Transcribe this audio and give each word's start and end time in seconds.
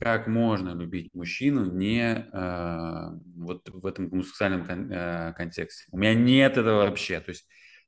как 0.00 0.26
можно 0.26 0.70
любить 0.70 1.14
мужчину 1.14 1.70
не 1.70 2.26
э, 2.32 3.18
вот 3.36 3.68
в 3.68 3.84
этом 3.84 4.08
гомосексуальном 4.08 4.64
кон, 4.64 4.90
э, 4.90 5.34
контексте. 5.34 5.84
У 5.92 5.98
меня 5.98 6.14
нет 6.14 6.56
этого 6.56 6.86
вообще. 6.86 7.20
То 7.20 7.30
есть 7.30 7.46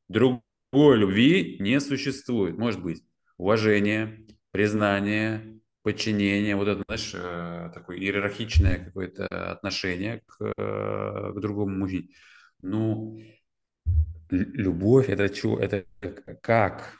другой 0.08 0.98
любви 0.98 1.56
не 1.58 1.80
существует. 1.80 2.58
Может 2.58 2.82
быть 2.82 3.02
уважение, 3.38 4.26
признание, 4.50 5.58
подчинение, 5.82 6.54
вот 6.54 6.68
это, 6.68 6.82
знаешь, 6.86 7.12
э, 7.14 7.70
такое 7.72 7.96
иерархичное 7.96 8.84
какое-то 8.84 9.26
отношение 9.26 10.20
к, 10.26 10.52
э, 10.56 11.32
к 11.34 11.40
другому 11.40 11.78
мужчине. 11.78 12.08
Ну, 12.60 13.18
любовь 14.28 15.08
это 15.08 15.34
что? 15.34 15.58
Это 15.58 15.86
как? 16.42 16.98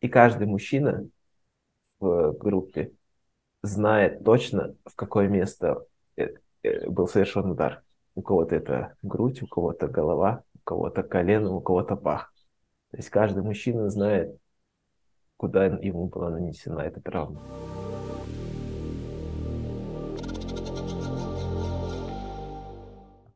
И 0.00 0.08
каждый 0.08 0.46
мужчина 0.46 1.06
в 2.00 2.32
группе 2.32 2.92
знает 3.66 4.24
точно, 4.24 4.74
в 4.84 4.94
какое 4.94 5.28
место 5.28 5.84
э, 6.16 6.34
э, 6.62 6.88
был 6.88 7.08
совершен 7.08 7.50
удар. 7.50 7.82
У 8.14 8.22
кого-то 8.22 8.56
это 8.56 8.94
грудь, 9.02 9.42
у 9.42 9.46
кого-то 9.46 9.88
голова, 9.88 10.44
у 10.54 10.58
кого-то 10.64 11.02
колено, 11.02 11.52
у 11.52 11.60
кого-то 11.60 11.96
пах. 11.96 12.32
То 12.90 12.96
есть 12.98 13.10
каждый 13.10 13.42
мужчина 13.42 13.90
знает, 13.90 14.38
куда 15.36 15.66
ему 15.66 16.06
была 16.08 16.30
нанесена 16.30 16.80
эта 16.80 17.00
травма. 17.00 17.42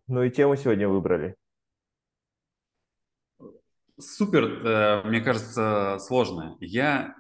Ну 0.07 0.23
и 0.23 0.31
тему 0.31 0.57
сегодня 0.57 0.89
выбрали. 0.89 1.37
Супер, 3.99 4.45
э, 4.45 5.03
мне 5.07 5.21
кажется, 5.21 5.99
сложная. 6.01 6.57
Я 6.61 7.15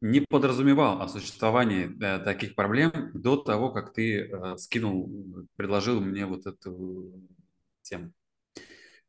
не 0.00 0.20
подразумевал 0.20 1.02
о 1.02 1.08
существовании 1.08 1.90
э, 2.02 2.18
таких 2.20 2.54
проблем 2.54 3.10
до 3.12 3.36
того, 3.36 3.70
как 3.70 3.92
ты 3.92 4.22
э, 4.22 4.56
скинул, 4.56 5.46
предложил 5.56 6.00
мне 6.00 6.24
вот 6.26 6.46
эту 6.46 7.12
тему. 7.82 8.12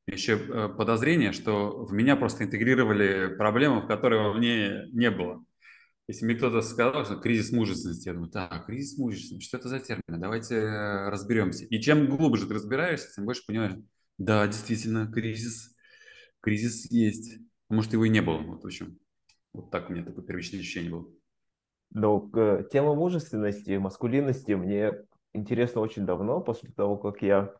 Еще 0.06 0.33
э, 0.33 0.70
подозрение, 0.70 1.31
что 1.31 1.86
в 1.86 1.94
меня 1.94 2.17
просто 2.17 2.44
интегрировали 2.44 3.36
проблему, 3.38 3.81
в 3.81 3.88
которой 3.88 4.20
во 4.20 4.33
мне 4.33 4.88
не 4.92 5.09
было. 5.09 5.44
Если 6.08 6.25
мне 6.25 6.36
кто-то 6.36 6.61
сказал, 6.61 7.05
что 7.05 7.16
кризис 7.16 7.53
мужественности, 7.53 8.09
я 8.09 8.14
думаю, 8.14 8.30
так, 8.30 8.66
кризис 8.66 8.98
мужественности, 8.98 9.48
что 9.48 9.58
это 9.58 9.70
за 9.70 9.80
термин? 9.80 10.03
Давайте 10.08 10.59
разберемся. 10.59 11.64
И 11.66 11.80
чем 11.80 12.09
глубже 12.09 12.48
ты 12.48 12.55
разбираешься, 12.55 13.14
тем 13.16 13.23
больше 13.23 13.44
понимаешь, 13.48 13.76
да, 14.17 14.45
действительно, 14.45 15.09
кризис, 15.09 15.73
кризис 16.42 16.92
есть. 16.92 17.39
Может, 17.70 17.94
его 17.94 18.03
и 18.03 18.09
не 18.09 18.22
было, 18.22 18.39
вот 18.39 18.64
в 18.64 18.66
общем. 18.66 19.00
Вот 19.53 19.69
так 19.71 19.89
у 19.89 19.94
меня 19.94 20.03
такое 20.03 20.23
первичное 20.23 20.59
ощущение 20.59 20.91
было. 20.91 21.05
Ну, 21.94 22.31
тема 22.71 22.95
мужественности, 22.95 23.77
маскулинности 23.77 24.53
мне 24.53 24.93
интересно 25.33 25.81
очень 25.81 26.05
давно, 26.05 26.39
после 26.41 26.71
того, 26.71 26.97
как 26.97 27.21
я 27.21 27.53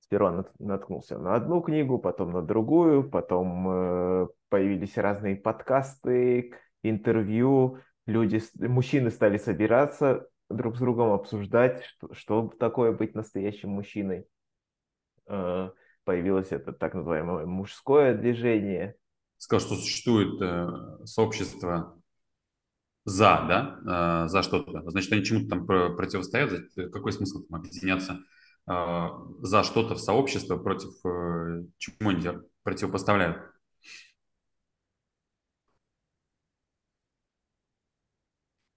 сперва 0.00 0.46
наткнулся 0.58 1.18
на 1.18 1.34
одну 1.34 1.60
книгу, 1.60 1.98
потом 1.98 2.30
на 2.30 2.42
другую, 2.42 3.10
потом 3.10 3.68
э, 3.68 4.28
появились 4.48 4.96
разные 4.96 5.34
подкасты, 5.34 6.52
интервью, 6.84 7.80
люди, 8.06 8.40
мужчины 8.54 9.10
стали 9.10 9.36
собираться 9.36 10.28
друг 10.48 10.76
с 10.76 10.78
другом 10.78 11.10
обсуждать, 11.10 11.82
что, 11.84 12.14
что 12.14 12.48
такое 12.60 12.92
быть 12.92 13.16
настоящим 13.16 13.70
мужчиной. 13.70 14.26
Э, 15.26 15.70
появилось 16.04 16.52
это 16.52 16.72
так 16.72 16.94
называемое 16.94 17.46
мужское 17.46 18.14
движение, 18.14 18.94
сказал, 19.38 19.66
что 19.66 19.76
существует 19.76 20.40
э, 20.40 21.04
сообщество 21.04 21.96
за, 23.06 23.44
да, 23.48 24.24
э, 24.26 24.28
за 24.28 24.42
что-то, 24.42 24.90
значит, 24.90 25.12
они 25.12 25.24
чему-то 25.24 25.48
там 25.48 25.66
противостоят, 25.66 26.72
какой 26.92 27.12
смысл 27.12 27.42
там 27.44 27.60
объединяться 27.60 28.18
э, 28.68 29.08
за 29.40 29.62
что-то 29.62 29.94
в 29.94 30.00
сообщество 30.00 30.56
против 30.56 30.90
э, 31.04 31.64
чему 31.78 32.10
они 32.10 32.28
противопоставляют? 32.64 33.38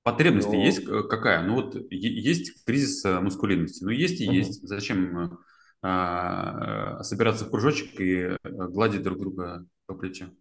Потребность 0.04 0.48
ну, 0.48 0.64
есть 0.64 0.86
какая? 0.86 1.44
Ну 1.44 1.56
вот 1.56 1.76
есть 1.92 2.64
кризис 2.66 3.04
мускулинности, 3.04 3.84
ну 3.84 3.90
есть 3.90 4.22
и 4.22 4.28
угу. 4.28 4.36
есть. 4.36 4.62
Зачем 4.68 5.40
э, 5.84 7.04
собираться 7.04 7.46
в 7.46 7.52
кружочек 7.52 8.00
и 8.00 8.38
гладить 8.44 9.04
друг 9.04 9.20
друга 9.20 9.66
по 9.88 9.96
плечу? 9.96 10.36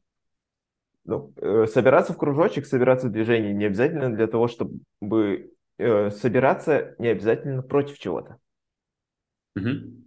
Ну, 1.05 1.33
э, 1.37 1.67
собираться 1.67 2.13
в 2.13 2.19
кружочек, 2.19 2.67
собираться 2.67 3.09
в 3.09 3.13
движение 3.13 3.55
не 3.55 3.65
обязательно 3.65 4.15
для 4.15 4.27
того, 4.27 4.49
чтобы 4.49 5.53
э, 5.79 6.11
собираться 6.11 6.95
не 6.99 7.09
обязательно 7.09 7.63
против 7.63 7.99
чего-то. 7.99 8.39
Угу. 9.57 10.05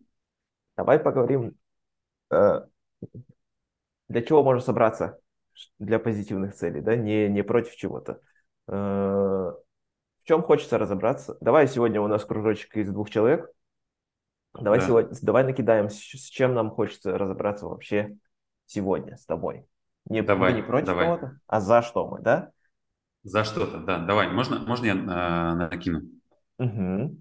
Давай 0.78 1.00
поговорим, 1.00 1.56
э, 2.31 2.62
для 4.07 4.22
чего 4.22 4.44
можно 4.44 4.62
собраться 4.62 5.19
для 5.79 6.00
позитивных 6.00 6.53
целей, 6.53 6.81
да, 6.81 6.96
не, 6.96 7.28
не 7.29 7.44
против 7.44 7.75
чего-то. 7.75 8.22
Э, 8.68 8.73
в 8.73 10.23
чем 10.23 10.44
хочется 10.44 10.78
разобраться? 10.78 11.38
Давай 11.41 11.68
сегодня 11.68 12.02
у 12.02 12.08
нас 12.08 12.23
кружочек 12.25 12.78
из 12.78 12.91
двух 12.91 13.09
человек. 13.09 13.50
Давай, 14.53 14.79
да. 14.79 14.85
сегодня, 14.85 15.18
давай 15.22 15.44
накидаем, 15.44 15.90
с 15.90 15.96
чем 15.96 16.53
нам 16.53 16.72
хочется 16.72 17.18
разобраться 17.18 17.68
вообще 17.68 18.18
сегодня 18.66 19.18
с 19.18 19.25
тобой. 19.25 19.66
Не, 20.10 20.24
давай, 20.24 20.54
не 20.54 20.62
против 20.62 20.88
давай. 20.88 21.06
кого-то, 21.06 21.40
а 21.48 21.62
за 21.62 21.82
что 21.82 22.08
мы, 22.08 22.22
да? 22.22 22.52
За 23.24 23.44
что-то, 23.44 23.80
да. 23.80 24.00
Давай, 24.00 24.30
можно, 24.30 24.60
можно 24.60 24.86
я 24.86 24.94
э, 24.94 25.56
накину? 25.56 26.02
Угу. 26.58 27.18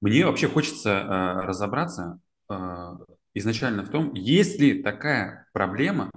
Мне 0.00 0.26
вообще 0.26 0.48
хочется 0.48 0.90
э, 0.90 1.46
разобраться 1.46 2.18
э, 2.50 2.54
изначально 3.34 3.84
в 3.84 3.90
том, 3.90 4.12
есть 4.14 4.58
ли 4.58 4.82
такая 4.82 5.46
проблема 5.52 6.10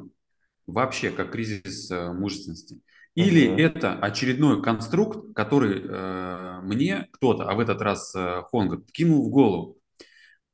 вообще, 0.66 1.12
как 1.12 1.32
кризис 1.32 1.92
э, 1.92 2.12
мужественности, 2.12 2.82
или 3.14 3.48
угу. 3.48 3.60
это 3.60 3.94
очередной 3.94 4.62
конструкт, 4.62 5.34
который 5.36 5.82
э, 5.84 6.60
мне 6.64 7.08
кто-то, 7.14 7.50
а 7.50 7.54
в 7.54 7.60
этот 7.60 7.82
раз 7.82 8.14
э, 8.16 8.42
Хонга, 8.50 8.82
кинул 8.92 9.28
в 9.28 9.30
голову. 9.30 9.78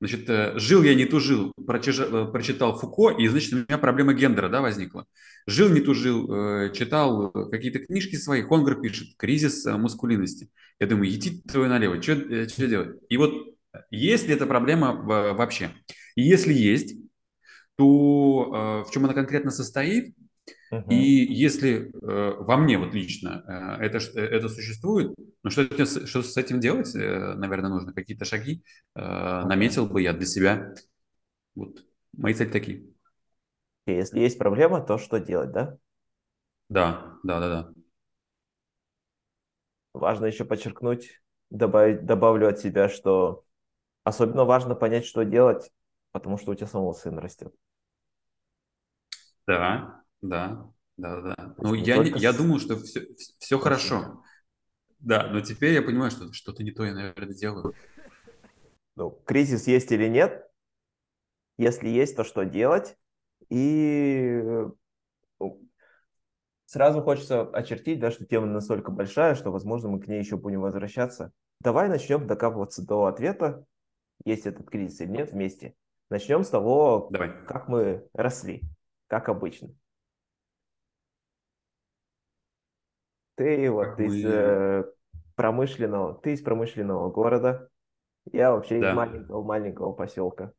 Значит, 0.02 0.28
э, 0.32 0.58
жил 0.58 0.82
я 0.82 0.96
не 0.96 1.06
тужил, 1.06 1.54
э, 1.56 1.64
прочитал 1.64 2.76
Фуко, 2.80 3.16
и, 3.16 3.28
значит, 3.28 3.54
у 3.54 3.58
меня 3.58 3.78
проблема 3.78 4.16
гендера, 4.16 4.50
да, 4.50 4.60
возникла. 4.60 5.06
Жил 5.46 5.70
не 5.70 5.80
тужил, 5.80 6.28
э, 6.34 6.74
читал 6.74 7.32
какие-то 7.32 7.78
книжки 7.86 8.16
свои, 8.16 8.42
Хонгер 8.42 8.82
пишет, 8.82 9.16
кризис 9.16 9.64
мускулинности. 9.66 10.50
Я 10.80 10.88
думаю, 10.88 11.12
иди 11.12 11.44
твое 11.44 11.70
налево, 11.70 12.02
что 12.02 12.16
делать? 12.16 12.98
И 13.10 13.18
вот 13.18 13.56
есть 13.92 14.28
ли 14.28 14.34
эта 14.34 14.48
проблема 14.48 14.96
вообще? 14.96 15.70
И 16.16 16.24
если 16.24 16.52
есть, 16.52 16.96
то 17.76 18.86
в 18.88 18.92
чем 18.92 19.06
она 19.06 19.14
конкретно 19.14 19.52
состоит, 19.52 20.16
и 20.90 20.96
если 20.96 21.92
э, 21.94 22.34
во 22.40 22.58
мне 22.58 22.78
вот 22.78 22.94
лично 22.94 23.44
э, 23.80 23.86
это, 23.86 23.98
э, 23.98 24.20
это 24.20 24.50
существует, 24.50 25.14
ну 25.44 25.50
что, 25.50 25.64
что 25.86 26.22
с 26.24 26.38
этим 26.38 26.60
делать, 26.60 26.94
э, 26.96 27.34
наверное, 27.36 27.70
нужно 27.70 27.94
какие-то 27.94 28.26
шаги 28.26 28.64
э, 28.96 29.02
наметил 29.02 29.88
бы 29.88 30.02
я 30.02 30.14
для 30.14 30.26
себя. 30.26 30.74
Вот 31.56 31.86
мои 32.18 32.34
цели 32.34 32.50
такие. 32.50 32.86
Если 33.86 34.20
есть 34.20 34.38
проблема, 34.38 34.82
то 34.82 34.98
что 34.98 35.20
делать, 35.20 35.52
да? 35.52 35.78
Да, 36.70 37.18
да, 37.24 37.40
да, 37.40 37.50
да. 37.50 37.74
Важно 39.94 40.26
еще 40.26 40.46
подчеркнуть, 40.46 41.22
добавить, 41.50 42.06
добавлю 42.06 42.48
от 42.50 42.60
себя, 42.60 42.90
что 42.90 43.44
особенно 44.04 44.46
важно 44.46 44.76
понять, 44.76 45.06
что 45.06 45.24
делать, 45.24 45.72
потому 46.12 46.38
что 46.38 46.52
у 46.52 46.56
тебя 46.56 46.68
самого 46.68 46.94
сын 46.94 47.18
растет. 47.20 47.54
Да, 49.48 50.01
да, 50.22 50.72
да, 50.98 51.22
да. 51.22 51.56
Ну, 51.58 51.74
я, 51.74 51.98
не, 51.98 52.12
я 52.20 52.34
думаю, 52.34 52.60
что 52.60 52.78
все, 52.78 53.08
все 53.40 53.60
хорошо. 53.60 54.24
Да, 55.00 55.28
но 55.28 55.42
теперь 55.42 55.74
я 55.74 55.82
понимаю, 55.82 56.12
что 56.12 56.32
что-то 56.32 56.64
не 56.64 56.72
то 56.72 56.84
я, 56.86 56.94
наверное, 56.94 57.34
делаю. 57.34 57.74
Ну, 58.96 59.12
кризис 59.26 59.68
есть 59.68 59.92
или 59.92 60.08
нет? 60.08 60.48
Если 61.58 61.90
есть, 61.90 62.16
то 62.16 62.24
что 62.24 62.44
делать? 62.44 62.98
И 63.50 64.42
ну, 65.40 65.70
сразу 66.66 67.02
хочется 67.02 67.42
очертить, 67.42 68.00
да, 68.00 68.12
что 68.12 68.26
тема 68.26 68.46
настолько 68.46 68.92
большая, 68.92 69.36
что, 69.36 69.52
возможно, 69.52 69.90
мы 69.90 70.00
к 70.00 70.08
ней 70.08 70.20
еще 70.20 70.38
будем 70.38 70.62
возвращаться. 70.62 71.32
Давай 71.60 71.90
начнем 71.90 72.28
докапываться 72.28 72.86
до 72.86 73.06
ответа, 73.06 73.66
есть 74.24 74.46
этот 74.46 74.70
кризис 74.70 75.02
или 75.02 75.10
нет, 75.10 75.32
вместе. 75.32 75.76
Начнем 76.10 76.44
с 76.44 76.50
того, 76.50 77.08
Давай. 77.12 77.32
как 77.46 77.68
мы 77.68 78.08
росли, 78.14 78.64
как 79.08 79.30
обычно. 79.30 79.70
Ты 83.42 83.72
вот 83.72 84.00
из 84.00 84.24
э, 84.24 84.84
промышленного, 85.36 86.14
ты 86.14 86.34
из 86.34 86.42
промышленного 86.42 87.10
города, 87.10 87.70
я 88.32 88.52
вообще 88.52 88.80
да. 88.80 88.92
из 88.92 88.96
маленького 88.96 89.44
маленького 89.44 89.94
поселка. 89.94 90.54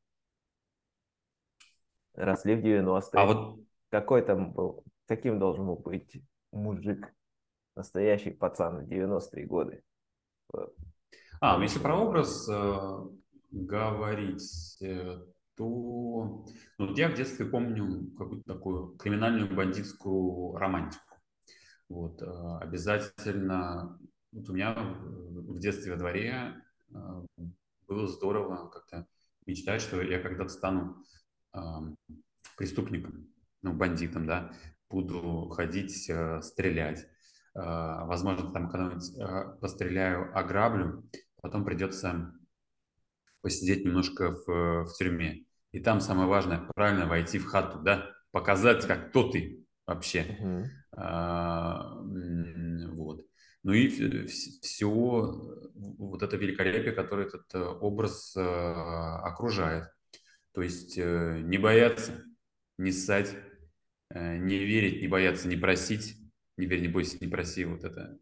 Росли 2.15 2.57
в 2.57 2.65
90-е. 2.65 3.03
А 3.13 3.27
вот 3.27 3.61
какой 3.89 4.23
там 4.23 4.53
был, 4.53 4.85
каким 5.07 5.39
должен 5.39 5.65
был 5.65 5.77
быть 5.77 6.21
мужик, 6.51 7.15
настоящий 7.77 8.33
пацан 8.33 8.85
в 8.85 8.89
90-е 8.89 9.47
годы? 9.47 9.85
А, 11.41 11.59
ну 11.59 11.63
если 11.63 11.79
про 11.79 11.97
образ 11.97 12.49
э, 12.49 12.99
говорить, 13.53 14.77
э, 14.83 15.23
то 15.57 16.45
ну, 16.79 16.95
я 16.97 17.09
в 17.09 17.15
детстве 17.15 17.47
помню 17.47 18.11
какую-то 18.19 18.55
такую 18.55 18.97
криминальную 18.97 19.55
бандитскую 19.55 20.57
романтику. 20.57 21.12
Вот, 21.93 22.23
э, 22.23 22.59
обязательно, 22.63 23.99
вот 24.33 24.49
у 24.49 24.55
меня 24.55 24.75
в 24.75 25.59
детстве 25.59 25.93
во 25.93 25.99
дворе 25.99 26.55
э, 26.91 26.95
было 27.87 28.07
здорово 28.09 28.71
как-то 28.71 29.07
мечтать, 29.45 29.83
что 29.83 30.01
я 30.01 30.19
когда-то 30.21 30.49
стану 30.49 30.97
преступником, 32.57 33.29
ну, 33.61 33.75
бандитом, 33.75 34.27
да, 34.27 34.53
буду 34.89 35.51
ходить, 35.51 36.09
э, 36.09 36.41
стрелять. 36.41 37.07
Возможно, 37.55 38.51
там 38.51 38.71
когда-нибудь 38.71 39.61
постреляю, 39.61 40.35
ограблю, 40.35 41.07
потом 41.43 41.67
придется 41.67 42.33
посидеть 43.43 43.85
немножко 43.85 44.31
в, 44.31 44.87
в 44.87 44.95
тюрьме. 44.97 45.45
И 45.73 45.81
там 45.81 46.01
самое 46.01 46.27
важное, 46.27 46.67
правильно 46.75 47.07
войти 47.07 47.39
в 47.39 47.45
хату, 47.45 47.81
да, 47.81 48.11
показать, 48.31 48.87
как 48.87 49.11
кто 49.11 49.31
ты 49.31 49.67
вообще. 49.87 50.39
Uh-huh. 50.41 50.65
А, 50.93 51.99
вот. 52.93 53.27
Ну 53.63 53.73
и 53.73 54.27
все 54.27 54.89
вот 54.89 56.23
это 56.23 56.37
великолепие, 56.37 56.93
которое 56.93 57.29
этот 57.29 57.55
э, 57.55 57.61
образ 57.61 58.37
а, 58.37 59.21
окружает. 59.21 59.89
То 60.53 60.63
есть 60.63 60.99
э, 60.99 61.41
не 61.45 61.59
бояться, 61.59 62.25
не 62.77 62.91
ссать, 62.91 63.35
э, 64.11 64.37
не 64.39 64.59
верить, 64.59 65.01
не 65.01 65.07
бояться, 65.07 65.47
не 65.47 65.57
просить, 65.57 66.19
не 66.57 66.67
верь, 66.67 66.83
не 66.83 66.89
бойся, 66.89 67.19
не 67.21 67.29
проси, 67.29 67.65
вот 67.65 67.85
это 67.85 68.19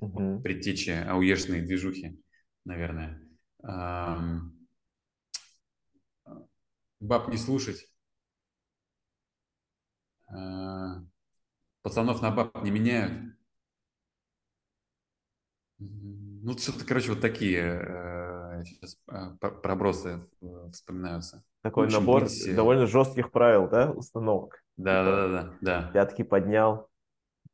uh-huh. 0.00 0.40
предтеча 0.40 1.04
ауешной 1.10 1.60
движухи, 1.60 2.18
наверное. 2.64 3.22
Баб 7.00 7.28
не 7.28 7.36
слушать. 7.36 7.86
Пацанов 11.90 12.22
на 12.22 12.30
баб 12.30 12.62
не 12.62 12.70
меняют. 12.70 13.12
Ну, 15.78 16.56
что-то, 16.56 16.86
короче, 16.86 17.10
вот 17.10 17.20
такие 17.20 17.60
э, 17.60 18.64
сейчас 18.64 18.96
э, 19.08 19.36
пробросы 19.40 20.20
э, 20.40 20.70
вспоминаются. 20.72 21.44
Такой 21.62 21.88
Очень 21.88 21.98
набор 21.98 22.22
быть... 22.22 22.54
довольно 22.54 22.86
жестких 22.86 23.32
правил, 23.32 23.68
да, 23.68 23.90
установок. 23.90 24.62
Да, 24.76 25.02
типа, 25.02 25.16
да, 25.16 25.28
да, 25.28 25.42
да, 25.42 25.56
да. 25.60 25.90
Пятки 25.92 26.22
поднял, 26.22 26.88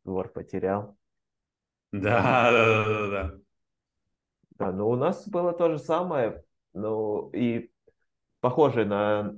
двор 0.05 0.29
потерял. 0.29 0.99
Да, 1.93 2.01
да, 2.53 2.85
да, 2.85 2.85
да, 2.85 3.09
да. 3.09 3.35
Да, 4.59 4.73
но 4.73 4.89
у 4.91 4.97
нас 4.97 5.27
было 5.27 5.53
то 5.55 5.71
же 5.71 5.79
самое, 5.79 6.45
ну 6.75 7.31
и 7.31 7.71
похоже 8.41 8.85
на 8.85 9.35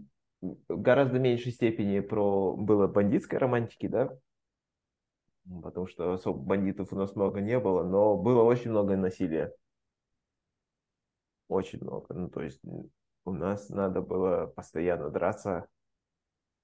гораздо 0.68 1.20
меньшей 1.20 1.52
степени 1.52 2.00
про 2.00 2.56
было 2.56 2.88
бандитской 2.88 3.38
романтики, 3.38 3.86
да, 3.86 4.18
потому 5.62 5.86
что 5.86 6.12
особо 6.12 6.38
бандитов 6.38 6.92
у 6.92 6.96
нас 6.96 7.14
много 7.16 7.40
не 7.40 7.58
было, 7.58 7.82
но 7.82 8.16
было 8.16 8.42
очень 8.42 8.70
много 8.70 8.96
насилия. 8.96 9.54
Очень 11.48 11.80
много. 11.82 12.14
Ну, 12.14 12.28
то 12.28 12.42
есть 12.42 12.60
у 13.24 13.32
нас 13.32 13.68
надо 13.70 14.02
было 14.02 14.46
постоянно 14.46 15.10
драться. 15.10 15.66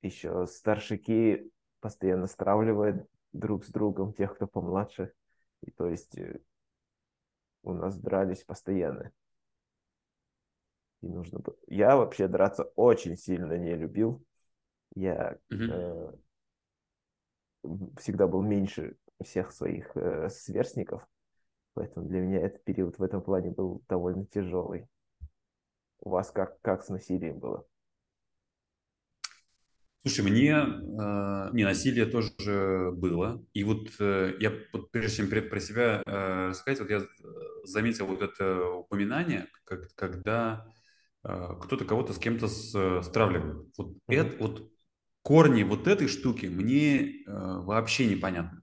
Еще 0.03 0.47
старшики 0.47 1.51
постоянно 1.81 2.27
стравливают 2.27 3.07
друг 3.33 3.65
с 3.65 3.69
другом 3.69 4.13
тех, 4.13 4.35
кто 4.35 4.47
помладше. 4.47 5.13
И 5.63 5.71
то 5.71 5.89
есть 5.89 6.17
э, 6.19 6.41
у 7.63 7.73
нас 7.73 7.99
дрались 7.99 8.45
постоянно. 8.45 9.13
И 11.01 11.09
нужно 11.09 11.39
было... 11.39 11.57
Я 11.67 11.97
вообще 11.97 12.29
драться 12.29 12.65
очень 12.77 13.17
сильно 13.17 13.57
не 13.59 13.75
любил. 13.75 14.23
Я 14.95 15.39
mm-hmm. 15.51 15.71
э, 15.71 16.13
всегда 17.99 18.27
был 18.27 18.43
меньше 18.43 18.97
всех 19.23 19.53
своих 19.53 19.97
э, 19.97 20.29
сверстников. 20.31 21.07
Поэтому 21.75 22.07
для 22.07 22.21
меня 22.21 22.41
этот 22.41 22.65
период 22.65 22.99
в 22.99 23.03
этом 23.03 23.23
плане 23.23 23.51
был 23.51 23.83
довольно 23.89 24.27
тяжелый. 24.27 24.87
У 26.01 26.11
вас 26.11 26.31
как, 26.31 26.61
как 26.61 26.85
с 26.85 26.89
насилием 26.89 27.39
было? 27.39 27.67
Слушай, 30.07 30.23
мне 30.31 30.51
э, 30.51 31.51
не 31.55 31.65
насилие 31.65 32.05
тоже 32.05 32.93
было. 32.93 33.43
И 33.55 33.65
вот 33.65 33.89
э, 33.99 34.35
я 34.39 34.53
вот, 34.73 34.91
прежде 34.91 35.17
чем 35.17 35.31
про 35.31 35.61
себя 35.61 36.03
э, 36.05 36.49
рассказать, 36.49 36.81
вот 36.81 36.91
я 36.91 36.99
э, 36.99 37.07
заметил 37.65 38.07
вот 38.07 38.21
это 38.21 38.69
упоминание, 38.69 39.49
как, 39.65 39.95
когда 39.95 40.67
э, 41.25 41.49
кто-то 41.63 41.87
кого-то 41.87 42.13
с 42.13 42.19
кем-то 42.19 42.49
с, 42.49 43.03
стравливает. 43.03 43.67
Вот, 43.79 43.89
mm-hmm. 43.89 44.15
это, 44.15 44.43
вот 44.43 44.74
корни 45.25 45.63
вот 45.63 45.89
этой 45.89 46.07
штуки 46.07 46.47
мне 46.47 47.01
э, 47.01 47.23
вообще 47.27 48.07
непонятны. 48.07 48.61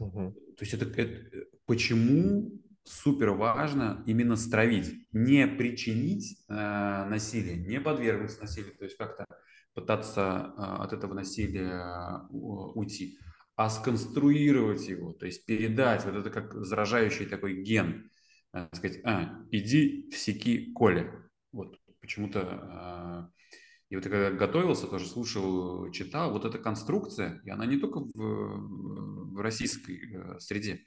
Mm-hmm. 0.00 0.32
То 0.32 0.58
есть 0.60 0.74
это, 0.74 0.86
это 0.86 1.46
почему 1.66 2.50
супер 2.82 3.30
важно 3.32 4.02
именно 4.06 4.36
стравить, 4.36 5.06
не 5.12 5.46
причинить 5.46 6.42
э, 6.48 6.54
насилие, 6.54 7.56
не 7.56 7.78
подвергнуться 7.78 8.40
насилию, 8.40 8.74
то 8.76 8.84
есть 8.84 8.96
как-то 8.96 9.26
пытаться 9.74 10.54
э, 10.56 10.62
от 10.62 10.94
этого 10.94 11.12
насилия 11.12 11.70
э, 11.70 12.26
уйти, 12.30 13.18
а 13.54 13.68
сконструировать 13.68 14.88
его, 14.88 15.12
то 15.12 15.26
есть 15.26 15.44
передать 15.44 16.06
вот 16.06 16.16
это 16.16 16.30
как 16.30 16.54
заражающий 16.54 17.26
такой 17.26 17.62
ген, 17.62 18.10
э, 18.54 18.66
сказать, 18.72 19.00
а, 19.04 19.44
иди 19.50 20.08
всеки 20.10 20.72
Коля. 20.72 21.12
Вот 21.52 21.78
почему-то 22.00 23.28
э, 23.30 23.41
и 23.92 23.94
вот 23.94 24.06
я 24.06 24.10
когда 24.10 24.30
готовился, 24.30 24.86
тоже 24.86 25.06
слушал, 25.06 25.90
читал, 25.90 26.32
вот 26.32 26.46
эта 26.46 26.58
конструкция, 26.58 27.42
и 27.44 27.50
она 27.50 27.66
не 27.66 27.76
только 27.76 28.00
в, 28.00 28.14
в 28.14 29.38
российской 29.38 30.14
э, 30.14 30.38
среде, 30.38 30.80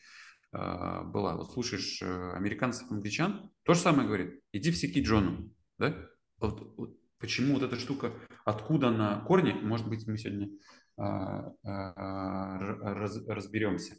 а, 0.51 1.03
была. 1.03 1.35
Вот 1.35 1.53
слушаешь 1.53 2.01
э, 2.01 2.31
американцев, 2.31 2.89
англичан, 2.89 3.51
то 3.61 3.75
же 3.75 3.79
самое 3.79 4.07
говорит. 4.07 4.41
Иди 4.53 4.71
в 4.71 4.75
Сики 4.75 5.03
Джону. 5.03 5.51
Да? 5.77 5.95
Вот, 6.39 6.73
вот, 6.77 6.97
почему 7.19 7.53
вот 7.53 7.61
эта 7.61 7.75
штука, 7.75 8.11
откуда 8.43 8.87
она 8.87 9.19
корни, 9.19 9.51
может 9.51 9.87
быть, 9.87 10.07
мы 10.07 10.17
сегодня 10.17 10.49
а, 10.97 11.53
а, 11.63 12.57
раз, 12.57 13.23
разберемся. 13.27 13.97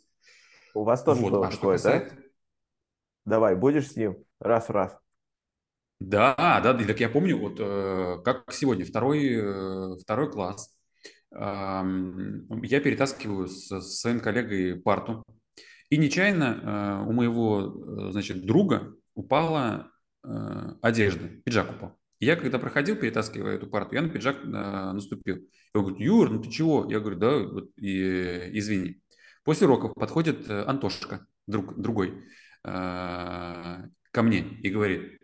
У 0.74 0.82
вас 0.82 1.04
тоже 1.04 1.20
вот. 1.20 1.30
было 1.30 1.46
а 1.46 1.50
такое, 1.52 1.76
касается... 1.76 2.16
да? 2.16 2.22
Давай, 3.24 3.54
будешь 3.54 3.88
с 3.88 3.94
ним 3.94 4.16
раз 4.40 4.68
в 4.68 4.72
раз. 4.72 4.98
Да, 5.98 6.60
да, 6.62 6.74
так 6.74 7.00
я 7.00 7.08
помню, 7.08 7.38
вот 7.38 7.56
э, 7.58 8.18
как 8.24 8.52
сегодня, 8.52 8.84
второй, 8.84 9.28
э, 9.34 9.96
второй 9.98 10.30
класс. 10.30 10.74
я 11.32 12.80
перетаскиваю 12.80 13.48
с, 13.48 13.68
с 13.80 14.00
своим 14.00 14.20
коллегой 14.20 14.76
парту, 14.76 15.24
и 15.88 15.96
нечаянно 15.96 17.02
э, 17.04 17.08
у 17.08 17.12
моего, 17.12 18.10
значит, 18.12 18.44
друга 18.44 18.94
упала 19.14 19.90
одежда, 20.82 21.28
пиджак 21.44 21.70
упал. 21.70 21.96
Я, 22.18 22.34
когда 22.34 22.58
проходил, 22.58 22.96
перетаскивая 22.96 23.54
эту 23.54 23.68
парту, 23.68 23.94
я 23.94 24.02
на 24.02 24.08
пиджак 24.08 24.42
наступил. 24.44 25.38
Он 25.72 25.82
говорит, 25.82 26.00
Юр, 26.00 26.30
ну 26.30 26.42
ты 26.42 26.50
чего? 26.50 26.90
Я 26.90 26.98
говорю, 26.98 27.16
да, 27.16 27.38
вот, 27.38 27.70
и, 27.76 28.58
извини. 28.58 29.00
После 29.44 29.66
уроков 29.68 29.94
подходит 29.94 30.50
Антошка, 30.50 31.26
друг, 31.46 31.80
другой, 31.80 32.24
ко 32.62 33.92
мне 34.16 34.40
и 34.40 34.70
говорит, 34.70 35.20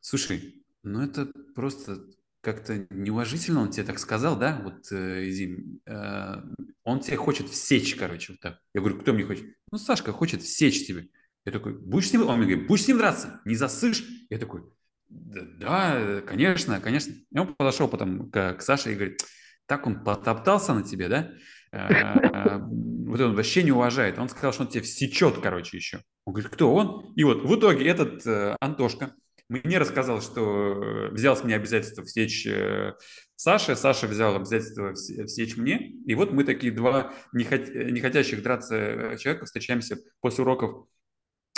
слушай, 0.00 0.64
ну 0.82 1.02
это 1.02 1.26
просто 1.54 2.00
как-то 2.40 2.86
неуважительно 2.90 3.60
он 3.60 3.70
тебе 3.70 3.84
так 3.84 3.98
сказал, 3.98 4.38
да, 4.38 4.60
вот, 4.64 4.90
э, 4.92 5.28
Зим, 5.30 5.80
э, 5.86 6.42
он 6.84 7.00
тебе 7.00 7.16
хочет 7.16 7.48
всечь, 7.48 7.94
короче, 7.96 8.32
вот 8.32 8.40
так. 8.40 8.58
Я 8.74 8.80
говорю, 8.80 8.98
кто 8.98 9.12
мне 9.12 9.24
хочет? 9.24 9.44
Ну, 9.70 9.78
Сашка 9.78 10.12
хочет 10.12 10.42
всечь 10.42 10.86
тебе. 10.86 11.08
Я 11.44 11.52
такой, 11.52 11.78
будешь 11.78 12.08
с 12.08 12.12
ним, 12.12 12.26
он 12.26 12.38
мне 12.38 12.48
говорит, 12.48 12.66
будешь 12.66 12.84
с 12.84 12.88
ним 12.88 12.98
драться, 12.98 13.40
не 13.44 13.56
засышь? 13.56 14.04
Я 14.30 14.38
такой, 14.38 14.62
да, 15.10 15.42
да 15.58 16.20
конечно, 16.22 16.80
конечно. 16.80 17.12
И 17.30 17.38
он 17.38 17.54
подошел 17.54 17.88
потом 17.88 18.30
к, 18.30 18.54
к 18.54 18.62
Саше 18.62 18.92
и 18.92 18.94
говорит, 18.94 19.20
так 19.66 19.86
он 19.86 20.02
потоптался 20.02 20.72
на 20.72 20.82
тебе, 20.82 21.08
да? 21.08 21.32
Э, 21.72 22.58
вот 22.60 23.20
он 23.20 23.34
вообще 23.34 23.62
не 23.62 23.72
уважает. 23.72 24.18
Он 24.18 24.28
сказал, 24.28 24.52
что 24.52 24.62
он 24.62 24.68
тебе 24.68 24.82
всечет, 24.82 25.38
короче, 25.42 25.76
еще. 25.76 26.02
Он 26.24 26.32
говорит, 26.32 26.52
кто 26.52 26.74
он? 26.74 27.12
И 27.16 27.24
вот 27.24 27.42
в 27.42 27.58
итоге 27.58 27.86
этот 27.86 28.26
э, 28.26 28.56
Антошка, 28.60 29.14
мне 29.50 29.78
рассказал, 29.78 30.22
что 30.22 30.40
э, 30.42 31.08
взял 31.10 31.36
с 31.36 31.42
меня 31.42 31.56
обязательство 31.56 32.04
всечь 32.04 32.46
э, 32.46 32.94
Саше, 33.34 33.74
Саша 33.74 34.06
взял 34.06 34.36
обязательство 34.36 34.94
всечь 34.94 35.56
мне, 35.56 35.78
и 36.06 36.14
вот 36.14 36.32
мы 36.32 36.44
такие 36.44 36.72
два 36.72 37.12
не, 37.32 37.44
хот... 37.44 37.68
не 37.68 38.00
хотящих 38.00 38.42
драться 38.42 38.76
э, 38.76 39.16
человека 39.18 39.46
встречаемся 39.46 39.96
после 40.20 40.42
уроков 40.42 40.86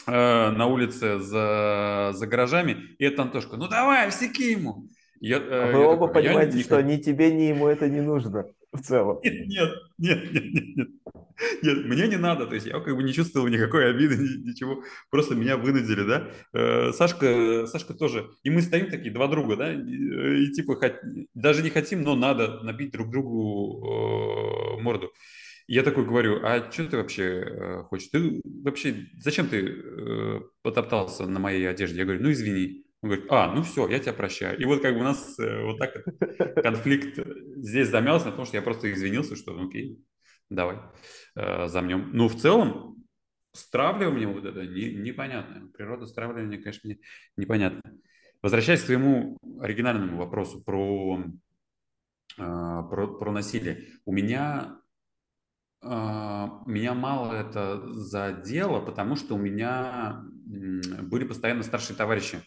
э, 0.07 0.11
на 0.11 0.67
улице 0.67 1.19
за, 1.19 2.13
за 2.15 2.27
гаражами, 2.27 2.97
и 2.99 3.05
это 3.05 3.23
Антошка, 3.23 3.57
ну 3.57 3.69
давай, 3.69 4.09
всеки 4.09 4.53
ему. 4.53 4.89
Я, 5.21 5.37
э, 5.37 5.71
а 5.71 5.73
вы 5.77 5.85
оба 5.85 6.09
такой, 6.09 6.23
понимаете, 6.23 6.57
не... 6.57 6.63
что 6.63 6.83
ни 6.83 6.97
тебе, 6.97 7.31
ни 7.31 7.43
ему 7.43 7.69
это 7.69 7.91
не 7.91 8.01
нужно 8.01 8.47
в 8.73 8.81
целом. 8.81 9.21
Нет, 9.23 9.47
нет, 9.99 10.33
нет, 10.33 10.33
нет, 10.33 10.77
нет. 10.77 10.89
Нет, 11.63 11.85
мне 11.85 12.09
не 12.09 12.17
надо, 12.17 12.47
то 12.47 12.55
есть 12.55 12.67
я 12.67 12.81
как 12.81 12.97
бы 12.97 13.03
не 13.03 13.13
чувствовал 13.13 13.49
никакой 13.49 13.91
обиды, 13.91 14.17
ничего, 14.17 14.83
просто 15.11 15.35
меня 15.35 15.57
вынудили, 15.57 16.05
да. 16.05 16.31
Э, 16.53 16.93
Сашка, 16.93 17.67
Сашка 17.67 17.95
тоже, 17.95 18.31
и 18.43 18.51
мы 18.51 18.63
стоим 18.63 18.91
такие, 18.91 19.13
два 19.13 19.29
друга, 19.29 19.57
да, 19.57 19.73
и, 19.73 19.79
и 19.79 20.53
типа 20.53 20.79
даже 21.35 21.63
не 21.63 21.71
хотим, 21.71 22.03
но 22.03 22.15
надо 22.15 22.61
набить 22.63 22.93
друг 22.93 23.11
другу 23.11 24.79
э, 24.79 24.83
морду. 24.83 25.11
Я 25.69 25.83
такой 25.83 26.05
говорю, 26.05 26.41
а 26.45 26.71
что 26.71 26.87
ты 26.87 26.97
вообще 26.97 27.25
э, 27.25 27.83
хочешь? 27.85 28.09
Ты 28.09 28.43
вообще, 28.45 29.07
зачем 29.19 29.49
ты 29.49 29.65
э, 29.65 30.41
потоптался 30.63 31.27
на 31.27 31.39
моей 31.39 31.69
одежде? 31.69 31.99
Я 31.99 32.05
говорю, 32.05 32.23
ну 32.23 32.33
извини. 32.33 32.85
Он 33.01 33.11
говорит, 33.11 33.27
а, 33.31 33.53
ну 33.55 33.63
все, 33.63 33.89
я 33.89 33.99
тебя 33.99 34.13
прощаю. 34.13 34.59
И 34.61 34.65
вот 34.65 34.81
как 34.81 34.95
бы 34.95 35.01
у 35.01 35.05
нас 35.05 35.39
э, 35.39 35.65
вот 35.65 35.79
так 35.79 36.05
конфликт 36.63 37.19
здесь 37.57 37.89
замялся, 37.89 38.27
потому 38.27 38.47
что 38.47 38.57
я 38.57 38.63
просто 38.63 38.93
извинился, 38.93 39.35
что 39.35 39.53
ну, 39.53 39.69
окей, 39.69 39.99
давай 40.55 40.79
э, 41.35 41.69
замнем. 41.69 42.11
Но 42.13 42.29
в 42.29 42.37
целом 42.37 43.05
стравливание 43.53 44.29
вот 44.29 44.45
это 44.45 44.67
не, 44.67 44.95
непонятно. 44.95 45.69
Природа 45.69 46.07
стравливания, 46.07 46.59
конечно, 46.59 46.89
не, 46.89 47.01
непонятна. 47.37 47.83
Возвращаясь 48.43 48.83
к 48.83 48.87
своему 48.87 49.39
оригинальному 49.61 50.19
вопросу 50.19 50.63
про, 50.63 51.23
э, 52.39 52.39
про, 52.39 53.07
про 53.19 53.33
насилие. 53.33 53.89
У 54.05 54.13
меня 54.13 54.83
а, 55.85 56.63
меня 56.65 56.95
мало 56.95 57.33
это 57.35 57.93
задело, 57.93 58.81
потому 58.81 59.17
что 59.17 59.35
у 59.35 59.39
меня 59.39 60.23
были 60.45 61.25
постоянно 61.25 61.65
старшие 61.65 61.97
товарищи. 61.97 62.41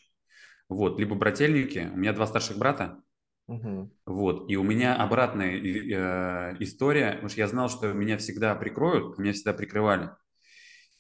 Вот, 0.70 1.00
либо 1.00 1.16
брательники. 1.16 1.90
У 1.94 1.98
меня 1.98 2.14
два 2.14 2.28
старших 2.28 2.58
брата. 2.58 3.02
Угу. 3.48 3.92
Вот, 4.08 4.50
и 4.50 4.56
у 4.56 4.64
меня 4.64 4.96
обратная 4.96 5.56
э, 5.56 6.56
история, 6.60 7.12
потому 7.12 7.30
что 7.30 7.40
я 7.42 7.48
знал, 7.48 7.70
что 7.70 7.94
меня 7.94 8.18
всегда 8.18 8.56
прикроют, 8.56 9.18
меня 9.20 9.34
всегда 9.34 9.54
прикрывали. 9.54 10.10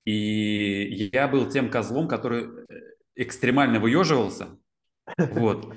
И 0.04 1.10
я 1.14 1.28
был 1.28 1.50
тем 1.50 1.72
козлом, 1.72 2.08
который 2.08 2.44
э, 2.46 2.78
экстремально 3.16 3.80
выеживался. 3.80 4.60
Вот. 5.18 5.74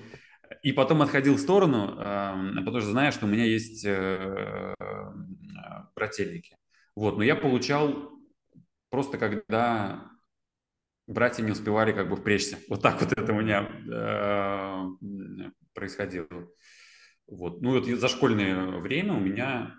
И 0.63 0.73
потом 0.73 1.03
отходил 1.03 1.35
в 1.35 1.41
сторону, 1.41 1.95
потому 1.97 2.81
что 2.81 2.91
знаю, 2.91 3.13
что 3.13 3.27
у 3.27 3.29
меня 3.29 3.45
есть 3.45 3.85
э, 3.87 4.75
брательники. 5.95 6.57
Вот, 6.97 7.17
но 7.17 7.23
я 7.23 7.37
получал 7.37 8.19
просто 8.91 9.19
когда 9.19 10.11
братья 11.07 11.43
не 11.43 11.53
успевали 11.53 11.93
как 11.93 12.09
бы 12.09 12.17
впрячься. 12.17 12.59
Вот 12.69 12.83
так 12.83 13.01
вот 13.01 13.13
это 13.13 13.33
у 13.33 13.41
меня 13.41 13.69
э, 13.91 14.89
происходило. 15.79 16.29
Вот. 17.27 17.61
Ну 17.63 17.73
вот 17.73 17.87
за 17.87 18.09
школьное 18.09 18.79
время 18.81 19.15
у 19.15 19.21
меня 19.21 19.75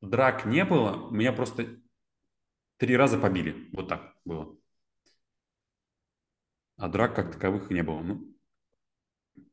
драк 0.00 0.44
не 0.44 0.64
было, 0.64 1.10
меня 1.10 1.32
просто 1.32 1.80
три 2.76 2.96
раза 2.96 3.18
побили. 3.18 3.68
Вот 3.72 3.88
так 3.88 4.14
было. 4.24 4.56
А 6.76 6.88
драк 6.88 7.16
как 7.16 7.32
таковых 7.32 7.70
не 7.70 7.82
было. 7.82 8.00
Ну, 8.00 8.34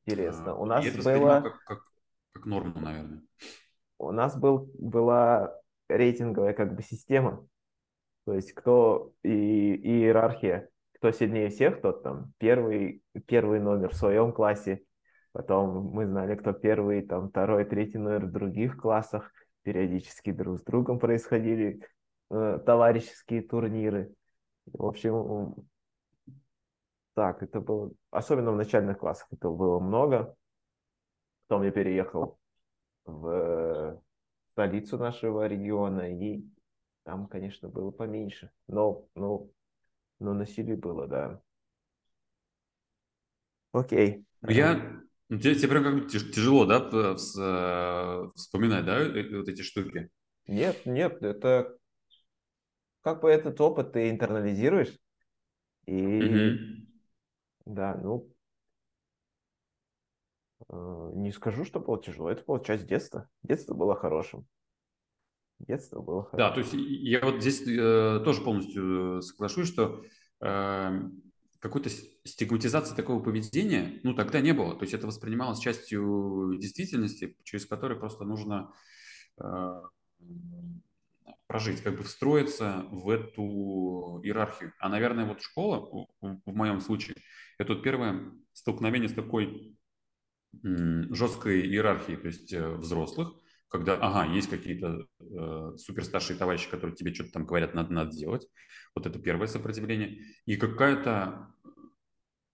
Интересно. 0.05 0.51
А, 0.51 0.55
у 0.55 0.65
нас 0.65 0.85
было... 1.03 1.41
Как, 1.41 1.63
как, 1.65 1.79
как 2.33 2.45
норму, 2.45 2.79
наверное. 2.79 3.23
У 3.97 4.11
нас 4.11 4.37
был, 4.37 4.69
была 4.77 5.55
рейтинговая 5.89 6.53
как 6.53 6.75
бы 6.75 6.83
система. 6.83 7.47
То 8.25 8.33
есть 8.33 8.53
кто 8.53 9.13
и, 9.23 9.29
и 9.29 10.01
иерархия, 10.01 10.69
кто 10.93 11.11
сильнее 11.11 11.49
всех, 11.49 11.81
тот 11.81 12.03
там 12.03 12.33
первый, 12.37 13.03
первый 13.27 13.59
номер 13.59 13.89
в 13.89 13.97
своем 13.97 14.31
классе. 14.31 14.83
Потом 15.35 15.89
мы 15.91 16.07
знали, 16.07 16.35
кто 16.35 16.53
первый, 16.53 17.01
там 17.01 17.27
второй, 17.27 17.65
третий 17.65 17.97
номер 17.97 18.27
в 18.27 18.31
других 18.31 18.77
классах. 18.77 19.33
Периодически 19.63 20.31
друг 20.31 20.59
с 20.59 20.63
другом 20.63 20.97
происходили 20.97 21.85
э, 22.31 22.59
товарищеские 22.65 23.41
турниры. 23.41 24.13
В 24.65 24.85
общем, 24.85 25.67
так, 27.15 27.43
это 27.43 27.59
было, 27.59 27.91
особенно 28.11 28.53
в 28.53 28.55
начальных 28.55 28.97
классах 28.99 29.27
это 29.33 29.49
было 29.49 29.81
много. 29.81 30.37
Потом 31.47 31.63
я 31.63 31.71
переехал 31.71 32.39
в 33.03 34.01
столицу 34.53 34.97
нашего 34.97 35.47
региона, 35.47 36.17
и 36.17 36.45
там, 37.03 37.27
конечно, 37.27 37.67
было 37.67 37.91
поменьше. 37.91 38.51
Но, 38.67 39.05
но, 39.15 39.49
но 40.19 40.33
насилие 40.33 40.77
было, 40.77 41.09
да. 41.09 41.41
Окей. 43.73 44.25
Ну, 44.41 44.49
я... 44.49 44.94
Ну, 45.29 45.39
тебе, 45.39 45.55
тебе 45.55 45.69
прям 45.69 46.01
как 46.01 46.09
тяжело, 46.09 46.65
да, 46.65 46.77
э, 46.77 47.15
вспоминать, 48.35 48.85
да, 48.85 49.01
э, 49.01 49.37
вот 49.37 49.47
эти 49.47 49.61
штуки? 49.61 50.09
Нет, 50.47 50.85
нет, 50.85 51.23
это 51.23 51.77
как 53.01 53.21
бы 53.21 53.29
этот 53.29 53.59
опыт 53.61 53.93
ты 53.93 54.09
интернализируешь, 54.09 54.97
и 55.87 56.85
угу. 57.65 57.73
да, 57.73 57.95
ну, 58.01 58.35
Э, 60.69 61.11
не 61.13 61.31
скажу, 61.31 61.65
что 61.65 61.79
было 61.79 62.01
тяжело. 62.01 62.29
Это 62.29 62.43
была 62.45 62.59
часть 62.59 62.87
детства. 62.87 63.29
Детство 63.43 63.73
было 63.73 63.95
хорошим. 63.95 64.45
Детство 65.59 66.01
было 66.01 66.23
хорошим. 66.23 66.37
Да, 66.37 66.51
то 66.51 66.59
есть 66.59 66.73
я 66.73 67.21
вот 67.21 67.41
здесь 67.41 67.61
э, 67.67 68.21
тоже 68.23 68.41
полностью 68.41 69.21
соглашусь, 69.21 69.69
что 69.69 70.03
э, 70.41 71.01
какой-то 71.65 71.89
стигматизации 72.23 72.95
такого 72.95 73.23
поведения, 73.23 73.99
ну, 74.03 74.13
тогда 74.13 74.39
не 74.39 74.53
было. 74.53 74.75
То 74.75 74.83
есть 74.83 74.93
это 74.93 75.07
воспринималось 75.07 75.59
частью 75.59 76.57
действительности, 76.59 77.35
через 77.43 77.65
которую 77.65 77.99
просто 77.99 78.23
нужно 78.23 78.71
э, 79.41 79.81
прожить, 81.47 81.81
как 81.81 81.97
бы 81.97 82.03
встроиться 82.03 82.85
в 82.91 83.09
эту 83.09 84.21
иерархию. 84.23 84.73
А, 84.79 84.89
наверное, 84.89 85.25
вот 85.25 85.41
школа, 85.41 86.07
в, 86.21 86.39
в 86.45 86.55
моем 86.55 86.81
случае, 86.81 87.15
это 87.57 87.73
вот 87.73 87.81
первое 87.81 88.31
столкновение 88.53 89.09
с 89.09 89.13
такой 89.13 89.75
жесткой 90.61 91.61
иерархии, 91.61 92.15
то 92.15 92.27
есть 92.27 92.53
э, 92.53 92.75
взрослых, 92.75 93.33
когда, 93.75 93.95
ага, 93.95 94.31
есть 94.33 94.49
какие-то 94.49 95.05
э, 95.19 95.77
суперстаршие 95.77 96.37
товарищи, 96.37 96.69
которые 96.69 96.95
тебе 96.95 97.13
что-то 97.13 97.31
там 97.31 97.45
говорят, 97.45 97.73
надо, 97.73 97.91
надо 97.91 98.11
делать. 98.15 98.47
Вот 98.95 99.05
это 99.05 99.19
первое 99.19 99.47
сопротивление. 99.47 100.21
И 100.45 100.55
какая-то 100.55 101.53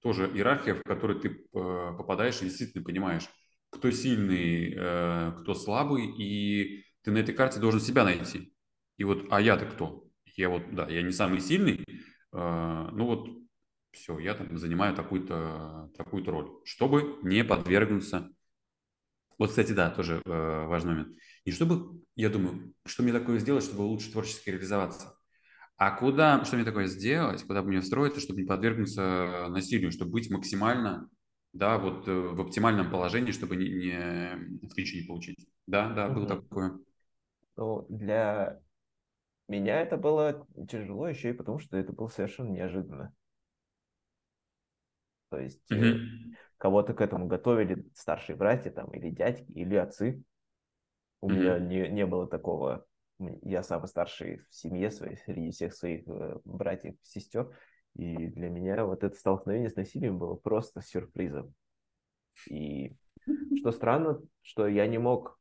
тоже 0.01 0.25
иерархия, 0.33 0.73
в 0.73 0.81
которой 0.81 1.19
ты 1.19 1.29
э, 1.29 1.33
попадаешь 1.53 2.41
и 2.41 2.45
действительно 2.45 2.83
понимаешь, 2.83 3.29
кто 3.69 3.91
сильный, 3.91 4.73
э, 4.75 5.33
кто 5.41 5.53
слабый, 5.53 6.07
и 6.07 6.83
ты 7.03 7.11
на 7.11 7.19
этой 7.19 7.35
карте 7.35 7.59
должен 7.59 7.81
себя 7.81 8.03
найти. 8.03 8.51
И 8.97 9.03
вот, 9.03 9.27
а 9.29 9.39
я-то 9.39 9.67
кто? 9.67 10.07
Я 10.35 10.49
вот, 10.49 10.63
да, 10.73 10.87
я 10.87 11.03
не 11.03 11.11
самый 11.11 11.39
сильный, 11.39 11.85
э, 12.33 12.89
ну 12.93 13.05
вот 13.05 13.29
все, 13.91 14.17
я 14.17 14.33
там 14.33 14.57
занимаю 14.57 14.95
такую-то 14.95 15.91
такую 15.95 16.25
роль, 16.25 16.49
чтобы 16.65 17.19
не 17.21 17.43
подвергнуться. 17.43 18.31
Вот, 19.38 19.50
кстати, 19.50 19.71
да, 19.71 19.89
тоже 19.89 20.21
э, 20.25 20.65
важный 20.67 20.91
момент. 20.91 21.17
Не 21.45 21.51
чтобы, 21.51 22.01
я 22.15 22.29
думаю, 22.29 22.73
что 22.85 23.03
мне 23.03 23.11
такое 23.11 23.39
сделать, 23.39 23.63
чтобы 23.63 23.81
лучше 23.81 24.11
творчески 24.11 24.50
реализоваться, 24.50 25.15
а 25.77 25.91
куда, 25.91 26.43
что 26.45 26.57
мне 26.57 26.65
такое 26.65 26.85
сделать, 26.85 27.43
куда 27.43 27.63
бы 27.63 27.69
мне 27.69 27.81
встроиться, 27.81 28.19
чтобы 28.21 28.41
не 28.41 28.47
подвергнуться 28.47 29.47
насилию, 29.50 29.91
чтобы 29.91 30.11
быть 30.11 30.29
максимально, 30.29 31.09
да, 31.53 31.77
вот 31.77 32.07
э, 32.07 32.11
в 32.11 32.39
оптимальном 32.41 32.91
положении, 32.91 33.31
чтобы 33.31 33.55
не, 33.55 33.67
не 33.67 34.67
в 34.67 34.77
не 34.77 35.07
получить. 35.07 35.47
Да, 35.65 35.89
да, 35.89 36.09
было 36.09 36.25
угу. 36.25 36.29
такое. 36.29 36.79
Ну, 37.57 37.85
для 37.89 38.61
меня 39.47 39.81
это 39.81 39.97
было 39.97 40.47
тяжело 40.69 41.07
еще 41.07 41.31
и 41.31 41.33
потому, 41.33 41.59
что 41.59 41.77
это 41.77 41.93
было 41.93 42.07
совершенно 42.07 42.50
неожиданно. 42.50 43.13
То 45.29 45.39
есть 45.39 45.61
mm-hmm. 45.71 45.95
Кого-то 46.61 46.93
к 46.93 47.01
этому 47.01 47.25
готовили 47.25 47.83
старшие 47.95 48.35
братья 48.35 48.69
там, 48.69 48.91
или 48.91 49.09
дядьки, 49.09 49.51
или 49.51 49.75
отцы. 49.75 50.21
У 51.19 51.27
mm-hmm. 51.27 51.33
меня 51.33 51.57
не, 51.57 51.89
не 51.89 52.05
было 52.05 52.27
такого. 52.27 52.85
Я 53.17 53.63
самый 53.63 53.87
старший 53.87 54.43
в 54.47 54.53
семье 54.53 54.91
своей, 54.91 55.17
среди 55.17 55.49
всех 55.49 55.73
своих 55.73 56.07
э, 56.07 56.37
братьев 56.45 56.93
и 56.93 56.99
сестер. 57.01 57.49
И 57.95 58.27
для 58.27 58.49
меня 58.49 58.85
вот 58.85 59.03
это 59.03 59.15
столкновение 59.15 59.71
с 59.71 59.75
насилием 59.75 60.19
было 60.19 60.35
просто 60.35 60.83
сюрпризом. 60.83 61.51
И 62.47 62.95
что 63.57 63.71
странно, 63.71 64.21
что 64.43 64.67
я 64.67 64.85
не 64.85 64.99
мог... 64.99 65.39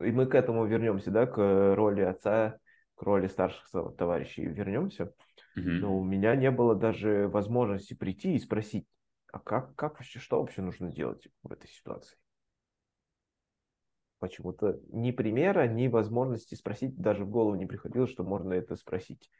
И 0.00 0.10
мы 0.10 0.24
к 0.24 0.34
этому 0.34 0.64
вернемся, 0.64 1.10
да, 1.10 1.26
к 1.26 1.74
роли 1.74 2.00
отца, 2.00 2.58
к 2.94 3.02
роли 3.02 3.26
старших 3.26 3.68
товарищей 3.98 4.46
вернемся. 4.46 5.12
Но 5.54 5.98
у 5.98 6.02
меня 6.02 6.34
не 6.34 6.50
было 6.50 6.74
даже 6.74 7.28
возможности 7.28 7.92
прийти 7.92 8.36
и 8.36 8.38
спросить, 8.38 8.86
а 9.38 9.40
как, 9.40 9.74
как 9.76 9.94
вообще, 9.94 10.18
что 10.18 10.40
вообще 10.40 10.62
нужно 10.62 10.90
делать 10.90 11.28
в 11.42 11.52
этой 11.52 11.68
ситуации? 11.68 12.16
Почему-то 14.18 14.80
ни 14.88 15.12
примера, 15.12 15.68
ни 15.68 15.86
возможности 15.86 16.56
спросить 16.56 16.96
даже 16.96 17.24
в 17.24 17.30
голову 17.30 17.54
не 17.54 17.66
приходило, 17.66 18.08
что 18.08 18.24
можно 18.24 18.52
это 18.52 18.74
спросить. 18.74 19.30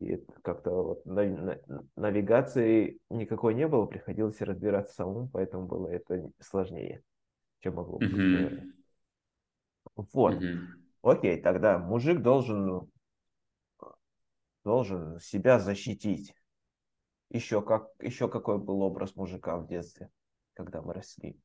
И 0.00 0.24
как-то 0.42 0.70
вот 0.70 1.04
навигации 1.96 3.00
никакой 3.10 3.54
не 3.54 3.66
было, 3.66 3.86
приходилось 3.86 4.40
разбираться 4.40 4.94
самому, 4.94 5.28
поэтому 5.28 5.66
было 5.66 5.88
это 5.88 6.30
сложнее, 6.38 7.02
чем 7.58 7.74
могло 7.74 7.98
быть. 7.98 8.12
Mm-hmm. 8.12 8.72
Вот. 10.12 10.34
Mm-hmm. 10.34 10.66
Окей, 11.02 11.42
тогда 11.42 11.78
мужик 11.78 12.22
должен 12.22 12.88
должен 14.62 15.18
себя 15.18 15.58
защитить. 15.58 16.32
Еще, 17.30 17.60
как, 17.60 17.90
еще 18.00 18.28
какой 18.28 18.58
был 18.58 18.80
образ 18.80 19.14
мужика 19.14 19.58
в 19.58 19.66
детстве, 19.66 20.10
когда 20.54 20.80
мы 20.80 20.94
росли? 20.94 21.38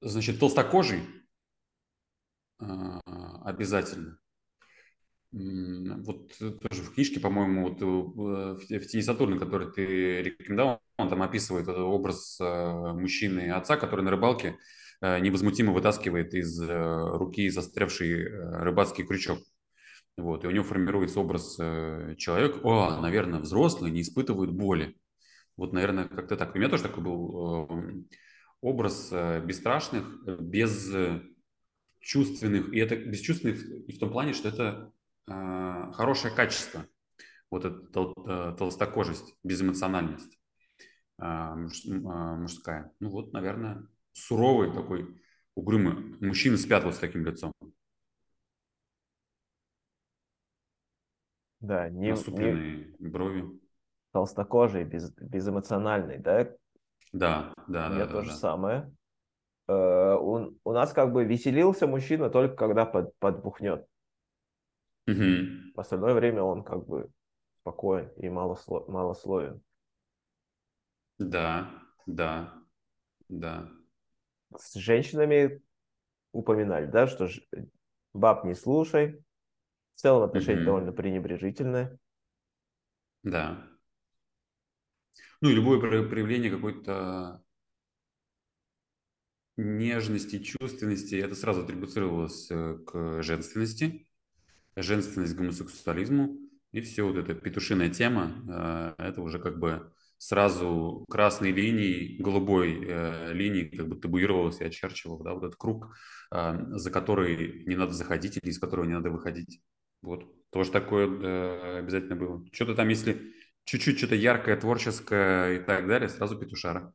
Значит, 0.00 0.38
толстокожий 0.38 1.00
а, 2.58 3.00
обязательно. 3.44 4.18
Вот 5.32 6.32
тоже 6.38 6.82
в 6.82 6.94
книжке, 6.94 7.18
по-моему, 7.18 7.68
вот 7.68 7.82
э, 7.82 8.78
в 8.78 8.86
«Тени 8.86 9.02
Сатурна», 9.02 9.36
который 9.36 9.72
ты 9.72 10.22
рекомендовал, 10.22 10.80
он 10.96 11.08
там 11.08 11.22
описывает 11.22 11.66
образ 11.66 12.38
э, 12.40 12.92
мужчины 12.92 13.50
отца, 13.50 13.76
который 13.76 14.02
на 14.02 14.12
рыбалке 14.12 14.58
э, 15.00 15.18
невозмутимо 15.18 15.72
вытаскивает 15.72 16.34
из 16.34 16.60
руки 16.60 17.48
застрявший 17.48 18.28
рыбацкий 18.62 19.04
крючок. 19.04 19.40
Вот, 20.16 20.44
и 20.44 20.46
у 20.46 20.50
него 20.50 20.64
формируется 20.64 21.20
образ 21.20 21.56
человека, 22.16 22.60
о, 22.62 23.00
наверное, 23.00 23.40
взрослый, 23.40 23.90
не 23.90 24.02
испытывает 24.02 24.52
боли. 24.52 24.96
Вот, 25.56 25.72
наверное, 25.72 26.08
как-то 26.08 26.36
так. 26.36 26.54
У 26.54 26.58
меня 26.58 26.68
тоже 26.68 26.84
такой 26.84 27.02
был 27.02 28.08
образ 28.60 29.12
бесстрашных, 29.44 30.24
без 30.40 30.94
чувственных, 32.04 32.72
и 32.72 32.78
это 32.78 32.96
бесчувственных 32.96 33.64
и 33.64 33.92
в 33.92 33.98
том 33.98 34.10
плане, 34.12 34.34
что 34.34 34.48
это 34.48 34.92
э, 35.26 35.92
хорошее 35.94 36.34
качество, 36.34 36.86
вот 37.50 37.64
эта 37.64 38.12
э, 38.26 38.56
толстокожесть, 38.58 39.34
безэмоциональность 39.42 40.38
э, 41.18 41.54
муж, 41.56 41.84
э, 41.86 41.90
мужская. 41.92 42.92
Ну 43.00 43.08
вот, 43.08 43.32
наверное, 43.32 43.86
суровый 44.12 44.72
такой, 44.72 45.18
угрюмый. 45.54 46.16
Мужчины 46.20 46.58
спят 46.58 46.84
вот 46.84 46.94
с 46.94 46.98
таким 46.98 47.24
лицом. 47.24 47.52
Да, 51.64 51.88
не, 51.88 52.10
Насупленные 52.10 52.94
не... 52.98 53.08
брови. 53.08 53.44
Толстокожий, 54.12 54.84
без, 54.84 55.10
безэмоциональный, 55.14 56.18
да? 56.18 56.50
Да, 57.12 57.54
да, 57.66 57.86
У 57.86 57.88
да. 57.88 57.88
меня 57.88 58.06
да, 58.06 58.12
то 58.12 58.18
да. 58.18 58.22
же 58.24 58.32
самое. 58.32 58.92
Э, 59.66 60.14
у, 60.20 60.58
у 60.62 60.72
нас 60.72 60.92
как 60.92 61.12
бы 61.12 61.24
веселился 61.24 61.86
мужчина 61.86 62.28
только 62.28 62.54
когда 62.54 62.84
под, 62.84 63.16
подбухнет. 63.18 63.86
Угу. 65.06 65.72
В 65.74 65.80
остальное 65.80 66.12
время 66.12 66.42
он 66.42 66.64
как 66.64 66.86
бы 66.86 67.10
спокоен 67.60 68.10
и 68.18 68.28
малосло, 68.28 68.84
малословен. 68.86 69.62
Да, 71.18 71.70
да, 72.04 72.52
да. 73.30 73.70
С 74.54 74.74
женщинами 74.74 75.62
упоминали, 76.32 76.86
да, 76.86 77.06
что 77.06 77.26
ж, 77.26 77.40
баб 78.12 78.44
не 78.44 78.54
слушай. 78.54 79.24
В 79.94 80.00
целом 80.00 80.22
отношение 80.24 80.62
Угу. 80.62 80.66
довольно 80.66 80.92
пренебрежительное. 80.92 81.98
Да. 83.22 83.66
Ну 85.40 85.50
и 85.50 85.54
любое 85.54 85.78
проявление 85.80 86.50
какой-то 86.50 87.42
нежности, 89.56 90.38
чувственности, 90.38 91.14
это 91.16 91.34
сразу 91.34 91.62
атрибуцировалось 91.62 92.48
э, 92.50 92.78
к 92.86 93.22
женственности, 93.22 94.08
женственность 94.76 95.34
к 95.34 95.38
гомосексуализму, 95.38 96.36
и 96.72 96.80
все 96.80 97.06
вот 97.06 97.16
эта 97.16 97.34
петушиная 97.34 97.88
тема, 97.90 98.94
э, 98.98 99.02
это 99.02 99.20
уже 99.20 99.38
как 99.38 99.58
бы 99.58 99.92
сразу 100.18 101.04
красной 101.08 101.52
линией, 101.52 102.20
голубой 102.20 102.84
э, 102.84 103.32
линией 103.32 103.76
как 103.76 103.88
бы 103.88 103.96
табуировалось 103.96 104.60
и 104.60 104.64
очерчивал, 104.64 105.22
да, 105.22 105.34
вот 105.34 105.44
этот 105.44 105.56
круг, 105.56 105.96
за 106.30 106.90
который 106.90 107.64
не 107.64 107.76
надо 107.76 107.92
заходить 107.92 108.38
или 108.38 108.50
из 108.50 108.58
которого 108.58 108.86
не 108.86 108.94
надо 108.94 109.10
выходить. 109.10 109.60
Вот, 110.04 110.50
тоже 110.50 110.70
такое 110.70 111.78
обязательно 111.78 112.16
было. 112.16 112.44
Что-то 112.52 112.74
там, 112.74 112.88
если 112.88 113.34
чуть-чуть 113.64 113.98
что-то 113.98 114.14
яркое, 114.14 114.56
творческое 114.56 115.56
и 115.56 115.58
так 115.64 115.86
далее, 115.86 116.08
сразу 116.08 116.38
петушара. 116.38 116.92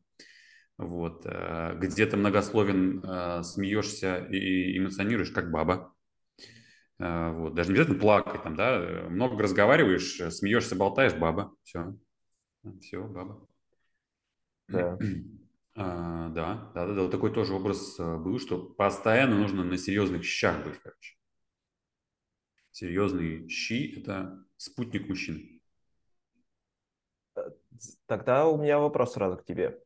Вот. 0.80 1.26
Э, 1.26 1.78
где-то 1.78 2.16
многословен, 2.16 3.04
э, 3.04 3.44
смеешься 3.44 4.26
и 4.32 4.78
эмоционируешь, 4.78 5.32
как 5.32 5.52
баба. 5.52 5.94
Э, 7.00 7.32
вот. 7.34 7.54
Даже 7.54 7.70
не 7.70 7.76
обязательно 7.76 8.00
плакать, 8.00 8.44
там, 8.44 8.56
да? 8.56 8.80
много 9.10 9.44
разговариваешь, 9.44 10.34
смеешься, 10.34 10.78
болтаешь, 10.78 11.14
баба. 11.16 11.54
Все. 11.64 11.96
Все, 12.80 13.04
баба. 13.04 13.46
Да. 14.68 14.98
А, 15.76 16.28
да, 16.30 16.72
да, 16.74 16.88
да, 16.88 16.94
да. 16.94 17.02
Вот 17.04 17.12
такой 17.12 17.32
тоже 17.32 17.54
образ 17.54 17.98
был, 17.98 18.38
что 18.38 18.58
постоянно 18.58 19.38
нужно 19.38 19.64
на 19.64 19.78
серьезных 19.78 20.26
щах 20.26 20.66
быть, 20.66 20.78
короче. 20.84 21.19
Серьезные 22.72 23.48
щи– 23.50 24.00
это 24.00 24.44
спутник 24.58 25.08
мужчины. 25.08 25.62
Тогда 28.06 28.48
у 28.48 28.58
меня 28.58 28.80
вопрос 28.80 29.14
сразу 29.14 29.38
к 29.38 29.46
тебе 29.46 29.82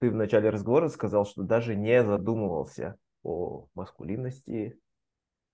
ты 0.00 0.10
в 0.10 0.14
начале 0.14 0.50
разговора 0.50 0.88
сказал, 0.88 1.26
что 1.26 1.42
даже 1.42 1.76
не 1.76 2.02
задумывался 2.02 2.98
о 3.22 3.68
маскулинности, 3.74 4.80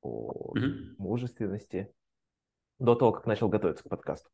о 0.01 0.53
угу. 0.53 0.95
мужественности 0.99 1.93
до 2.79 2.95
того, 2.95 3.13
как 3.13 3.27
начал 3.27 3.49
готовиться 3.49 3.83
к 3.83 3.89
подкасту. 3.89 4.31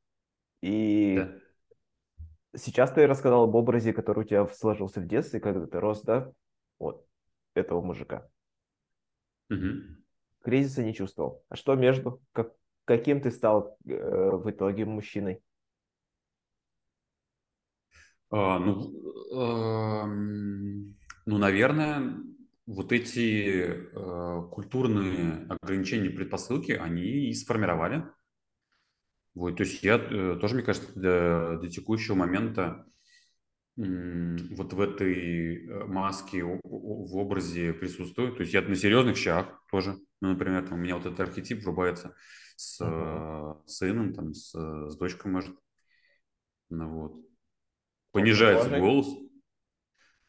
И 0.60 1.16
да. 1.16 2.58
сейчас 2.58 2.92
ты 2.92 3.06
рассказал 3.06 3.44
об 3.44 3.54
образе, 3.54 3.94
который 3.94 4.24
у 4.24 4.26
тебя 4.26 4.46
сложился 4.48 5.00
в 5.00 5.06
детстве, 5.06 5.40
когда 5.40 5.66
ты 5.66 5.80
рос, 5.80 6.02
да, 6.02 6.30
вот 6.78 7.06
этого 7.54 7.80
мужика. 7.80 8.28
Угу. 9.48 10.01
Кризиса 10.42 10.82
не 10.82 10.94
чувствовал. 10.94 11.44
А 11.48 11.56
что 11.56 11.74
между? 11.74 12.20
Как, 12.32 12.52
каким 12.84 13.20
ты 13.20 13.30
стал 13.30 13.76
э, 13.86 14.30
в 14.32 14.50
итоге 14.50 14.84
мужчиной? 14.84 15.42
А, 18.30 18.58
ну, 18.58 18.92
э, 19.30 20.06
ну, 21.26 21.38
наверное, 21.38 22.16
вот 22.66 22.92
эти 22.92 23.58
э, 23.66 24.48
культурные 24.50 25.46
ограничения, 25.48 26.10
предпосылки, 26.10 26.72
они 26.72 27.28
и 27.28 27.34
сформировали. 27.34 28.04
Вот, 29.34 29.56
то 29.56 29.62
есть 29.62 29.82
я 29.82 29.96
э, 29.96 30.38
тоже, 30.40 30.54
мне 30.54 30.64
кажется, 30.64 30.92
до, 30.94 31.58
до 31.60 31.68
текущего 31.68 32.14
момента 32.14 32.86
вот 33.76 34.72
в 34.72 34.80
этой 34.80 35.66
маске, 35.86 36.44
в 36.44 37.16
образе 37.16 37.72
присутствую. 37.72 38.34
То 38.34 38.42
есть 38.42 38.52
я 38.52 38.62
на 38.62 38.76
серьезных 38.76 39.16
щах 39.16 39.64
тоже. 39.70 39.96
Ну, 40.20 40.30
например, 40.30 40.66
там, 40.66 40.78
у 40.78 40.82
меня 40.82 40.96
вот 40.96 41.06
этот 41.06 41.20
архетип 41.20 41.62
врубается 41.62 42.14
с 42.56 42.80
uh-huh. 42.80 43.66
сыном, 43.66 44.12
там, 44.14 44.34
с, 44.34 44.52
с 44.52 44.96
дочкой, 44.96 45.32
может. 45.32 45.56
Ну, 46.68 46.88
вот 46.88 47.16
понижается 48.12 48.78
голос, 48.78 49.08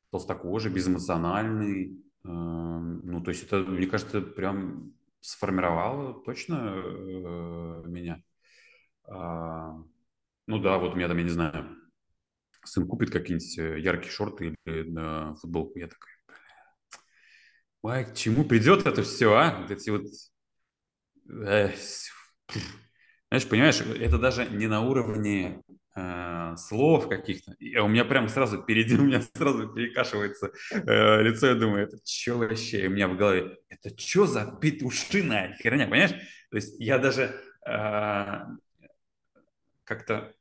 толстокожий, 0.10 0.72
безэмоциональный. 0.72 2.02
Ну, 2.24 3.22
то 3.24 3.30
есть 3.32 3.44
это, 3.44 3.60
мне 3.60 3.86
кажется, 3.88 4.22
прям 4.22 4.94
сформировало 5.20 6.22
точно 6.24 6.74
э, 6.76 7.84
меня. 7.88 8.24
А, 9.06 9.82
ну 10.48 10.60
да, 10.60 10.78
вот 10.80 10.94
у 10.94 10.96
меня 10.96 11.08
там, 11.08 11.18
я 11.18 11.24
не 11.24 11.30
знаю, 11.30 11.78
сын 12.64 12.88
купит 12.88 13.12
какие-нибудь 13.12 13.58
э, 13.60 13.80
яркие 13.80 14.12
шорты 14.12 14.56
или 14.66 15.32
э, 15.32 15.36
футболку, 15.36 15.80
я 15.80 15.88
такой, 15.88 16.10
Ой, 17.84 18.06
к 18.06 18.16
чему 18.16 18.46
придет 18.46 18.88
это 18.88 19.04
все, 19.04 19.34
а? 19.34 19.68
Эти 19.70 19.90
вот... 19.90 20.06
Знаешь, 21.26 22.10
понимаешь, 23.50 23.82
это 23.82 24.18
даже 24.18 24.46
не 24.46 24.68
на 24.68 24.82
уровне 24.82 25.62
э, 25.94 26.56
слов 26.56 27.10
каких-то. 27.10 27.58
У 27.82 27.90
меня 27.90 28.06
прям 28.06 28.30
сразу 28.30 28.62
впереди, 28.62 28.96
у 28.96 29.04
меня 29.04 29.22
сразу 29.22 29.68
перекашивается 29.68 30.54
э, 30.72 31.24
лицо, 31.24 31.48
я 31.48 31.56
думаю, 31.56 31.88
это 31.88 31.98
что 32.06 32.38
вообще? 32.38 32.84
И 32.84 32.88
у 32.88 32.92
меня 32.92 33.10
в 33.10 33.18
голове, 33.18 33.58
это 33.68 33.90
что 34.00 34.28
за 34.28 34.58
петушиная 34.62 35.58
херня, 35.62 35.86
понимаешь? 35.86 36.14
То 36.52 36.56
есть 36.56 36.80
я 36.80 37.00
даже 37.00 37.38
э, 37.68 38.46
как-то 39.84 40.34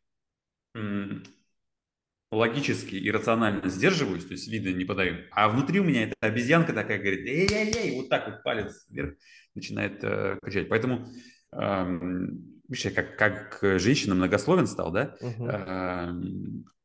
логически 2.32 2.96
и 2.96 3.10
рационально 3.10 3.68
сдерживаюсь, 3.68 4.24
то 4.24 4.32
есть 4.32 4.48
видно 4.48 4.70
не 4.70 4.84
подаю, 4.84 5.18
а 5.30 5.48
внутри 5.48 5.80
у 5.80 5.84
меня 5.84 6.04
эта 6.04 6.14
обезьянка 6.20 6.72
такая 6.72 6.98
говорит, 6.98 7.26
эй-эй-эй, 7.26 7.96
вот 7.96 8.08
так 8.08 8.26
вот 8.26 8.42
палец 8.42 8.86
вверх 8.88 9.14
начинает 9.54 10.02
э, 10.02 10.38
кричать. 10.42 10.68
Поэтому 10.68 11.06
видишь, 11.52 12.84
я 12.86 12.90
как, 12.90 13.18
как 13.18 13.58
женщина 13.78 14.14
многословен 14.14 14.66
стал, 14.66 14.90
да, 14.90 15.16
uh-huh. 15.20 16.12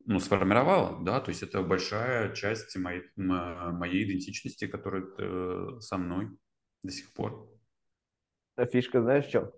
ну, 0.05 0.19
сформировала, 0.19 1.01
да, 1.05 1.21
то 1.21 1.29
есть 1.29 1.41
это 1.41 1.63
большая 1.63 2.35
часть 2.35 2.75
моей, 2.75 3.03
моей 3.15 4.03
идентичности, 4.03 4.67
которая 4.67 5.05
э, 5.17 5.79
со 5.79 5.97
мной 5.97 6.37
до 6.83 6.91
сих 6.91 7.13
пор. 7.13 7.49
А 8.57 8.65
фишка 8.65 9.01
знаешь 9.01 9.25
в 9.25 9.31
чем? 9.31 9.51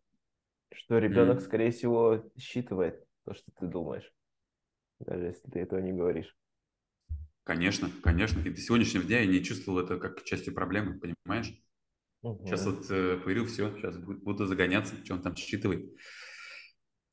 Что 0.71 0.99
ребенок, 0.99 1.39
mm. 1.39 1.41
скорее 1.41 1.71
всего, 1.71 2.31
считывает 2.37 3.03
то, 3.25 3.33
что 3.33 3.51
ты 3.59 3.65
думаешь, 3.65 4.11
даже 4.99 5.25
если 5.25 5.49
ты 5.49 5.59
этого 5.59 5.79
не 5.79 5.93
говоришь. 5.93 6.35
Конечно, 7.43 7.89
конечно. 8.03 8.39
И 8.41 8.49
до 8.49 8.61
сегодняшнего 8.61 9.03
дня 9.03 9.21
я 9.21 9.25
не 9.25 9.43
чувствовал 9.43 9.79
это 9.79 9.97
как 9.97 10.23
частью 10.23 10.53
проблемы, 10.53 10.99
понимаешь? 10.99 11.53
Сейчас 12.43 12.61
Мгм. 12.61 12.75
вот 12.75 12.85
э, 12.91 13.17
поверил, 13.17 13.45
все, 13.45 13.75
сейчас 13.77 13.97
буду, 13.97 14.19
буду 14.21 14.45
загоняться, 14.45 14.95
что 15.03 15.15
он 15.15 15.21
там 15.21 15.35
считывает. 15.35 15.91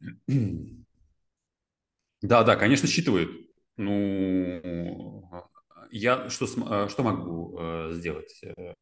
Да, 2.22 2.42
да, 2.44 2.56
конечно, 2.56 2.88
считывает. 2.88 3.30
Ну, 3.76 5.30
я 5.90 6.30
что, 6.30 6.46
э, 6.46 6.88
что 6.88 7.02
могу 7.02 7.58
э, 7.60 7.90
сделать? 7.92 8.40
Э, 8.42 8.74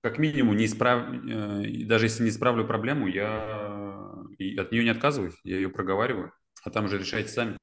Как 0.00 0.18
минимум, 0.18 0.56
не 0.56 0.66
исправ... 0.66 1.12
э, 1.12 1.84
даже 1.86 2.06
если 2.06 2.24
не 2.24 2.30
исправлю 2.30 2.66
проблему, 2.66 3.06
я 3.08 4.14
и 4.38 4.56
от 4.56 4.72
нее 4.72 4.84
не 4.84 4.90
отказываюсь, 4.90 5.34
я 5.44 5.56
ее 5.56 5.68
проговариваю, 5.68 6.32
а 6.64 6.70
там 6.70 6.86
уже 6.86 6.98
решайте 6.98 7.28
сами. 7.28 7.58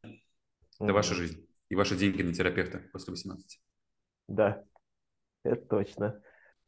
Это 0.80 0.94
ваша 0.94 1.16
жизнь 1.16 1.48
и 1.70 1.76
ваши 1.76 1.96
деньги 1.96 2.22
на 2.22 2.34
терапевта 2.34 2.80
после 2.92 3.12
18. 3.12 3.60
Да, 4.28 4.64
это 5.44 5.66
точно. 5.68 6.22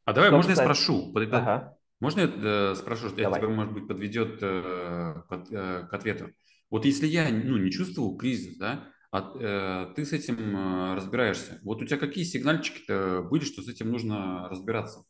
А 0.06 0.13
давай, 0.13 0.30
Что 0.30 0.38
можно 0.38 0.52
я 0.52 0.56
касается... 0.56 0.84
спрошу? 0.84 1.13
Ага, 1.30 1.78
Можно 2.00 2.21
я 2.21 2.28
э, 2.71 2.76
спрошу, 2.76 3.10
что 3.10 3.21
это 3.21 3.32
тебя, 3.34 3.47
давай. 3.47 3.56
может 3.56 3.74
быть, 3.74 3.88
подведет 3.88 4.39
э, 4.41 5.24
к, 5.30 5.34
э, 5.52 5.88
к 5.88 5.93
ответу? 5.93 6.32
Вот 6.69 6.86
если 6.86 7.06
я 7.08 7.30
ну, 7.30 7.58
не 7.58 7.71
чувствовал 7.71 8.17
кризис, 8.17 8.58
да, 8.58 8.88
а 9.12 9.93
ты 9.93 10.06
с 10.06 10.13
этим 10.13 10.95
разбираешься, 10.95 11.60
вот 11.63 11.82
у 11.82 11.86
тебя 11.86 11.97
какие 11.97 12.24
сигнальчики-то 12.24 13.28
были, 13.30 13.43
что 13.43 13.62
с 13.62 13.67
этим 13.67 13.91
нужно 13.91 14.47
разбираться? 14.50 15.04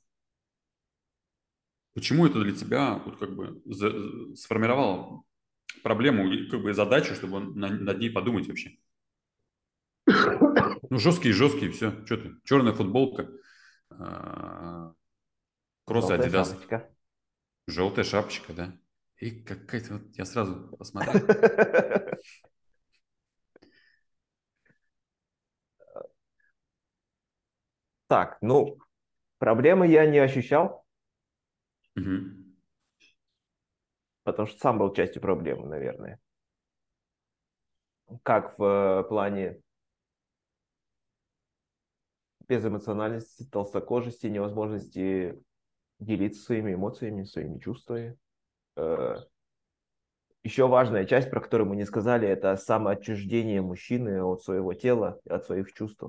Почему 1.93 2.25
это 2.25 2.41
для 2.41 2.53
тебя 2.53 2.95
вот 3.05 3.17
как 3.19 3.35
бы 3.35 3.61
сформировало 4.35 5.23
проблему 5.83 6.29
как 6.49 6.61
бы 6.63 6.73
задачу, 6.73 7.15
чтобы 7.15 7.39
на- 7.41 7.69
над 7.69 7.99
ней 7.99 8.09
подумать 8.09 8.47
вообще? 8.47 8.77
Ну, 10.05 10.97
жесткие, 10.97 11.33
жесткие, 11.33 11.71
все. 11.71 11.91
Что 12.05 12.17
ты? 12.17 12.31
Черная 12.43 12.73
футболка, 12.73 13.29
Желтая 15.87 16.17
Adidas. 16.19 16.45
шапочка. 16.47 16.89
Желтая 17.67 18.05
шапочка, 18.05 18.53
да. 18.53 18.73
И 19.17 19.31
какая-то 19.43 19.93
вот, 19.93 20.03
я 20.17 20.25
сразу 20.25 20.75
посмотрел. 20.77 21.13
Так, 28.07 28.37
ну, 28.41 28.77
проблемы 29.39 29.87
я 29.87 30.05
не 30.05 30.19
ощущал, 30.19 30.85
Мгм. 31.95 32.51
потому 34.23 34.47
что 34.47 34.59
сам 34.59 34.77
был 34.79 34.93
частью 34.93 35.21
проблемы, 35.21 35.67
наверное. 35.67 36.19
Как 38.23 38.57
в 38.57 38.63
э, 38.63 39.03
плане 39.07 39.61
безэмоциональности, 42.51 43.45
толстокожести, 43.49 44.27
невозможности 44.27 45.41
делиться 45.99 46.43
своими 46.43 46.73
эмоциями, 46.73 47.23
своими 47.23 47.59
чувствами. 47.59 48.17
Э, 48.75 49.15
Еще 50.43 50.67
важная 50.67 51.05
часть, 51.05 51.29
про 51.29 51.39
которую 51.39 51.69
мы 51.69 51.75
не 51.77 51.85
сказали, 51.85 52.27
это 52.27 52.57
самоотчуждение 52.57 53.61
мужчины 53.61 54.21
от 54.21 54.43
своего 54.43 54.73
тела, 54.73 55.19
от 55.29 55.45
своих 55.45 55.71
чувств. 55.71 56.03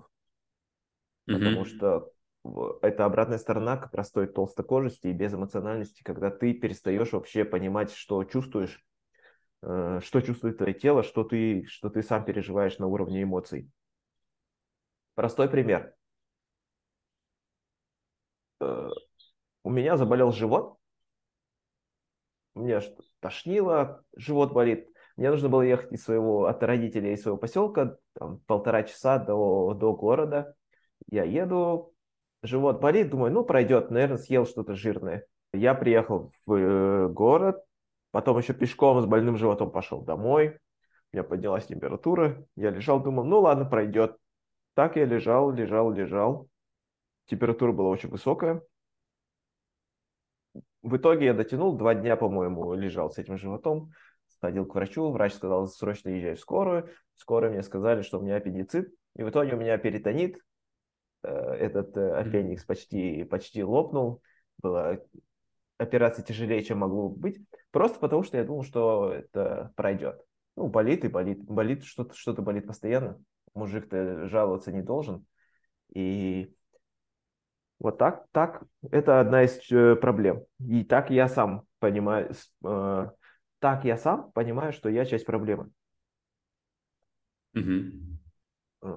Потому 1.31 1.65
Мгм. 1.65 1.69
что 1.69 2.13
это 2.83 3.05
обратная 3.05 3.39
сторона 3.39 3.77
к 3.77 3.93
простой 3.93 4.27
толстокожести 4.27 5.07
и 5.09 5.13
безэмоциональности, 5.13 6.03
когда 6.03 6.31
ты 6.31 6.53
перестаешь 6.55 7.13
вообще 7.13 7.45
понимать, 7.45 7.93
что 7.93 8.25
чувствуешь, 8.25 8.83
э, 9.63 10.01
что 10.03 10.21
чувствует 10.21 10.59
твое 10.59 10.75
тело, 10.75 11.03
что 11.03 11.25
ты, 11.25 11.65
что 11.67 11.91
ты 11.91 12.03
сам 12.03 12.25
переживаешь 12.25 12.79
на 12.79 12.87
уровне 12.87 13.23
эмоций. 13.23 13.71
Простой 15.15 15.49
пример. 15.49 15.95
Э, 18.61 18.89
У 19.64 19.70
меня 19.70 19.96
заболел 19.96 20.33
живот, 20.33 20.79
мне 22.55 22.81
что- 22.81 23.03
тошнило, 23.20 24.05
живот 24.16 24.53
болит. 24.53 24.88
Мне 25.16 25.31
нужно 25.31 25.48
было 25.48 25.62
ехать 25.62 25.92
из 25.92 26.05
своего, 26.05 26.46
от 26.46 26.62
родителей 26.62 27.12
из 27.12 27.22
своего 27.22 27.37
поселка, 27.37 27.96
там, 28.14 28.38
полтора 28.46 28.83
часа 28.83 29.18
до, 29.18 29.75
до 29.75 29.94
города. 29.94 30.55
Я 31.11 31.25
еду, 31.25 31.94
живот 32.42 32.81
болит, 32.81 33.11
думаю, 33.11 33.33
ну, 33.33 33.44
пройдет, 33.44 33.90
наверное, 33.90 34.18
съел 34.18 34.46
что-то 34.46 34.75
жирное. 34.75 35.27
Я 35.53 35.75
приехал 35.75 36.33
в 36.46 36.55
э, 36.55 37.09
город, 37.09 37.62
потом 38.11 38.38
еще 38.38 38.55
пешком 38.55 39.03
с 39.03 39.07
больным 39.07 39.37
животом 39.37 39.70
пошел 39.70 40.01
домой. 40.03 40.59
У 41.12 41.16
меня 41.16 41.25
поднялась 41.25 41.66
температура, 41.66 42.46
я 42.57 42.70
лежал, 42.70 43.03
думал, 43.03 43.25
ну, 43.25 43.40
ладно, 43.40 43.66
пройдет. 43.66 44.16
Так 44.75 44.96
я 44.96 45.05
лежал, 45.05 45.51
лежал, 45.51 45.92
лежал. 45.92 46.48
Температура 47.27 47.72
была 47.72 47.90
очень 47.90 48.09
высокая. 48.09 48.62
В 50.83 50.97
итоге 50.97 51.27
я 51.27 51.35
дотянул, 51.35 51.77
два 51.77 51.95
дня, 51.95 52.16
по-моему, 52.16 52.75
лежал 52.75 53.11
с 53.11 53.18
этим 53.18 53.38
животом, 53.38 53.92
сходил 54.29 54.66
к 54.66 54.75
врачу, 54.75 55.11
врач 55.11 55.35
сказал, 55.35 55.66
срочно 55.68 56.09
езжай 56.09 56.35
в 56.35 56.40
скорую, 56.40 56.88
скорую 57.14 57.53
мне 57.53 57.62
сказали, 57.62 58.03
что 58.03 58.18
у 58.18 58.23
меня 58.23 58.37
аппендицит, 58.37 58.92
и 59.16 59.23
в 59.23 59.31
итоге 59.31 59.55
у 59.55 59.59
меня 59.59 59.79
перитонит, 59.79 60.38
Э, 61.23 61.55
этот 61.55 61.97
э, 61.97 62.14
аппендикс 62.14 62.64
почти, 62.64 63.25
почти 63.25 63.62
лопнул, 63.62 64.23
была 64.59 64.99
операция 65.79 66.25
тяжелее, 66.25 66.62
чем 66.62 66.79
могло 66.79 67.09
быть, 67.09 67.40
просто 67.71 67.99
потому 67.99 68.23
что 68.23 68.37
я 68.37 68.45
думал, 68.45 68.64
что 68.64 69.12
это 69.12 69.73
пройдет. 69.77 70.21
Ну, 70.57 70.68
болит 70.68 71.05
и 71.05 71.09
болит, 71.09 71.45
болит, 71.45 71.85
что-то 71.85 72.14
что 72.14 72.35
болит 72.35 72.66
постоянно, 72.66 73.23
мужик-то 73.55 74.29
жаловаться 74.29 74.73
не 74.73 74.83
должен, 74.83 75.25
и 75.95 76.55
вот 77.83 77.99
так, 77.99 78.27
так, 78.31 78.62
это 78.92 79.18
одна 79.18 79.42
из 79.42 79.59
э, 79.73 79.97
проблем. 79.97 80.45
И 80.61 80.85
так 80.85 81.11
я 81.11 81.27
сам 81.29 81.66
понимаю, 81.81 82.33
э, 82.64 83.11
так 83.59 83.85
я 83.85 83.97
сам 83.97 84.31
понимаю, 84.33 84.73
что 84.73 84.88
я 84.88 85.05
часть 85.05 85.27
проблемы. 85.27 85.71
Э, 88.83 88.88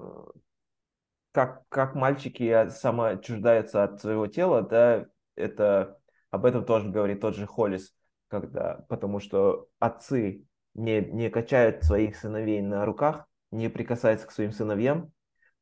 как, 1.32 1.64
как 1.68 1.96
мальчики 1.96 2.44
от- 2.48 2.72
самоотчуждаются 2.76 3.82
от 3.82 4.00
своего 4.00 4.28
тела, 4.28 4.62
да, 4.62 5.06
это 5.34 5.98
об 6.30 6.46
этом 6.46 6.64
тоже 6.64 6.88
говорит 6.88 7.20
тот 7.20 7.34
же 7.34 7.44
Холлис, 7.44 7.92
когда, 8.28 8.86
потому 8.88 9.18
что 9.18 9.66
отцы 9.80 10.44
не, 10.74 11.00
не 11.00 11.28
качают 11.28 11.82
своих 11.82 12.16
сыновей 12.16 12.60
на 12.60 12.86
руках, 12.86 13.26
не 13.50 13.68
прикасаются 13.68 14.28
к 14.28 14.30
своим 14.30 14.52
сыновьям, 14.52 15.10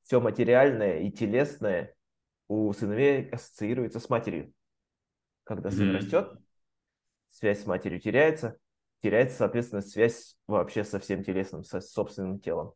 все 0.02 0.20
материальное 0.20 1.00
и 1.00 1.10
телесное 1.10 1.93
у 2.48 2.72
сыновей 2.72 3.28
ассоциируется 3.30 4.00
с 4.00 4.08
матерью. 4.08 4.52
Когда 5.44 5.70
сын 5.70 5.88
Мгм. 5.88 5.96
растет, 5.96 6.38
связь 7.26 7.62
с 7.62 7.66
матерью 7.66 8.00
теряется, 8.00 8.58
теряется, 9.00 9.36
соответственно, 9.38 9.82
связь 9.82 10.36
вообще 10.46 10.84
со 10.84 10.98
всем 10.98 11.22
телесным, 11.22 11.64
со 11.64 11.80
собственным 11.80 12.40
телом. 12.40 12.74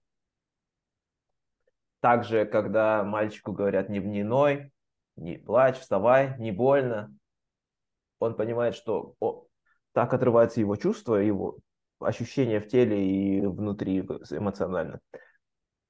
Также, 2.00 2.44
когда 2.44 3.02
мальчику 3.04 3.52
говорят 3.52 3.88
не, 3.88 3.98
не 3.98 4.22
ной, 4.22 4.72
не 5.16 5.36
плачь, 5.36 5.78
вставай, 5.78 6.36
не 6.38 6.52
больно, 6.52 7.12
он 8.18 8.36
понимает, 8.36 8.74
что 8.74 9.14
о, 9.20 9.46
так 9.92 10.12
отрываются 10.14 10.60
его 10.60 10.76
чувства, 10.76 11.16
его 11.16 11.58
ощущения 12.00 12.60
в 12.60 12.68
теле 12.68 13.04
и 13.04 13.40
внутри 13.44 14.00
эмоционально. 14.00 15.00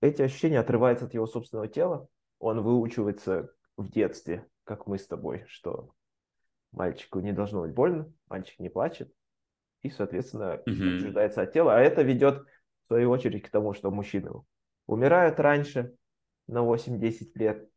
Эти 0.01 0.23
ощущения 0.23 0.61
отрываются 0.61 1.07
от 1.07 1.15
его 1.15 1.27
собственного 1.27 1.69
тела, 1.69 2.09
он 2.39 2.63
выучивается 2.63 3.51
в 3.79 3.89
детстве, 3.91 4.47
как 4.65 4.87
мы 4.87 4.99
с 4.99 5.07
тобой, 5.07 5.45
что 5.47 5.95
мальчику 6.73 7.21
не 7.21 7.33
должно 7.33 7.63
быть 7.63 7.73
больно, 7.73 8.13
мальчик 8.29 8.59
не 8.59 8.69
плачет, 8.69 9.11
и, 9.83 9.89
соответственно, 9.89 10.55
отчуждается 10.55 11.43
от 11.43 11.53
тела. 11.53 11.77
А 11.77 11.81
это 11.81 12.03
ведет, 12.03 12.45
в 12.85 12.87
свою 12.89 13.11
очередь, 13.11 13.45
к 13.45 13.51
тому, 13.51 13.73
что 13.73 13.91
мужчины 13.91 14.31
умирают 14.87 15.39
раньше, 15.41 15.95
на 16.49 16.65
8-10 16.65 17.31
лет, 17.35 17.71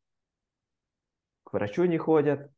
к 1.44 1.54
врачу 1.54 1.86
не 1.86 1.98
ходят, 1.98 2.52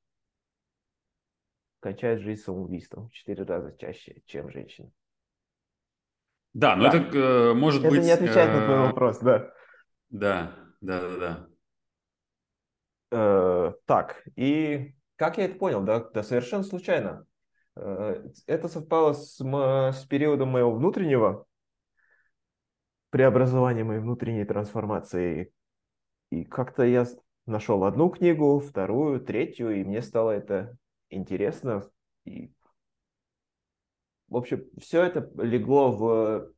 кончают 1.79 2.21
жизнь 2.21 2.41
самоубийством 2.41 3.09
в 3.09 3.11
4 3.11 3.43
раза 3.43 3.75
чаще, 3.77 4.21
чем 4.25 4.49
женщины. 4.49 4.91
Да, 6.53 6.75
но 6.75 6.89
Так. 6.89 7.09
это 7.09 7.17
э, 7.17 7.53
может 7.53 7.81
Это 7.81 7.89
быть... 7.89 8.03
не 8.03 8.11
отвечает 8.11 8.53
на 8.53 8.65
твой 8.65 8.77
э, 8.77 8.81
вопрос, 8.87 9.19
да. 9.19 9.51
Да, 10.09 10.55
да, 10.81 11.01
да, 11.01 11.17
да. 11.17 11.52
Э, 13.15 13.73
так, 13.85 14.23
и 14.35 14.95
как 15.17 15.37
я 15.37 15.45
это 15.45 15.59
понял? 15.59 15.83
Да, 15.83 15.99
да 15.99 16.23
совершенно 16.23 16.63
случайно. 16.63 17.27
Э, 17.75 18.25
это 18.47 18.67
совпало 18.67 19.13
с, 19.13 19.37
с 19.39 20.05
периодом 20.05 20.49
моего 20.49 20.71
внутреннего 20.71 21.45
преобразования, 23.11 23.83
моей 23.83 23.99
внутренней 23.99 24.45
трансформации. 24.45 25.53
И 26.31 26.43
как-то 26.43 26.81
я 26.83 27.05
нашел 27.45 27.83
одну 27.83 28.09
книгу, 28.09 28.59
вторую, 28.59 29.21
третью, 29.21 29.79
и 29.79 29.83
мне 29.83 30.01
стало 30.01 30.31
это 30.31 30.75
интересно. 31.11 31.87
И, 32.25 32.51
в 34.27 34.37
общем, 34.37 34.65
все 34.79 35.03
это 35.03 35.29
легло 35.39 35.91
в 35.91 36.51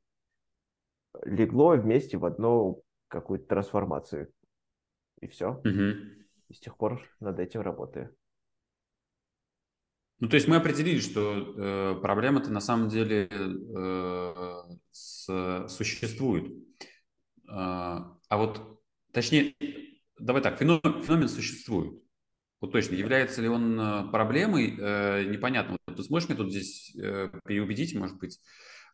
легло 1.26 1.72
вместе 1.72 2.18
в 2.18 2.24
одну 2.24 2.82
какую-то 3.10 3.46
трансформацию. 3.48 4.32
И 5.20 5.28
все. 5.28 5.62
Мгм. 5.64 6.25
И 6.48 6.54
с 6.54 6.60
тех 6.60 6.78
пор 6.78 7.02
над 7.20 7.40
этим 7.40 7.62
работаю. 7.62 8.16
Ну, 10.20 10.30
то 10.30 10.36
есть 10.36 10.48
мы 10.48 10.56
определили, 10.56 11.00
что 11.00 11.34
э, 11.36 11.96
проблема-то 12.02 12.50
на 12.50 12.62
самом 12.62 12.88
деле 12.88 13.28
э, 13.30 14.64
с, 14.92 15.68
существует. 15.68 16.54
А, 17.50 18.18
а 18.30 18.38
вот, 18.38 18.82
точнее, 19.12 19.56
давай 20.18 20.42
так, 20.42 20.58
феномен, 20.58 21.04
феномен 21.04 21.28
существует. 21.28 22.02
Вот 22.62 22.72
точно, 22.72 22.96
является 22.96 23.42
ли 23.42 23.50
он 23.50 23.80
э, 23.80 24.10
проблемой, 24.10 24.76
э, 24.80 25.26
непонятно. 25.26 25.78
Вот 25.86 25.98
ты 25.98 26.04
сможешь 26.04 26.30
мне 26.30 26.38
тут 26.38 26.50
здесь 26.50 26.96
э, 26.96 27.30
переубедить, 27.46 27.94
может 27.94 28.18
быть, 28.18 28.40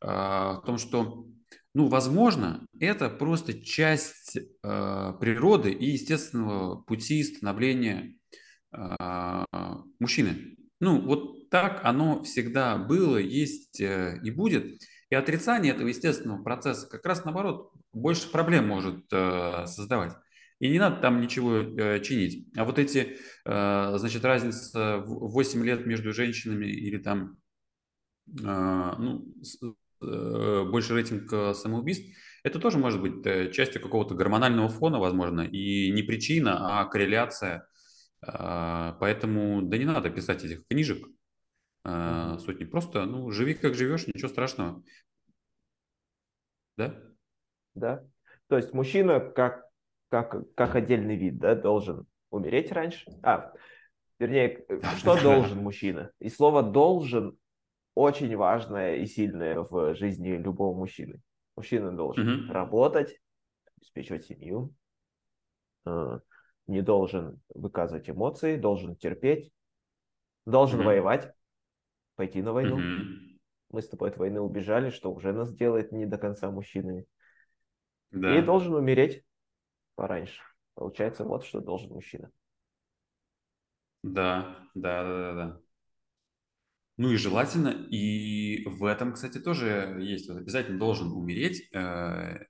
э, 0.02 0.08
в 0.08 0.64
том, 0.66 0.80
что, 0.80 1.28
ну, 1.74 1.88
возможно, 1.88 2.66
это 2.80 3.10
просто 3.10 3.54
часть 3.54 4.38
э, 4.38 5.14
природы 5.20 5.72
и 5.72 5.92
естественного 5.92 6.82
пути 6.82 7.24
становления 7.24 8.16
э, 8.74 9.46
мужчины. 10.00 10.58
Ну, 10.80 11.02
вот 11.02 11.50
так 11.50 11.82
оно 11.84 12.24
всегда 12.24 12.78
было, 12.78 13.18
есть 13.18 13.80
э, 13.80 14.20
и 14.24 14.32
будет. 14.32 14.82
И 15.10 15.16
отрицание 15.16 15.74
этого 15.74 15.88
естественного 15.88 16.44
процесса 16.44 16.88
как 16.90 17.06
раз 17.06 17.24
наоборот 17.24 17.72
больше 17.94 18.30
проблем 18.32 18.68
может 18.68 19.06
э, 19.12 19.66
создавать. 19.68 20.14
И 20.60 20.70
не 20.70 20.80
надо 20.80 21.02
там 21.02 21.22
ничего 21.22 21.58
э, 21.58 22.02
чинить. 22.02 22.48
А 22.56 22.66
вот 22.66 22.80
эти, 22.80 23.18
э, 23.46 23.98
значит, 23.98 24.24
разница 24.24 24.98
в 25.00 25.32
8 25.32 25.66
лет 25.66 25.86
между 25.86 26.14
женщинами 26.14 26.68
или 26.68 26.98
там 26.98 27.38
э, 28.28 28.44
ну, 28.44 29.26
больше 30.02 30.94
рейтинг 30.94 31.32
э, 31.32 31.54
самоубийств, 31.54 32.16
это 32.44 32.60
тоже 32.60 32.78
может 32.78 33.02
быть 33.02 33.26
э, 33.26 33.52
частью 33.52 33.82
какого-то 33.82 34.16
гормонального 34.16 34.68
фона, 34.70 35.00
возможно, 35.00 35.42
и 35.42 35.92
не 35.92 36.02
причина, 36.02 36.82
а 36.82 36.86
корреляция. 36.86 37.68
Э, 38.26 38.94
поэтому, 39.00 39.62
да 39.62 39.78
не 39.78 39.86
надо 39.86 40.10
писать 40.10 40.44
этих 40.44 40.66
книжек, 40.68 41.08
э, 41.86 42.38
сотни. 42.40 42.66
Просто, 42.66 43.06
ну, 43.06 43.30
живи 43.32 43.54
как 43.54 43.76
живешь, 43.76 44.08
ничего 44.08 44.30
страшного. 44.30 44.84
Да? 46.78 46.96
Да. 47.76 48.04
То 48.48 48.58
есть 48.58 48.74
мужчина 48.74 49.20
как, 49.20 49.66
как, 50.10 50.54
как 50.56 50.76
отдельный 50.76 51.16
вид, 51.16 51.38
да, 51.38 51.56
должен 51.56 52.08
умереть 52.32 52.72
раньше. 52.72 53.06
А, 53.22 53.54
вернее, 54.18 54.66
что 54.98 55.22
должен 55.22 55.60
мужчина? 55.60 56.12
И 56.20 56.30
слово 56.30 56.64
должен 56.64 57.38
очень 57.96 58.36
важное 58.36 58.98
и 58.98 59.06
сильное 59.06 59.60
в 59.62 59.96
жизни 59.96 60.30
любого 60.30 60.78
мужчины. 60.78 61.22
Мужчина 61.56 61.92
должен 61.96 62.26
Мгм. 62.26 62.48
работать, 62.48 63.20
обеспечивать 63.78 64.26
семью, 64.26 64.74
э, 65.86 66.20
не 66.68 66.82
должен 66.82 67.42
выказывать 67.50 68.10
эмоции, 68.10 68.58
должен 68.58 68.96
терпеть, 68.96 69.52
должен 70.46 70.80
Мгм. 70.80 70.86
воевать, 70.86 71.34
пойти 72.16 72.42
на 72.42 72.54
войну. 72.54 72.78
Мгм. 72.78 73.40
Мы 73.70 73.82
с 73.82 73.90
тобой 73.90 74.10
от 74.10 74.18
войны 74.18 74.42
убежали, 74.42 74.90
что 74.90 75.14
уже 75.14 75.34
нас 75.34 75.54
делает 75.54 75.92
не 75.92 76.06
до 76.06 76.18
конца 76.18 76.52
мужчинами. 76.52 77.06
И 78.28 78.42
Да. 78.42 78.46
должен 78.46 78.74
умереть 78.74 79.24
пораньше. 79.96 80.42
Получается, 80.76 81.24
вот 81.24 81.44
что 81.46 81.62
должен 81.62 81.92
мужчина. 81.94 82.32
Да, 84.04 84.68
да, 84.76 85.04
да, 85.04 85.18
да, 85.22 85.34
да. 85.34 85.62
Ну 86.98 87.10
и 87.12 87.16
желательно, 87.18 87.70
и 87.70 88.64
в 88.68 88.86
этом, 88.86 89.14
кстати, 89.14 89.40
тоже 89.40 89.98
есть, 90.02 90.30
вот 90.30 90.38
обязательно 90.38 90.78
должен 90.78 91.12
умереть, 91.12 91.68
э, 91.74 92.46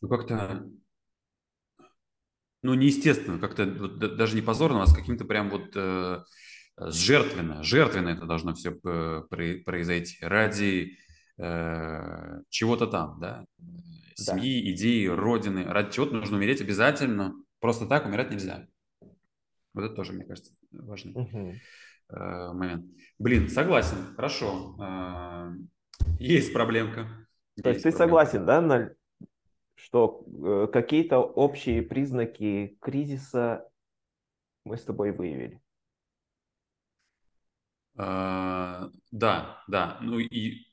ну 0.00 0.08
как-то, 0.08 0.68
ну 2.62 2.74
неестественно, 2.74 3.38
как-то 3.38 3.66
вот 3.66 3.98
да- 3.98 4.08
даже 4.08 4.34
не 4.36 4.42
позорно, 4.42 4.82
а 4.82 4.86
с 4.86 4.94
каким-то 4.94 5.24
прям 5.24 5.50
вот 5.50 5.72
э, 5.74 6.22
жертвенно, 6.78 7.62
жертвенно 7.62 8.10
это 8.10 8.26
должно 8.26 8.54
все 8.54 8.70
произойти 8.72 10.18
ради 10.24 10.98
э, 11.38 12.40
чего-то 12.50 12.86
там, 12.86 13.18
да, 13.20 13.46
Да. 13.58 14.14
семьи, 14.16 14.72
идеи, 14.74 15.06
родины, 15.06 15.64
ради 15.64 15.92
чего-то 15.92 16.14
нужно 16.14 16.36
умереть 16.36 16.60
обязательно, 16.60 17.34
просто 17.60 17.86
так 17.86 18.06
умирать 18.06 18.30
нельзя. 18.30 18.66
Вот 19.74 19.84
это 19.84 19.94
тоже, 19.94 20.12
мне 20.12 20.24
кажется, 20.24 20.52
важный 20.70 21.14
Мгм. 21.14 21.60
Э, 22.12 22.52
момент. 22.52 22.86
Блин, 23.18 23.48
согласен, 23.48 24.14
хорошо. 24.16 24.76
Э, 24.80 25.52
Есть 26.18 26.52
проблемка. 26.52 27.26
То 27.62 27.70
есть 27.70 27.84
Есть 27.84 27.84
ты 27.84 27.90
проблемка. 27.90 27.98
согласен, 27.98 28.46
да, 28.46 28.60
на- 28.60 28.94
что 29.74 30.24
э, 30.44 30.68
какие-то 30.72 31.18
общие 31.18 31.82
признаки 31.82 32.76
кризиса 32.80 33.68
мы 34.64 34.76
с 34.76 34.84
тобой 34.84 35.12
выявили? 35.12 35.60
Э, 37.98 38.88
Да, 39.10 39.62
да. 39.68 39.98
Ну 40.00 40.18
и 40.18 40.66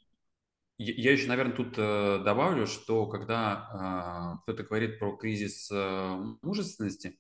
я 0.78 1.12
еще, 1.12 1.28
наверное, 1.28 1.56
тут 1.58 1.73
добавлю, 1.75 2.65
что 2.65 3.06
когда 3.08 4.39
кто-то 4.43 4.63
говорит 4.63 4.97
про 4.97 5.17
кризис 5.17 5.69
мужественности, 6.41 7.19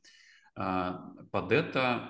под 0.55 1.51
это, 1.51 2.09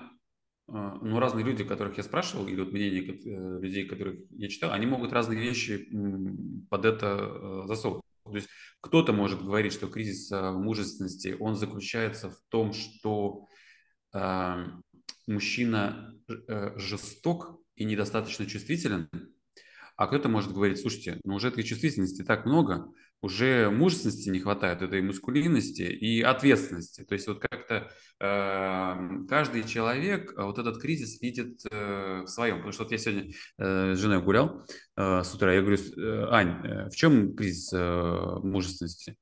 ну, 0.71 1.19
разные 1.19 1.45
люди, 1.45 1.63
которых 1.63 1.97
я 1.97 2.03
спрашивал, 2.03 2.47
или 2.47 2.59
вот 2.59 2.71
мнение 2.71 3.03
э, 3.03 3.59
людей, 3.61 3.85
которых 3.85 4.19
я 4.31 4.47
читал, 4.47 4.71
они 4.71 4.85
могут 4.85 5.13
разные 5.13 5.39
вещи 5.39 5.89
под 6.69 6.85
это 6.85 7.17
э, 7.17 7.67
засовывать. 7.67 8.03
То 8.23 8.35
есть 8.35 8.47
кто-то 8.81 9.13
может 9.13 9.43
говорить, 9.43 9.73
что 9.73 9.87
кризис 9.87 10.31
э, 10.31 10.51
мужественности, 10.51 11.35
он 11.39 11.55
заключается 11.55 12.29
в 12.29 12.39
том, 12.49 12.73
что 12.73 13.47
э, 14.13 14.65
мужчина 15.27 16.15
жесток 16.75 17.59
и 17.75 17.85
недостаточно 17.85 18.45
чувствителен, 18.45 19.09
а 19.95 20.07
кто-то 20.07 20.29
может 20.29 20.53
говорить, 20.53 20.79
слушайте, 20.79 21.19
ну 21.23 21.35
уже 21.35 21.47
этой 21.47 21.63
чувствительности 21.63 22.23
так 22.23 22.45
много, 22.45 22.91
уже 23.21 23.69
мужественности 23.69 24.29
не 24.29 24.39
хватает, 24.39 24.81
этой 24.81 25.01
мускулинности 25.01 25.81
и 25.81 26.21
ответственности. 26.21 27.03
То 27.03 27.13
есть 27.13 27.27
вот 27.27 27.39
как-то 27.39 27.91
э, 28.19 29.25
каждый 29.27 29.63
человек 29.63 30.33
э, 30.37 30.43
вот 30.43 30.57
этот 30.57 30.81
кризис 30.81 31.21
видит 31.21 31.61
э, 31.69 32.21
в 32.21 32.27
своем. 32.27 32.57
Потому 32.57 32.71
что 32.71 32.83
вот 32.83 32.91
я 32.91 32.97
сегодня 32.97 33.33
э, 33.57 33.95
с 33.95 33.99
женой 33.99 34.21
гулял 34.21 34.65
э, 34.95 35.23
с 35.23 35.33
утра, 35.33 35.53
я 35.53 35.61
говорю, 35.61 35.77
э, 35.77 36.25
Ань, 36.29 36.65
э, 36.65 36.89
в 36.89 36.95
чем 36.95 37.35
кризис 37.35 37.73
э, 37.73 38.39
мужественности? 38.43 39.17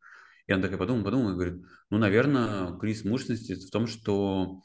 И 0.46 0.54
она 0.54 0.62
такая 0.62 0.78
подумала, 0.78 1.04
подумала 1.04 1.32
и 1.32 1.36
говорит, 1.36 1.66
ну, 1.90 1.98
наверное, 1.98 2.78
кризис 2.78 3.04
мужественности 3.04 3.56
в 3.56 3.72
том, 3.72 3.88
что 3.88 4.62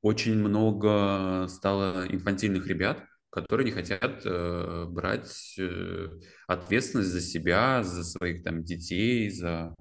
очень 0.00 0.36
много 0.36 1.46
стало 1.48 2.06
инфантильных 2.08 2.66
ребят, 2.66 3.04
которые 3.32 3.64
не 3.64 3.70
хотят 3.70 4.26
э, 4.26 4.84
брать 4.88 5.58
э, 5.58 6.08
ответственность 6.46 7.08
за 7.08 7.22
себя, 7.22 7.82
за 7.82 8.04
своих 8.04 8.44
там 8.44 8.62
детей, 8.62 9.30
за 9.30 9.74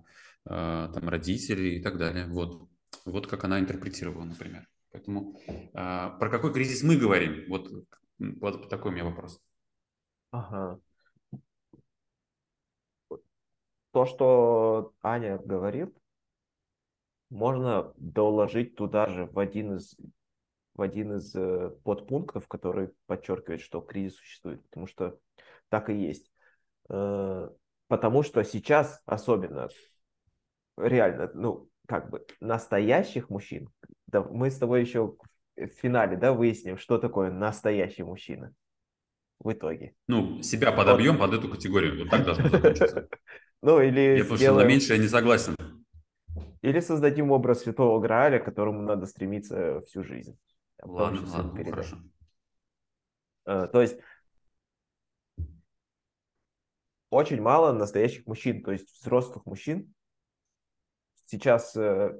э, 0.45 0.89
там 0.93 1.09
родителей 1.09 1.77
и 1.77 1.83
так 1.83 1.97
далее. 1.97 2.27
Вот, 2.27 2.69
вот 3.03 3.27
как 3.27 3.43
она 3.43 3.59
интерпретировала, 3.59 4.23
например. 4.23 4.65
Поэтому 4.93 5.37
э, 5.47 5.73
про 5.73 6.29
какой 6.29 6.53
кризис 6.53 6.81
мы 6.81 6.95
говорим? 6.95 7.49
Вот, 7.49 7.69
вот 8.19 8.69
такой 8.69 8.91
у 8.91 8.93
меня 8.93 9.03
вопрос. 9.03 9.41
Ага. 10.31 10.79
То, 13.91 14.05
что 14.05 14.93
Аня 15.01 15.37
говорит, 15.37 15.93
можно 17.29 17.91
доложить 17.97 18.75
туда 18.75 19.07
же 19.07 19.25
в 19.25 19.37
один 19.37 19.75
из, 19.75 19.97
в 20.75 20.81
один 20.81 21.17
из 21.17 21.35
э, 21.35 21.71
подпунктов, 21.83 22.47
который 22.47 22.89
подчеркивает, 23.07 23.61
что 23.61 23.81
кризис 23.81 24.17
существует, 24.17 24.63
потому 24.63 24.87
что 24.87 25.17
так 25.69 25.89
и 25.89 25.93
есть. 25.95 26.31
Э, 26.89 27.49
потому 27.87 28.23
что 28.23 28.43
сейчас 28.43 29.01
особенно 29.05 29.67
реально, 30.77 31.29
ну, 31.33 31.69
как 31.87 32.09
бы 32.09 32.25
настоящих 32.39 33.29
мужчин, 33.29 33.69
да, 34.07 34.23
мы 34.23 34.49
с 34.49 34.57
тобой 34.57 34.81
еще 34.81 35.15
в 35.57 35.67
финале, 35.67 36.15
да, 36.17 36.31
выясним, 36.33 36.77
что 36.77 36.97
такое 36.97 37.29
настоящий 37.31 38.03
мужчина 38.03 38.53
в 39.39 39.51
итоге. 39.51 39.93
Ну, 40.07 40.41
себя 40.41 40.69
Вот. 40.71 40.77
подобьем 40.77 41.17
под 41.17 41.33
эту 41.33 41.49
категорию. 41.49 41.99
Вот 41.99 42.09
так 42.09 42.23
должно 42.25 42.49
закончиться. 42.49 43.07
Ну, 43.63 43.79
или 43.79 44.17
Я 44.17 44.23
потому 44.23 44.39
что 44.39 44.55
на 44.55 44.63
меньшее 44.65 44.97
не 44.97 45.07
согласен. 45.07 45.55
или 46.63 46.79
создадим 46.79 47.31
образ 47.31 47.61
святого 47.61 47.99
Грааля, 47.99 48.39
к 48.39 48.45
которому 48.45 48.81
надо 48.81 49.05
стремиться 49.05 49.81
всю 49.81 50.03
жизнь. 50.03 50.35
А 50.81 50.87
Ладно, 50.87 51.21
ладно, 51.29 51.51
передать. 51.55 51.73
хорошо. 51.73 51.97
Э, 53.45 53.67
То 53.67 53.81
есть 53.81 53.97
очень 57.09 57.41
мало 57.41 57.71
настоящих 57.71 58.25
мужчин, 58.25 58.63
то 58.63 58.71
есть 58.71 58.89
взрослых 58.99 59.45
мужчин. 59.45 59.93
Сейчас 61.25 61.75
э, 61.75 62.19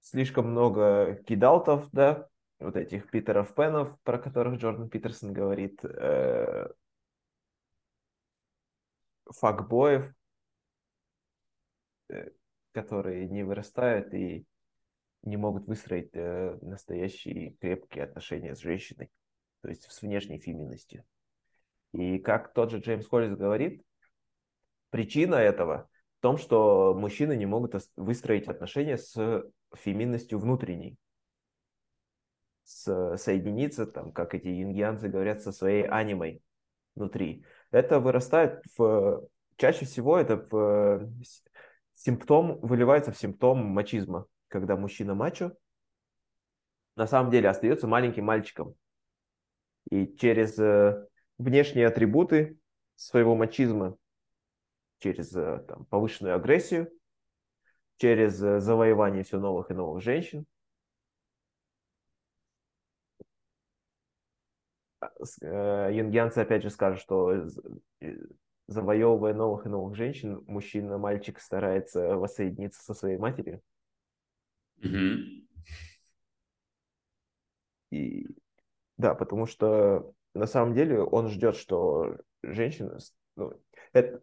слишком 0.00 0.50
много 0.50 1.22
кидалтов, 1.26 1.88
да, 1.92 2.28
вот 2.58 2.76
этих 2.76 3.10
Питеров 3.10 3.54
Пенов, 3.54 3.98
про 4.02 4.18
которых 4.18 4.60
Джордан 4.60 4.90
Питерсон 4.90 5.32
говорит, 5.32 5.84
э, 5.84 6.68
факбоев, 9.26 10.12
э, 12.08 12.30
которые 12.72 13.28
не 13.28 13.42
вырастают 13.42 14.12
и 14.12 14.46
не 15.24 15.36
могут 15.36 15.66
выстроить 15.66 16.10
э, 16.14 16.58
настоящие 16.62 17.52
крепкие 17.60 18.04
отношения 18.04 18.54
с 18.54 18.60
женщиной, 18.60 19.10
то 19.62 19.68
есть 19.68 19.90
с 19.90 20.02
внешней 20.02 20.38
феминностью. 20.38 21.04
И 21.92 22.18
как 22.18 22.52
тот 22.52 22.70
же 22.70 22.78
Джеймс 22.78 23.06
Холлис 23.06 23.36
говорит, 23.36 23.82
причина 24.90 25.36
этого 25.36 25.88
в 26.18 26.22
том, 26.22 26.36
что 26.36 26.94
мужчины 26.94 27.36
не 27.36 27.46
могут 27.46 27.74
выстроить 27.96 28.48
отношения 28.48 28.98
с 28.98 29.44
феминностью 29.74 30.38
внутренней, 30.38 30.96
с, 32.64 33.16
соединиться, 33.16 33.86
там, 33.86 34.12
как 34.12 34.34
эти 34.34 34.62
ингианцы 34.62 35.08
говорят, 35.08 35.42
со 35.42 35.52
своей 35.52 35.86
анимой 35.86 36.42
внутри. 36.94 37.44
Это 37.70 38.00
вырастает 38.00 38.62
в... 38.76 39.26
Чаще 39.56 39.84
всего 39.84 40.18
это 40.18 40.36
в 40.36 41.08
симптом, 41.94 42.58
выливается 42.60 43.12
в 43.12 43.18
симптом 43.18 43.64
мачизма, 43.64 44.26
когда 44.48 44.76
мужчина 44.76 45.14
мачо 45.14 45.56
на 46.96 47.06
самом 47.06 47.30
деле 47.30 47.48
остается 47.48 47.86
маленьким 47.86 48.24
мальчиком. 48.24 48.74
И 49.90 50.06
через 50.16 50.58
э, 50.58 51.06
внешние 51.38 51.86
атрибуты 51.86 52.58
своего 52.96 53.34
мачизма, 53.34 53.96
через 54.98 55.34
э, 55.34 55.64
там, 55.68 55.84
повышенную 55.86 56.36
агрессию, 56.36 56.90
через 57.98 58.42
э, 58.42 58.60
завоевание 58.60 59.24
все 59.24 59.38
новых 59.38 59.70
и 59.70 59.74
новых 59.74 60.02
женщин, 60.02 60.46
юнгианцы 65.20 66.38
опять 66.38 66.62
же 66.62 66.70
скажут, 66.70 67.00
что 67.00 67.46
завоевывая 68.66 69.34
новых 69.34 69.66
и 69.66 69.68
новых 69.68 69.96
женщин, 69.96 70.42
мужчина, 70.46 70.98
мальчик 70.98 71.40
старается 71.40 72.16
воссоединиться 72.16 72.82
со 72.82 72.94
своей 72.94 73.18
матерью. 73.18 73.62
Mm-hmm. 74.84 75.44
И 77.90 78.26
да, 78.96 79.14
потому 79.14 79.46
что 79.46 80.12
на 80.34 80.46
самом 80.46 80.74
деле 80.74 81.00
он 81.00 81.28
ждет, 81.28 81.56
что 81.56 82.16
женщина, 82.42 82.98
ну, 83.36 83.52
это, 83.92 84.20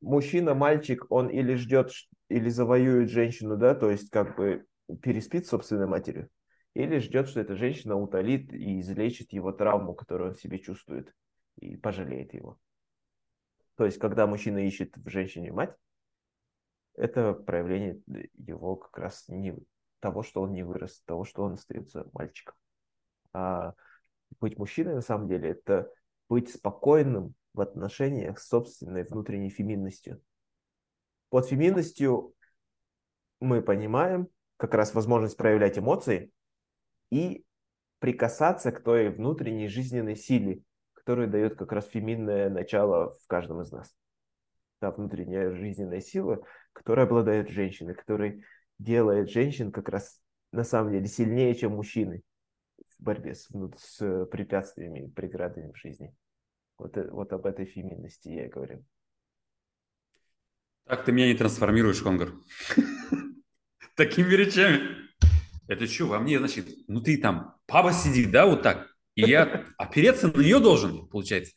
мужчина, 0.00 0.54
мальчик, 0.54 1.04
он 1.10 1.28
или 1.28 1.54
ждет, 1.54 1.92
или 2.28 2.48
завоюет 2.48 3.10
женщину, 3.10 3.56
да, 3.56 3.74
то 3.74 3.90
есть 3.90 4.10
как 4.10 4.36
бы 4.36 4.66
переспит 5.02 5.46
с 5.46 5.50
собственной 5.50 5.86
матерью, 5.86 6.28
или 6.74 6.98
ждет, 6.98 7.28
что 7.28 7.40
эта 7.40 7.56
женщина 7.56 7.96
утолит 7.96 8.52
и 8.52 8.80
излечит 8.80 9.32
его 9.32 9.52
травму, 9.52 9.94
которую 9.94 10.30
он 10.30 10.36
себе 10.36 10.58
чувствует, 10.58 11.12
и 11.58 11.76
пожалеет 11.76 12.32
его. 12.32 12.58
То 13.76 13.84
есть, 13.84 13.98
когда 13.98 14.26
мужчина 14.26 14.58
ищет 14.58 14.96
в 14.96 15.08
женщине 15.08 15.52
мать, 15.52 15.74
это 16.96 17.32
проявление 17.32 18.00
его 18.34 18.76
как 18.76 18.98
раз 18.98 19.26
не 19.28 19.56
того, 20.00 20.22
что 20.22 20.42
он 20.42 20.52
не 20.52 20.62
вырос, 20.62 21.02
того, 21.06 21.24
что 21.24 21.44
он 21.44 21.54
остается 21.54 22.08
мальчиком. 22.12 22.54
А 23.32 23.74
быть 24.40 24.58
мужчиной 24.58 24.94
на 24.94 25.02
самом 25.02 25.28
деле 25.28 25.50
это 25.50 25.90
быть 26.28 26.52
спокойным 26.52 27.34
в 27.54 27.60
отношениях 27.60 28.38
с 28.38 28.48
собственной 28.48 29.04
внутренней 29.04 29.50
феминностью. 29.50 30.20
Под 31.28 31.46
феминностью 31.46 32.34
мы 33.40 33.62
понимаем 33.62 34.28
как 34.56 34.74
раз 34.74 34.94
возможность 34.94 35.36
проявлять 35.36 35.78
эмоции 35.78 36.30
и 37.10 37.44
прикасаться 37.98 38.72
к 38.72 38.82
той 38.82 39.10
внутренней 39.10 39.68
жизненной 39.68 40.16
силе, 40.16 40.62
который 40.92 41.26
дает 41.26 41.56
как 41.56 41.72
раз 41.72 41.86
феминное 41.86 42.50
начало 42.50 43.14
в 43.14 43.26
каждом 43.26 43.62
из 43.62 43.72
нас. 43.72 43.94
Та 44.80 44.90
внутренняя 44.90 45.50
жизненная 45.50 46.00
сила, 46.00 46.42
которая 46.72 47.06
обладает 47.06 47.48
женщиной, 47.48 47.94
которая 47.94 48.42
делает 48.80 49.30
женщин 49.30 49.70
как 49.70 49.88
раз 49.88 50.20
на 50.52 50.64
самом 50.64 50.92
деле 50.92 51.06
сильнее, 51.06 51.54
чем 51.54 51.72
мужчины 51.72 52.22
в 52.98 53.02
борьбе 53.02 53.34
с, 53.34 53.48
с 53.76 54.26
препятствиями, 54.26 55.08
преградами 55.08 55.72
в 55.72 55.76
жизни. 55.76 56.14
Вот, 56.78 56.96
э, 56.96 57.08
вот 57.10 57.32
об 57.32 57.46
этой 57.46 57.66
феминности 57.66 58.28
я 58.28 58.46
и 58.46 58.48
говорю. 58.48 58.84
Так 60.84 61.04
ты 61.04 61.12
меня 61.12 61.28
не 61.28 61.34
трансформируешь, 61.34 62.02
Конгр. 62.02 62.34
Такими 63.96 64.34
речами. 64.34 64.96
Это 65.68 65.86
что, 65.86 66.06
во 66.06 66.18
мне, 66.18 66.38
значит, 66.38 66.66
внутри 66.88 67.18
там 67.18 67.56
папа 67.66 67.92
сидит, 67.92 68.30
да, 68.32 68.46
вот 68.46 68.62
так? 68.62 68.88
И 69.14 69.22
я 69.22 69.66
опереться 69.76 70.28
на 70.28 70.40
нее 70.40 70.58
должен, 70.58 71.06
получается. 71.06 71.54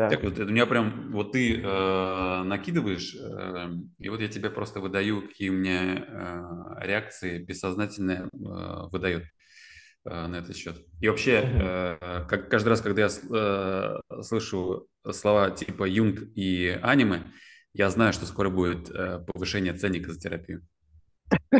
Да. 0.00 0.08
Так 0.08 0.22
вот, 0.24 0.38
у 0.38 0.46
меня 0.46 0.64
прям, 0.64 1.12
вот 1.12 1.32
ты 1.32 1.60
э, 1.60 2.42
накидываешь, 2.44 3.14
э, 3.14 3.68
и 3.98 4.08
вот 4.08 4.22
я 4.22 4.28
тебе 4.28 4.48
просто 4.48 4.80
выдаю, 4.80 5.20
какие 5.20 5.50
у 5.50 5.52
меня 5.52 5.96
э, 5.98 6.86
реакции 6.86 7.38
бессознательные 7.38 8.20
э, 8.20 8.28
выдает 8.32 9.24
э, 10.06 10.26
на 10.26 10.36
этот 10.36 10.56
счет. 10.56 10.78
И 11.02 11.08
вообще, 11.08 11.42
э, 11.44 12.24
как, 12.26 12.48
каждый 12.48 12.70
раз, 12.70 12.80
когда 12.80 13.02
я 13.02 13.08
э, 13.08 14.22
слышу 14.22 14.88
слова 15.10 15.50
типа 15.50 15.84
Юнг 15.86 16.22
и 16.34 16.78
аниме, 16.80 17.24
я 17.74 17.90
знаю, 17.90 18.14
что 18.14 18.24
скоро 18.24 18.48
будет 18.48 18.90
э, 18.90 19.22
повышение 19.26 19.74
ценника 19.74 20.14
за 20.14 20.18
терапию. 20.18 20.62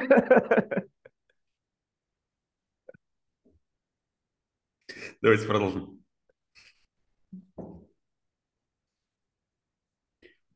Давайте 5.20 5.46
продолжим. 5.46 5.99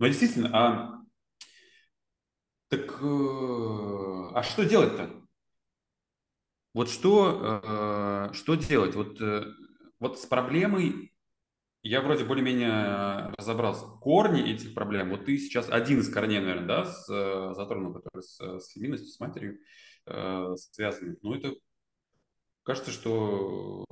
Ну, 0.05 0.09
действительно, 0.09 0.51
а 0.53 1.03
так 2.69 3.01
э, 3.01 4.31
а 4.35 4.43
что 4.43 4.63
делать-то? 4.67 5.09
Вот 6.75 6.91
что, 6.91 7.63
э, 7.65 8.35
что 8.35 8.55
делать? 8.55 8.95
Вот, 8.97 9.19
э, 9.23 9.47
вот 10.01 10.21
с 10.21 10.27
проблемой 10.27 11.15
я 11.83 12.03
вроде 12.03 12.25
более-менее 12.27 13.33
разобрался. 13.39 13.87
Корни 14.03 14.43
этих 14.43 14.75
проблем, 14.75 15.09
вот 15.09 15.25
ты 15.25 15.39
сейчас 15.39 15.71
один 15.71 16.01
из 16.01 16.11
корней, 16.13 16.41
наверное, 16.41 16.67
да, 16.67 16.85
с, 16.85 17.07
затронул, 17.55 17.95
который 17.95 18.23
с, 18.23 18.39
с 18.39 18.73
феминностью, 18.73 19.09
с 19.09 19.19
матерью 19.21 19.59
э, 20.05 20.55
связаны. 20.57 21.17
Но 21.23 21.35
это 21.35 21.55
кажется, 22.63 22.91
что 22.91 23.87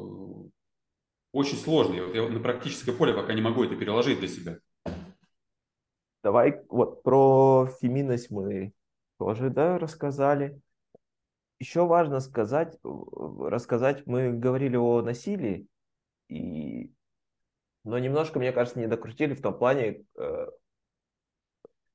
очень 1.32 1.56
сложно. 1.56 1.94
Я, 1.94 2.22
я 2.22 2.28
на 2.28 2.40
практическое 2.40 2.92
поле 2.92 3.14
пока 3.14 3.32
не 3.32 3.40
могу 3.40 3.64
это 3.64 3.76
переложить 3.76 4.18
для 4.18 4.28
себя. 4.28 4.58
Давай 6.22 6.62
вот 6.68 7.02
про 7.02 7.68
феминность 7.80 8.30
мы 8.30 8.72
тоже 9.18 9.50
да, 9.50 9.78
рассказали. 9.78 10.60
Еще 11.58 11.86
важно 11.86 12.20
сказать, 12.20 12.78
рассказать, 12.82 14.06
мы 14.06 14.32
говорили 14.32 14.76
о 14.76 15.02
насилии, 15.02 15.68
и, 16.28 16.92
но 17.84 17.98
немножко, 17.98 18.38
мне 18.38 18.52
кажется, 18.52 18.80
не 18.80 18.88
докрутили 18.88 19.34
в 19.34 19.42
том 19.42 19.56
плане, 19.56 20.04
э, 20.16 20.46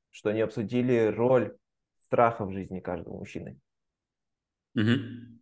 что 0.10 0.32
не 0.32 0.42
обсудили 0.42 1.08
роль 1.08 1.58
страха 2.00 2.46
в 2.46 2.52
жизни 2.52 2.80
каждого 2.80 3.18
мужчины. 3.18 3.60
Угу. 4.76 5.40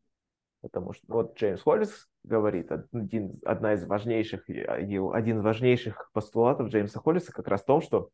Потому 0.61 0.93
что 0.93 1.05
вот 1.07 1.37
Джеймс 1.37 1.61
Холлис 1.61 2.09
говорит, 2.23 2.71
один, 2.71 3.39
одна 3.45 3.73
из 3.73 3.85
важнейших, 3.85 4.49
один 4.49 5.37
из 5.37 5.43
важнейших 5.43 6.09
постулатов 6.13 6.69
Джеймса 6.69 6.99
Холлиса 6.99 7.31
как 7.31 7.47
раз 7.47 7.61
в 7.61 7.65
том, 7.65 7.81
что 7.81 8.09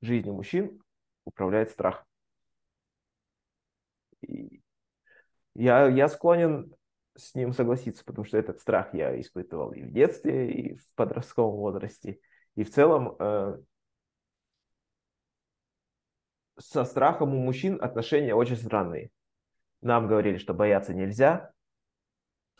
жизнью 0.00 0.34
мужчин 0.34 0.82
управляет 1.24 1.70
страх. 1.70 2.06
И 4.20 4.62
я, 5.54 5.88
я 5.88 6.08
склонен 6.08 6.74
с 7.14 7.34
ним 7.34 7.52
согласиться, 7.52 8.04
потому 8.04 8.24
что 8.24 8.38
этот 8.38 8.60
страх 8.60 8.92
я 8.94 9.18
испытывал 9.20 9.72
и 9.72 9.82
в 9.82 9.92
детстве, 9.92 10.52
и 10.52 10.74
в 10.76 10.94
подростковом 10.94 11.56
возрасте. 11.56 12.20
И 12.54 12.64
в 12.64 12.70
целом 12.70 13.16
э, 13.18 13.58
со 16.58 16.84
страхом 16.84 17.34
у 17.34 17.38
мужчин 17.38 17.78
отношения 17.82 18.34
очень 18.34 18.56
странные. 18.56 19.10
Нам 19.80 20.08
говорили, 20.08 20.38
что 20.38 20.54
бояться 20.54 20.94
нельзя, 20.94 21.52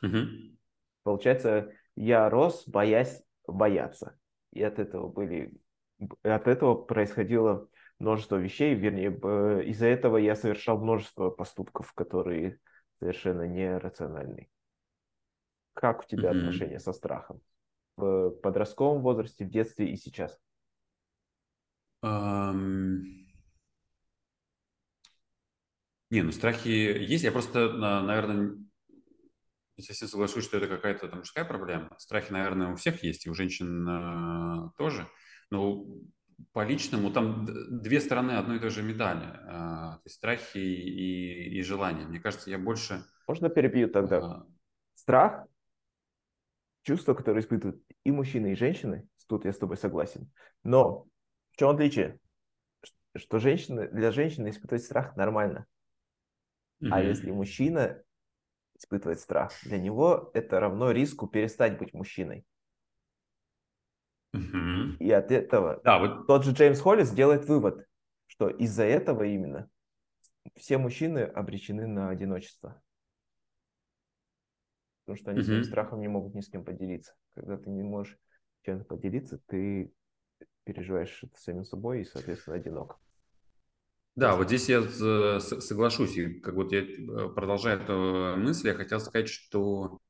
Угу. 0.02 0.18
Получается, 1.02 1.72
я 1.94 2.28
рос, 2.28 2.64
боясь 2.66 3.22
бояться. 3.46 4.18
И 4.52 4.62
от 4.62 4.78
этого 4.78 5.08
были, 5.08 5.52
от 6.22 6.46
этого 6.46 6.74
происходило 6.74 7.68
множество 7.98 8.36
вещей, 8.36 8.74
вернее, 8.74 9.10
из-за 9.68 9.86
этого 9.86 10.16
я 10.16 10.34
совершал 10.34 10.78
множество 10.78 11.30
поступков, 11.30 11.92
которые 11.92 12.58
совершенно 12.98 13.46
нерациональны. 13.46 14.48
Как 15.74 16.00
у 16.00 16.06
тебя 16.06 16.30
mm-hmm. 16.30 16.38
отношения 16.38 16.80
со 16.80 16.92
страхом? 16.92 17.40
В 17.96 18.30
подростковом 18.30 19.02
возрасте, 19.02 19.44
в 19.44 19.50
детстве 19.50 19.90
и 19.90 19.96
сейчас? 19.96 20.38
Um... 22.04 23.02
Не, 26.10 26.22
ну 26.22 26.30
страхи 26.30 26.68
есть. 26.68 27.24
Я 27.24 27.32
просто, 27.32 27.72
наверное, 27.72 28.56
Естественно, 29.76 30.08
соглашусь, 30.08 30.44
что 30.44 30.56
это 30.56 30.68
какая-то 30.68 31.08
там 31.08 31.18
мужская 31.18 31.44
проблема. 31.44 31.94
Страхи, 31.98 32.32
наверное, 32.32 32.72
у 32.72 32.76
всех 32.76 33.02
есть, 33.02 33.26
и 33.26 33.30
у 33.30 33.34
женщин 33.34 33.86
э, 33.86 34.70
тоже. 34.78 35.06
Но 35.50 35.86
по 36.52 36.64
личному, 36.64 37.10
там 37.12 37.46
две 37.82 38.00
стороны 38.00 38.32
одной 38.32 38.56
и 38.56 38.60
той 38.60 38.70
же 38.70 38.82
медали. 38.82 39.26
То 39.46 40.00
есть 40.04 40.16
страхи 40.16 40.58
и, 40.58 41.58
и 41.58 41.62
желания. 41.62 42.06
Мне 42.06 42.20
кажется, 42.20 42.50
я 42.50 42.58
больше... 42.58 43.04
Можно 43.28 43.48
перебью 43.48 43.88
тогда? 43.88 44.44
Страх 44.94 45.46
чувство, 46.82 47.14
которое 47.14 47.40
испытывают 47.40 47.82
и 48.04 48.12
мужчины, 48.12 48.52
и 48.52 48.56
женщины, 48.56 49.08
тут 49.28 49.44
я 49.44 49.52
с 49.52 49.58
тобой 49.58 49.76
согласен. 49.76 50.30
Но 50.62 51.06
в 51.50 51.56
чем 51.56 51.70
отличие? 51.70 52.20
Что 53.16 53.38
женщины, 53.38 53.88
для 53.88 54.12
женщины 54.12 54.50
испытывать 54.50 54.84
страх 54.84 55.16
нормально. 55.16 55.66
Mm-hmm. 56.80 56.88
А 56.92 57.02
если 57.02 57.30
мужчина 57.30 58.02
испытывает 58.78 59.20
страх, 59.20 59.52
для 59.64 59.78
него 59.78 60.30
это 60.34 60.60
равно 60.60 60.92
риску 60.92 61.26
перестать 61.26 61.78
быть 61.78 61.92
мужчиной. 61.92 62.44
Mm-hmm. 64.36 64.96
И 64.98 65.10
от 65.10 65.30
этого 65.30 65.80
да, 65.84 65.98
вот... 65.98 66.26
тот 66.26 66.44
же 66.44 66.52
Джеймс 66.52 66.80
Холлис 66.80 67.10
делает 67.10 67.46
вывод, 67.46 67.86
что 68.26 68.48
из-за 68.48 68.84
этого 68.84 69.22
именно 69.24 69.68
все 70.56 70.78
мужчины 70.78 71.20
обречены 71.20 71.86
на 71.86 72.10
одиночество 72.10 72.80
потому 75.06 75.18
что 75.18 75.30
они 75.30 75.42
своим 75.42 75.64
страхом 75.64 76.00
не 76.00 76.08
могут 76.08 76.34
ни 76.34 76.40
с 76.40 76.48
кем 76.48 76.64
поделиться. 76.64 77.14
Когда 77.34 77.56
ты 77.56 77.70
не 77.70 77.82
можешь 77.82 78.18
чем-то 78.64 78.84
поделиться, 78.84 79.40
ты 79.46 79.92
переживаешь 80.64 81.22
это 81.22 81.38
самим 81.38 81.64
собой 81.64 82.00
и, 82.00 82.04
соответственно, 82.04 82.56
одинок. 82.56 82.98
Да, 84.16 84.34
вот 84.34 84.48
здесь 84.48 84.68
я 84.68 84.82
соглашусь. 85.40 86.16
И 86.16 86.40
как 86.40 86.54
вот 86.54 86.72
я 86.72 86.80
э, 86.80 87.28
продолжаю 87.34 87.80
эту 87.80 88.40
мысль, 88.40 88.68
я 88.68 88.74
хотел 88.74 88.98
сказать, 88.98 89.28
что 89.28 89.86
э, 89.94 90.05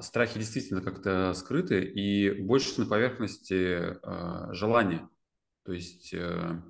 страхи 0.00 0.38
действительно 0.38 0.82
как-то 0.82 1.32
скрыты 1.34 1.82
и 1.82 2.30
больше 2.42 2.80
на 2.80 2.86
поверхности 2.86 3.98
э, 4.02 4.52
желания. 4.52 5.08
То 5.64 5.72
есть 5.72 6.12
э, 6.12 6.62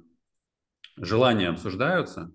желания 0.96 1.48
обсуждаются, 1.48 2.32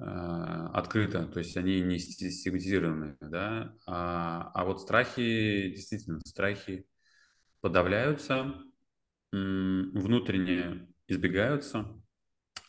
Э, 0.00 0.68
открыто, 0.74 1.26
то 1.26 1.40
есть 1.40 1.56
они 1.56 1.80
не 1.80 1.98
стигматизированы, 1.98 3.16
да, 3.20 3.74
а, 3.84 4.52
а 4.54 4.64
вот 4.64 4.80
страхи, 4.80 5.70
действительно, 5.74 6.20
страхи 6.24 6.86
подавляются, 7.60 8.54
внутренне 9.32 10.88
избегаются, 11.08 12.00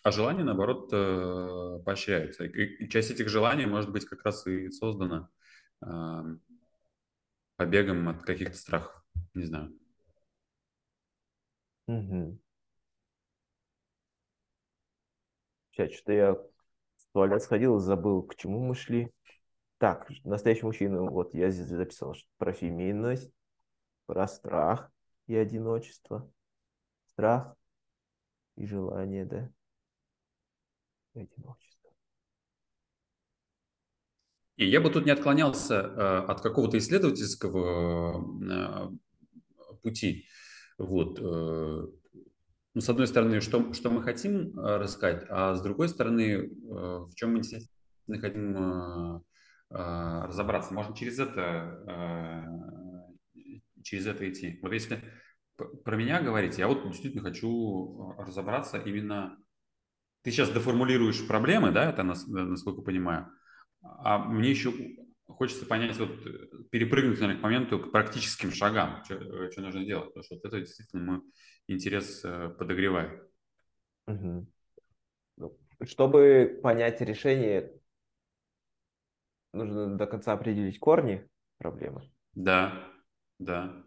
а 0.01 0.11
желания, 0.11 0.43
наоборот, 0.43 0.89
э, 0.91 1.79
поощряются. 1.85 2.45
И 2.45 2.89
часть 2.89 3.11
этих 3.11 3.29
желаний 3.29 3.67
может 3.67 3.91
быть 3.91 4.05
как 4.05 4.23
раз 4.23 4.47
и 4.47 4.71
создана 4.71 5.29
побегом 7.59 8.07
от 8.07 8.23
каких-то 8.23 8.55
страхов, 8.55 9.03
не 9.33 9.43
знаю. 9.43 9.77
Угу. 11.87 12.39
Сейчас 15.71 15.91
что-то 15.91 16.13
я 16.13 16.37
туалет 17.11 17.43
сходил, 17.43 17.77
забыл, 17.79 18.23
к 18.23 18.35
чему 18.35 18.65
мы 18.65 18.75
шли. 18.75 19.11
Так, 19.77 20.09
настоящий 20.23 20.65
мужчина, 20.65 21.01
вот 21.01 21.33
я 21.33 21.49
здесь 21.49 21.67
записал 21.67 22.15
про 22.37 22.53
феминность, 22.53 23.33
про 24.05 24.25
страх 24.25 24.89
и 25.27 25.35
одиночество. 25.35 26.31
Страх 27.07 27.57
и 28.55 28.65
желание, 28.65 29.25
да? 29.25 29.51
И 31.13 31.19
одиночество. 31.19 31.68
И 34.59 34.65
я 34.65 34.81
бы 34.81 34.89
тут 34.89 35.05
не 35.05 35.11
отклонялся 35.11 35.75
э, 35.75 36.25
от 36.27 36.41
какого-то 36.41 36.77
исследовательского 36.77 38.21
э, 38.43 39.77
пути. 39.81 40.25
Вот. 40.77 41.17
Э, 41.17 41.87
ну, 42.73 42.81
с 42.81 42.89
одной 42.89 43.07
стороны, 43.07 43.39
что, 43.39 43.71
что 43.71 43.89
мы 43.89 44.03
хотим 44.03 44.59
рассказать, 44.59 45.25
а 45.29 45.55
с 45.55 45.61
другой 45.61 45.87
стороны, 45.87 46.49
в 46.49 47.13
чем 47.15 47.33
мы 47.33 47.37
действительно 47.39 48.19
хотим 48.19 49.23
разобраться. 49.69 50.73
Можно 50.73 50.95
через 50.95 51.19
это, 51.19 52.65
через 53.81 54.07
это 54.07 54.29
идти. 54.29 54.59
Вот 54.61 54.71
если 54.73 55.03
про 55.83 55.95
меня 55.95 56.21
говорить, 56.21 56.57
я 56.57 56.67
вот 56.67 56.83
действительно 56.87 57.23
хочу 57.23 58.13
разобраться 58.17 58.77
именно... 58.77 59.37
Ты 60.21 60.31
сейчас 60.31 60.51
деформулируешь 60.51 61.27
проблемы, 61.27 61.71
да, 61.71 61.89
это 61.89 62.03
насколько 62.03 62.81
понимаю, 62.81 63.31
а 63.81 64.19
мне 64.19 64.49
еще 64.49 64.71
хочется 65.27 65.65
понять, 65.65 65.97
вот 65.97 66.11
перепрыгнуть, 66.69 67.19
наверное, 67.19 67.39
к 67.39 67.43
моменту, 67.43 67.79
к 67.79 67.91
практическим 67.91 68.51
шагам, 68.51 69.03
что, 69.05 69.51
что 69.51 69.61
нужно 69.61 69.85
делать, 69.85 70.07
потому 70.07 70.23
что 70.23 70.35
вот 70.35 70.45
это 70.45 70.59
действительно 70.59 71.01
мы 71.03 71.21
интерес 71.67 72.23
э, 72.25 72.49
подогревает. 72.49 73.21
Угу. 74.07 74.47
Чтобы 75.85 76.59
понять 76.61 76.99
решение, 77.01 77.71
нужно 79.53 79.97
до 79.97 80.07
конца 80.07 80.33
определить 80.33 80.79
корни 80.79 81.27
проблемы. 81.57 82.11
Да, 82.33 82.91
да. 83.37 83.83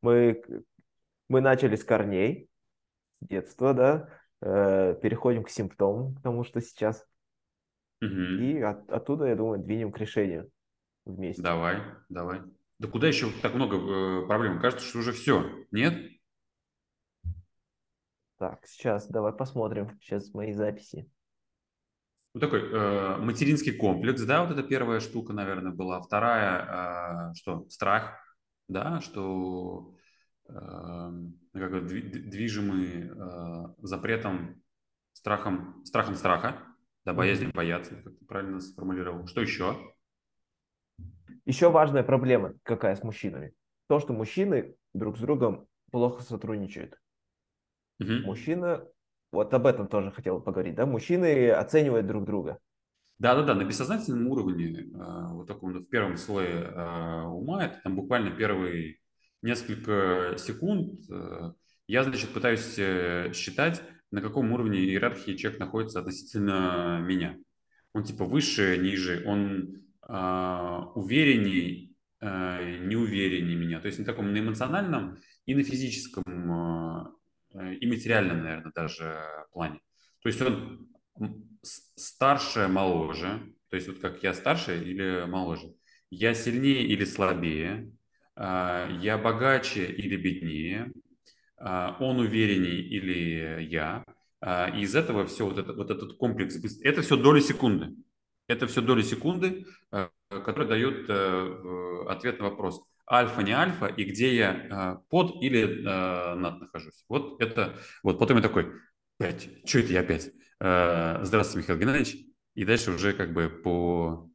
Мы, 0.00 0.42
мы 1.28 1.40
начали 1.40 1.76
с 1.76 1.84
корней, 1.84 2.50
с 3.20 3.26
детства, 3.26 3.72
да, 3.72 4.08
э, 4.40 4.98
переходим 5.00 5.44
к 5.44 5.50
симптомам, 5.50 6.14
потому 6.16 6.44
что 6.44 6.60
сейчас. 6.60 7.06
Угу. 8.02 8.42
И 8.42 8.60
от, 8.60 8.90
оттуда, 8.90 9.26
я 9.26 9.36
думаю, 9.36 9.62
двинем 9.62 9.92
к 9.92 9.98
решению 9.98 10.50
вместе. 11.04 11.40
Давай, 11.40 11.80
давай. 12.08 12.40
Да 12.80 12.88
куда 12.88 13.06
еще 13.06 13.30
так 13.42 13.54
много 13.54 13.76
э, 13.76 14.26
проблем? 14.26 14.60
Кажется, 14.60 14.84
что 14.84 14.98
уже 14.98 15.12
все. 15.12 15.48
Нет? 15.70 16.10
Так, 18.38 18.66
сейчас 18.66 19.06
давай 19.06 19.32
посмотрим. 19.32 19.96
Сейчас 20.00 20.34
мои 20.34 20.52
записи. 20.52 21.08
Ну, 22.34 22.40
такой 22.40 22.62
э, 22.62 23.18
материнский 23.18 23.72
комплекс, 23.72 24.22
да, 24.22 24.42
вот 24.44 24.50
это 24.50 24.66
первая 24.66 24.98
штука, 24.98 25.32
наверное, 25.32 25.70
была. 25.70 26.00
Вторая, 26.00 27.30
э, 27.30 27.34
что, 27.34 27.68
страх, 27.68 28.18
да, 28.66 29.00
что 29.00 29.94
э, 30.48 30.52
как 31.52 31.86
движимый 31.86 33.10
э, 33.10 33.74
запретом, 33.82 34.60
страхом, 35.12 35.84
страхом 35.84 36.16
страха, 36.16 36.71
да, 37.04 37.12
боязнь 37.12 37.50
бояться, 37.50 37.94
как 37.96 38.18
ты 38.18 38.24
правильно 38.24 38.60
сформулировал. 38.60 39.26
Что 39.26 39.40
еще? 39.40 39.76
Еще 41.44 41.70
важная 41.70 42.02
проблема 42.02 42.54
какая 42.62 42.94
с 42.94 43.02
мужчинами. 43.02 43.52
То, 43.88 43.98
что 43.98 44.12
мужчины 44.12 44.76
друг 44.94 45.16
с 45.16 45.20
другом 45.20 45.66
плохо 45.90 46.22
сотрудничают. 46.22 46.98
Угу. 48.00 48.12
Мужчина, 48.24 48.86
вот 49.32 49.52
об 49.52 49.66
этом 49.66 49.88
тоже 49.88 50.10
хотел 50.10 50.40
поговорить, 50.40 50.74
да, 50.74 50.86
мужчины 50.86 51.50
оценивают 51.50 52.06
друг 52.06 52.24
друга. 52.24 52.58
Да-да-да, 53.18 53.54
на 53.54 53.64
бессознательном 53.64 54.26
уровне, 54.26 54.80
э, 54.80 55.32
вот 55.32 55.46
таком 55.46 55.72
в 55.72 55.88
первом 55.88 56.16
слое 56.16 56.64
э, 56.64 57.22
ума, 57.22 57.64
это 57.64 57.80
там 57.84 57.94
буквально 57.94 58.32
первые 58.32 58.96
несколько 59.42 60.34
секунд, 60.38 61.00
э, 61.08 61.52
я, 61.86 62.02
значит, 62.02 62.30
пытаюсь 62.30 62.74
считать, 63.36 63.82
на 64.12 64.20
каком 64.20 64.52
уровне 64.52 64.78
иерархии 64.80 65.36
человек 65.36 65.58
находится 65.58 65.98
относительно 65.98 67.00
меня. 67.04 67.36
Он 67.92 68.04
типа 68.04 68.24
выше, 68.24 68.78
ниже, 68.78 69.24
он 69.26 69.82
уверенней, 70.94 71.96
неувереннее 72.20 73.56
меня. 73.56 73.80
То 73.80 73.86
есть 73.86 73.98
на 73.98 74.04
таком 74.04 74.32
на 74.32 74.38
эмоциональном 74.38 75.18
и 75.46 75.54
на 75.54 75.62
физическом 75.62 76.22
Э, 77.54 77.74
и 77.74 77.86
материальном, 77.86 78.42
наверное, 78.42 78.72
даже 78.74 79.20
плане. 79.52 79.80
То 80.22 80.28
есть 80.28 80.40
он 80.40 80.88
старше, 81.62 82.68
моложе, 82.68 83.54
то 83.68 83.76
есть 83.76 83.88
вот 83.88 83.98
как 83.98 84.22
я 84.22 84.34
старше 84.34 84.82
или 84.82 85.24
моложе, 85.26 85.74
я 86.10 86.34
сильнее 86.34 86.84
или 86.84 87.04
слабее, 87.04 87.92
а, 88.34 88.88
я 89.00 89.18
богаче 89.18 89.86
или 89.86 90.16
беднее, 90.16 90.92
он 92.00 92.18
увереннее 92.18 92.80
или 92.80 93.62
я. 93.64 94.04
А, 94.40 94.68
и 94.68 94.80
из 94.80 94.96
этого 94.96 95.26
все 95.26 95.46
вот, 95.46 95.58
это, 95.58 95.72
вот 95.72 95.90
этот 95.90 96.16
комплекс, 96.16 96.56
это 96.82 97.02
все 97.02 97.16
доли 97.16 97.40
секунды. 97.40 97.94
Это 98.48 98.66
все 98.66 98.80
доли 98.80 99.02
секунды, 99.02 99.64
который 100.28 100.66
дает 100.66 101.08
э, 101.08 102.04
ответ 102.08 102.40
на 102.40 102.50
вопрос 102.50 102.82
альфа, 103.08 103.40
не 103.42 103.52
альфа, 103.52 103.86
и 103.86 104.04
где 104.04 104.34
я 104.34 105.00
под 105.08 105.42
или 105.42 105.82
над 105.82 106.60
нахожусь. 106.60 107.04
Вот 107.08 107.40
это, 107.40 107.78
вот 108.02 108.18
потом 108.18 108.38
я 108.38 108.42
такой, 108.42 108.72
опять, 109.18 109.48
что 109.64 109.78
это 109.78 109.92
я 109.92 110.00
опять? 110.00 110.32
Здравствуйте, 110.58 111.58
Михаил 111.58 111.78
Геннадьевич. 111.78 112.16
И 112.54 112.64
дальше 112.64 112.90
уже 112.90 113.12
как 113.12 113.32
бы 113.32 113.48
по, 113.48 114.28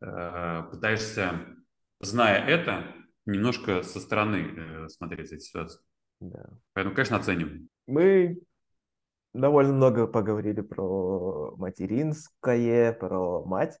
пытаешься, 0.00 1.46
зная 2.00 2.44
это, 2.44 2.94
немножко 3.26 3.82
со 3.82 4.00
стороны 4.00 4.54
э, 4.56 4.88
смотреть 4.88 5.32
эту 5.32 5.40
ситуацию. 5.40 5.82
Да. 6.20 6.50
Поэтому, 6.74 6.94
конечно, 6.94 7.16
оценим. 7.16 7.68
Мы 7.86 8.40
довольно 9.32 9.72
много 9.72 10.06
поговорили 10.06 10.60
про 10.60 11.56
материнское, 11.56 12.92
про 12.92 13.44
мать, 13.44 13.78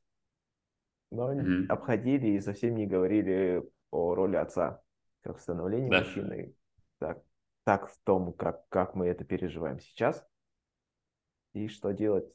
но 1.10 1.34
mm-hmm. 1.34 1.66
обходили 1.66 2.28
и 2.28 2.40
совсем 2.40 2.74
не 2.76 2.86
говорили 2.86 3.62
о 3.90 4.14
роли 4.14 4.36
отца, 4.36 4.82
как 5.22 5.40
становлении 5.40 5.90
да. 5.90 6.00
мужчины. 6.00 6.54
Так, 6.98 7.22
так 7.64 7.90
в 7.90 7.98
том, 8.04 8.32
как, 8.32 8.66
как 8.68 8.94
мы 8.94 9.06
это 9.06 9.24
переживаем 9.24 9.80
сейчас, 9.80 10.24
и 11.52 11.68
что 11.68 11.92
делать 11.92 12.26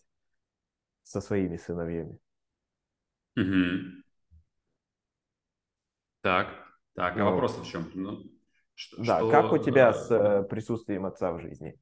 со 1.03 1.22
своими 1.22 1.58
сыновьями. 1.58 2.20
Угу. 3.38 4.03
Так, 6.22 6.47
так, 6.93 7.16
а 7.16 7.20
Ну, 7.20 7.26
вопрос 7.32 7.58
в 7.58 7.66
чем? 7.66 7.91
Ну, 7.93 8.24
что, 8.76 9.03
да, 9.03 9.19
как 9.32 9.51
у 9.51 9.55
что, 9.55 9.65
тебя 9.65 9.93
с 9.93 10.11
э, 10.11 10.43
присутствием 10.43 11.05
отца 11.05 11.32
в 11.32 11.39
жизни? 11.39 11.80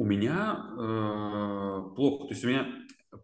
у 0.00 0.04
меня 0.04 0.66
э, 0.78 1.94
плохо, 1.94 2.28
то 2.28 2.30
есть 2.30 2.42
у 2.42 2.48
меня 2.48 2.66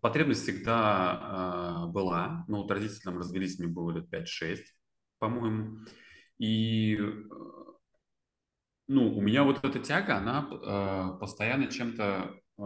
потребность 0.02 0.42
всегда 0.42 1.86
э, 1.86 1.90
была, 1.90 2.44
но 2.48 2.62
вот 2.62 2.70
родители 2.70 3.00
там 3.02 3.16
развелись, 3.16 3.58
мне 3.58 3.66
было 3.66 3.92
лет 3.92 4.12
5-6, 4.12 4.58
по-моему, 5.18 5.78
и 6.36 6.96
э, 6.96 7.14
ну, 8.88 9.16
у 9.16 9.20
меня 9.22 9.44
вот 9.44 9.64
эта 9.64 9.78
тяга, 9.78 10.18
она 10.18 10.48
э, 10.50 11.18
постоянно 11.18 11.70
чем-то 11.70 12.34
э, 12.58 12.62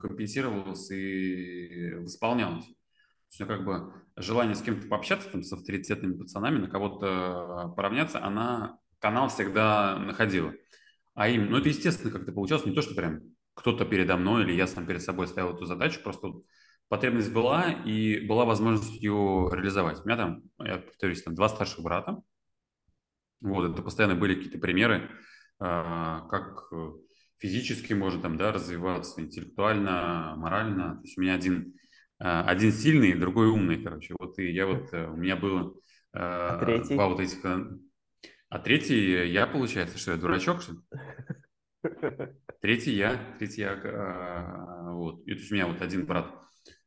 компенсировалась 0.00 0.90
и 0.90 1.94
восполнялась. 1.96 2.64
Есть, 3.30 3.40
ну, 3.40 3.46
как 3.46 3.64
бы 3.64 3.92
желание 4.16 4.54
с 4.54 4.62
кем-то 4.62 4.88
пообщаться 4.88 5.30
там, 5.30 5.42
с 5.42 5.52
авторитетными 5.52 6.18
пацанами, 6.18 6.58
на 6.58 6.68
кого-то 6.68 7.72
поравняться, 7.76 8.22
она 8.22 8.78
канал 8.98 9.28
всегда 9.28 9.98
находила. 9.98 10.52
А 11.14 11.28
им, 11.28 11.50
ну, 11.50 11.58
это 11.58 11.68
естественно 11.68 12.12
как-то 12.12 12.32
получалось, 12.32 12.66
не 12.66 12.74
то, 12.74 12.82
что 12.82 12.94
прям 12.94 13.20
кто-то 13.54 13.84
передо 13.84 14.16
мной 14.16 14.44
или 14.44 14.52
я 14.52 14.66
сам 14.66 14.86
перед 14.86 15.02
собой 15.02 15.26
ставил 15.26 15.54
эту 15.54 15.64
задачу, 15.64 16.00
просто 16.02 16.32
потребность 16.88 17.32
была 17.32 17.70
и 17.70 18.26
была 18.26 18.44
возможность 18.44 18.94
ее 19.00 19.48
реализовать. 19.52 20.00
У 20.00 20.08
меня 20.08 20.16
там, 20.16 20.42
я 20.58 20.78
повторюсь, 20.78 21.22
там 21.22 21.34
два 21.34 21.48
старших 21.48 21.80
брата, 21.80 22.22
вот, 23.40 23.70
это 23.70 23.82
постоянно 23.82 24.16
были 24.16 24.34
какие-то 24.34 24.58
примеры, 24.58 25.08
а, 25.58 26.26
как 26.28 26.68
э, 26.72 26.90
физически 27.38 27.94
можно 27.94 28.20
там, 28.20 28.36
да, 28.36 28.52
развиваться, 28.52 29.20
интеллектуально, 29.20 30.34
морально. 30.36 30.96
То 30.96 31.02
есть 31.04 31.16
у 31.16 31.22
меня 31.22 31.34
один, 31.34 31.74
один 32.20 32.72
сильный, 32.72 33.14
другой 33.14 33.48
умный, 33.48 33.82
короче. 33.82 34.14
Вот 34.18 34.38
и 34.38 34.50
я 34.52 34.66
вот, 34.66 34.92
э, 34.92 35.06
у 35.08 35.16
меня 35.16 35.36
было 35.36 35.74
А 36.46 36.56
а, 36.56 36.84
два 36.84 37.06
третий? 37.06 37.08
вот 37.08 37.20
этих... 37.20 37.44
э, 37.44 37.78
А 38.50 38.58
третий 38.60 39.28
я, 39.28 39.46
получается, 39.46 39.98
что 39.98 40.12
я 40.12 40.18
дурачок, 40.18 40.62
что 40.62 40.72
ли? 40.74 40.78
Третий 42.60 42.94
я, 42.94 43.34
третий 43.38 43.62
я, 43.62 43.72
а, 43.84 44.92
вот. 44.92 45.22
И 45.26 45.32
то 45.32 45.38
есть 45.38 45.50
у 45.50 45.54
меня 45.54 45.66
вот 45.66 45.80
один 45.80 46.04
брат 46.06 46.26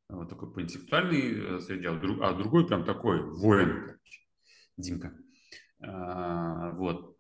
э, 0.10 0.14
вот 0.14 0.30
такой 0.30 0.54
по 0.54 0.62
интеллектуальной 0.62 1.58
э, 1.58 1.60
среде, 1.62 1.90
а 1.90 2.30
а 2.30 2.34
другой 2.34 2.68
прям 2.68 2.86
такой 2.86 3.22
воин, 3.24 3.70
короче, 3.86 4.22
Димка. 4.78 5.14
А, 5.82 6.72
Вот. 6.74 7.13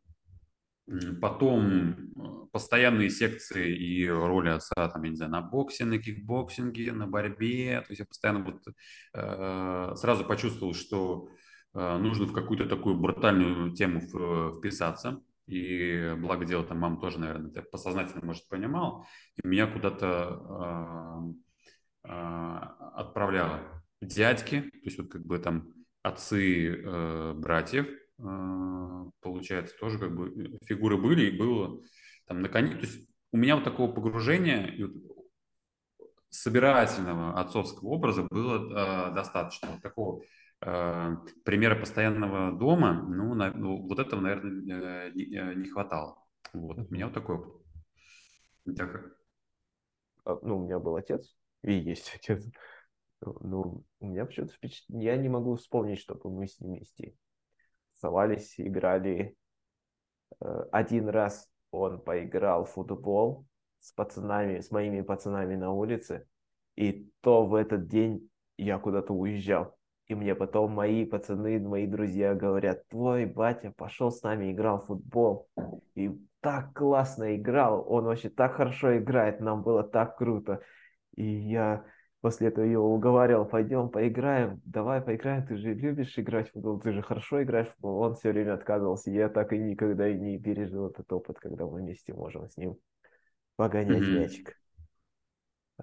Потом 1.22 1.94
э, 1.94 2.48
постоянные 2.52 3.10
секции 3.10 3.74
и 3.74 4.08
роли 4.10 4.50
отца, 4.50 4.90
там, 4.90 5.04
я 5.04 5.10
не 5.12 5.16
знаю, 5.16 5.32
на 5.32 5.42
боксе, 5.42 5.86
на 5.86 5.98
кикбоксинге, 5.98 6.92
на 6.92 7.08
борьбе. 7.08 7.82
То 7.82 7.92
есть 7.92 8.00
я 8.00 8.06
постоянно 8.06 8.44
вот 8.44 8.62
э, 9.14 9.94
сразу 9.96 10.26
почувствовал, 10.26 10.74
что 10.74 11.30
э, 11.74 11.98
нужно 11.98 12.26
в 12.26 12.34
какую-то 12.34 12.66
такую 12.68 12.98
брутальную 12.98 13.72
тему 13.74 14.02
в- 14.02 14.58
вписаться. 14.60 15.22
И 15.48 16.14
благо 16.18 16.46
дело, 16.46 16.66
там 16.66 16.80
мама 16.80 17.00
тоже, 17.00 17.20
наверное, 17.20 17.50
это 17.52 17.62
подсознательно, 17.62 18.26
может, 18.26 18.48
понимала. 18.50 19.06
И 19.42 19.48
меня 19.48 19.68
куда-то 19.68 21.34
э, 22.06 22.10
э, 22.10 22.60
отправляла 22.96 23.60
дядьки, 24.02 24.62
то 24.62 24.80
есть 24.84 24.98
вот 24.98 25.10
как 25.12 25.26
бы 25.26 25.40
там 25.40 25.74
отцы 26.02 26.76
э, 26.76 27.34
братьев, 27.36 27.88
э, 27.88 28.03
получается, 28.18 29.76
тоже 29.80 30.00
как 30.00 30.16
бы 30.16 30.58
фигуры 30.66 30.98
были, 30.98 31.28
и 31.30 31.38
было 31.38 31.82
там 32.28 32.42
наконец, 32.42 32.74
то 32.74 32.86
есть 32.86 33.10
у 33.32 33.38
меня 33.38 33.56
вот 33.56 33.64
такого 33.64 33.92
погружения 33.92 34.66
и 34.68 34.84
вот 34.84 34.94
собирательного 36.30 37.40
отцовского 37.40 37.90
образа 37.90 38.24
было 38.24 39.10
э, 39.12 39.14
достаточно. 39.14 39.70
Вот 39.72 39.82
такого 39.82 40.22
э, 40.62 41.16
примера 41.46 41.76
постоянного 41.76 42.58
дома, 42.58 42.94
ну, 42.94 43.34
на- 43.36 43.54
ну, 43.54 43.78
вот 43.88 44.00
этого, 44.00 44.20
наверное, 44.22 45.10
э, 45.10 45.12
не, 45.14 45.56
не 45.56 45.70
хватало. 45.70 46.18
Вот, 46.54 46.78
у 46.80 46.94
меня 46.94 47.06
вот 47.06 47.14
такой 47.14 47.36
опыт. 47.36 47.62
А, 50.26 50.38
Ну, 50.42 50.58
у 50.58 50.66
меня 50.66 50.80
был 50.80 50.96
отец, 50.96 51.36
и 51.64 51.74
есть 51.74 52.12
отец. 52.16 52.44
Ну, 53.22 53.84
у 54.00 54.08
меня 54.08 54.26
почему-то 54.26 54.54
впечатление, 54.54 55.06
я 55.14 55.18
не 55.18 55.30
могу 55.30 55.56
вспомнить, 55.56 56.00
чтобы 56.00 56.30
мы 56.30 56.48
с 56.48 56.60
ним 56.60 56.72
вместе 56.76 57.16
совались, 58.04 58.56
играли. 58.58 59.36
Э, 60.42 60.66
Один 60.72 61.08
раз 61.08 61.50
он 61.72 62.02
поиграл 62.02 62.66
в 62.66 62.72
футбол 62.72 63.46
с 63.80 63.94
пацанами, 63.94 64.60
с 64.60 64.72
моими 64.72 65.02
пацанами 65.02 65.56
на 65.56 65.72
улице, 65.72 66.28
и 66.76 67.10
то 67.22 67.46
в 67.46 67.56
этот 67.56 67.88
день 67.88 68.30
я 68.58 68.78
куда-то 68.78 69.14
уезжал. 69.14 69.76
И 70.08 70.16
мне 70.16 70.36
потом 70.36 70.72
мои 70.72 71.06
пацаны, 71.06 71.60
мои 71.60 71.88
друзья 71.88 72.36
говорят, 72.36 72.86
твой 72.90 73.26
батя 73.26 73.72
пошел 73.72 74.12
с 74.12 74.22
нами, 74.22 74.52
играл 74.52 74.80
в 74.80 74.88
футбол. 74.88 75.48
И 75.96 76.12
так 76.42 76.74
классно 76.74 77.38
играл, 77.38 77.86
он 77.88 78.04
вообще 78.04 78.30
так 78.30 78.56
хорошо 78.56 78.98
играет, 78.98 79.40
нам 79.40 79.64
было 79.64 79.82
так 79.82 80.18
круто. 80.18 80.60
И 81.16 81.24
я 81.24 81.86
после 82.24 82.48
этого 82.50 82.66
его 82.66 82.96
уговаривал, 82.96 83.46
пойдем 83.46 83.90
поиграем, 83.90 84.62
давай 84.66 85.02
поиграем, 85.02 85.46
ты 85.46 85.58
же 85.58 85.76
любишь 85.76 86.18
играть 86.18 86.50
в 86.50 86.54
футбол, 86.54 86.80
ты 86.80 86.94
же 86.94 87.04
хорошо 87.04 87.44
играешь 87.44 87.68
в 87.70 87.74
футбол. 87.74 88.00
Он 88.02 88.16
все 88.16 88.32
время 88.32 88.56
отказывался, 88.56 89.12
я 89.12 89.30
так 89.30 89.54
и 89.54 89.60
никогда 89.60 90.10
и 90.10 90.18
не 90.18 90.40
пережил 90.40 90.88
этот 90.88 91.14
опыт, 91.14 91.40
когда 91.40 91.66
мы 91.68 91.82
вместе 91.82 92.16
можем 92.16 92.50
с 92.50 92.58
ним 92.58 92.78
погонять 93.58 94.06
Мгм. 94.06 94.14
мячик. 94.14 94.58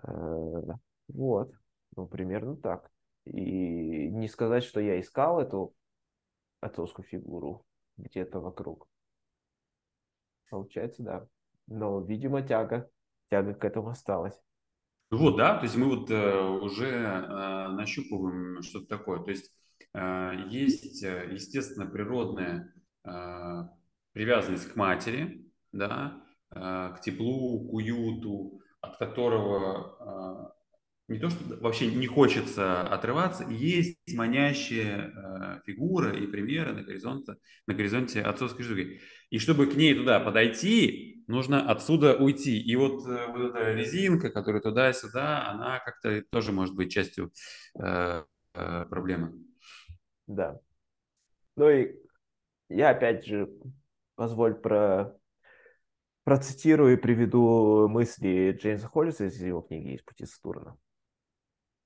Э, 0.03 0.61
Вот, 1.09 1.53
ну, 1.97 2.07
примерно 2.09 2.57
так. 2.57 2.91
И 3.27 4.09
не 4.11 4.29
сказать, 4.29 4.65
что 4.65 4.81
я 4.81 5.01
искал 5.01 5.41
эту 5.41 5.75
отцовскую 6.61 7.07
фигуру 7.07 7.67
где-то 7.99 8.41
вокруг. 8.41 8.89
Получается, 10.51 11.03
да. 11.03 11.27
Но, 11.67 12.01
видимо, 12.01 12.43
тяга, 12.43 12.91
тяга 13.31 13.55
к 13.55 13.65
этому 13.65 13.89
осталась. 13.91 14.39
Вот, 15.11 15.37
да, 15.37 15.57
то 15.57 15.65
есть 15.65 15.77
мы 15.77 15.87
вот 15.87 16.09
э, 16.11 16.41
уже 16.41 16.87
э, 16.87 17.69
нащупываем 17.69 18.63
что-то 18.63 18.87
такое. 18.87 19.21
То 19.21 19.31
есть 19.31 19.51
э, 19.93 20.33
есть, 20.49 21.03
э, 21.03 21.31
естественно, 21.33 21.87
природная 21.87 22.73
э, 23.05 23.65
привязанность 24.13 24.73
к 24.73 24.77
матери, 24.77 25.51
да, 25.73 26.23
э, 26.51 26.95
к 26.97 27.01
теплу, 27.01 27.69
к 27.69 27.73
уюту, 27.73 28.63
от 28.81 28.99
которого 28.99 30.53
э, 30.55 30.60
не 31.11 31.19
то, 31.19 31.29
что 31.29 31.57
вообще 31.57 31.89
не 31.89 32.07
хочется 32.07 32.83
отрываться, 32.83 33.45
есть 33.49 33.99
манящая 34.15 35.11
э, 35.11 35.61
фигура 35.67 36.17
и 36.17 36.25
примеры 36.29 36.73
на 36.73 36.83
горизонте, 36.83 37.35
на 37.67 37.75
горизонте 37.75 38.23
отцовской 38.23 38.63
жизни. 38.63 39.01
И 39.29 39.41
чтобы 39.41 39.67
к 39.67 39.75
ней 39.75 39.93
туда 39.95 40.21
подойти, 40.21 41.25
нужно 41.27 41.69
отсюда 41.69 42.15
уйти. 42.15 42.61
И 42.61 42.77
вот, 42.77 43.05
э, 43.09 43.27
вот 43.27 43.51
эта 43.51 43.73
резинка, 43.73 44.31
которая 44.31 44.63
туда-сюда, 44.63 45.51
она 45.51 45.81
как-то 45.81 46.23
тоже 46.31 46.53
может 46.53 46.77
быть 46.77 46.93
частью 46.93 47.33
э, 47.77 48.23
э, 48.55 48.85
проблемы. 48.89 49.33
Да. 50.29 50.61
Ну 51.57 51.69
и 51.71 51.97
я 52.69 52.91
опять 52.91 53.27
же 53.27 53.51
позволь 54.15 54.55
про 54.55 55.17
процитирую 56.23 56.93
и 56.93 56.97
приведу 56.97 57.89
мысли 57.89 58.57
Джеймса 58.57 58.87
Холлиса 58.87 59.25
из 59.25 59.43
его 59.43 59.61
книги 59.61 59.97
«Из 59.97 60.03
пути 60.03 60.25
Сатурна». 60.25 60.77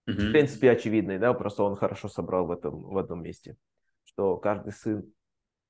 В 0.06 0.10
Мгм. 0.10 0.32
принципе, 0.32 0.70
очевидный, 0.70 1.18
да, 1.18 1.32
просто 1.32 1.62
он 1.62 1.76
хорошо 1.76 2.08
собрал 2.08 2.46
в 2.46 2.50
этом 2.50 2.82
в 2.82 2.98
одном 2.98 3.22
месте, 3.22 3.56
что 4.04 4.36
каждый 4.36 4.72
сын 4.72 5.10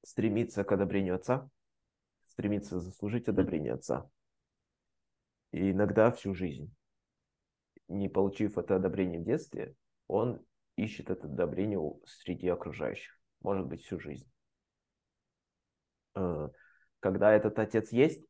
стремится 0.03 0.64
к 0.64 0.72
одобрению 0.72 1.14
отца, 1.14 1.49
стремится 2.26 2.80
заслужить 2.80 3.28
одобрение 3.28 3.74
отца. 3.74 4.11
И 5.53 5.70
иногда 5.70 6.11
всю 6.11 6.35
жизнь, 6.35 6.74
не 7.89 8.09
получив 8.09 8.59
это 8.59 8.76
одобрение 8.76 9.20
в 9.20 9.24
детстве, 9.24 9.74
он 10.09 10.45
ищет 10.76 11.11
это 11.11 11.26
одобрение 11.26 11.80
среди 12.05 12.49
окружающих, 12.49 13.16
может 13.41 13.66
быть, 13.66 13.82
всю 13.82 14.01
жизнь. 14.01 14.28
Э, 16.16 16.49
Когда 16.99 17.32
этот 17.32 17.59
отец 17.59 17.93
есть, 17.93 18.24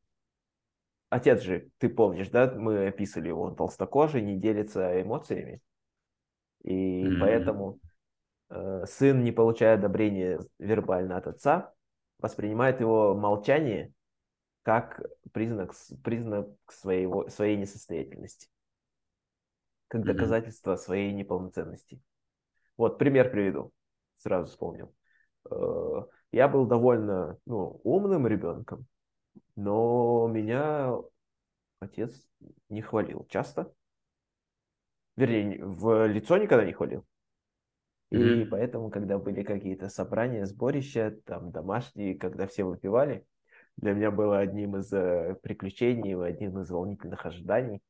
отец 1.08 1.40
же, 1.40 1.70
ты 1.78 1.88
помнишь, 1.88 2.28
да, 2.28 2.52
мы 2.54 2.88
описывали 2.88 3.28
его, 3.28 3.42
он 3.42 3.56
толстокожий, 3.56 4.20
не 4.20 4.38
делится 4.38 5.00
эмоциями, 5.00 5.62
и 6.64 7.04
Мгм. 7.04 7.20
поэтому 7.20 7.78
э, 8.50 8.84
сын, 8.86 9.22
не 9.22 9.32
получая 9.32 9.74
одобрения 9.74 10.40
вербально 10.58 11.16
от 11.18 11.26
отца, 11.26 11.72
воспринимает 12.18 12.80
его 12.80 13.14
молчание 13.14 13.92
как 14.62 15.02
признак, 15.32 15.72
признак 16.02 16.48
своего, 16.68 17.28
своей 17.28 17.56
несостоятельности, 17.56 18.48
как 19.88 20.04
доказательство 20.04 20.76
своей 20.76 21.12
неполноценности. 21.12 22.00
Вот 22.76 22.98
пример 22.98 23.30
приведу. 23.30 23.72
сразу 24.16 24.50
вспомнил. 24.50 24.94
Э, 25.50 26.04
я 26.32 26.48
был 26.48 26.66
довольно 26.66 27.38
ну, 27.44 27.80
умным 27.84 28.26
ребенком, 28.26 28.86
но 29.54 30.26
меня 30.28 30.94
отец 31.80 32.26
не 32.68 32.80
хвалил 32.82 33.26
часто. 33.28 33.72
Вернее, 35.16 35.64
в 35.64 36.06
лицо 36.06 36.36
никогда 36.36 36.64
не 36.64 36.72
хвалил. 36.72 37.04
И 38.10 38.16
mm-hmm. 38.16 38.46
поэтому, 38.46 38.90
когда 38.90 39.18
были 39.18 39.42
какие-то 39.42 39.88
собрания, 39.88 40.46
сборища, 40.46 41.16
там 41.24 41.50
домашние, 41.50 42.16
когда 42.16 42.46
все 42.46 42.64
выпивали, 42.64 43.24
для 43.76 43.92
меня 43.92 44.10
было 44.10 44.38
одним 44.38 44.76
из 44.76 44.92
э, 44.92 45.36
приключений, 45.42 46.16
одним 46.16 46.60
из 46.60 46.70
волнительных 46.70 47.26
ожиданий 47.26 47.80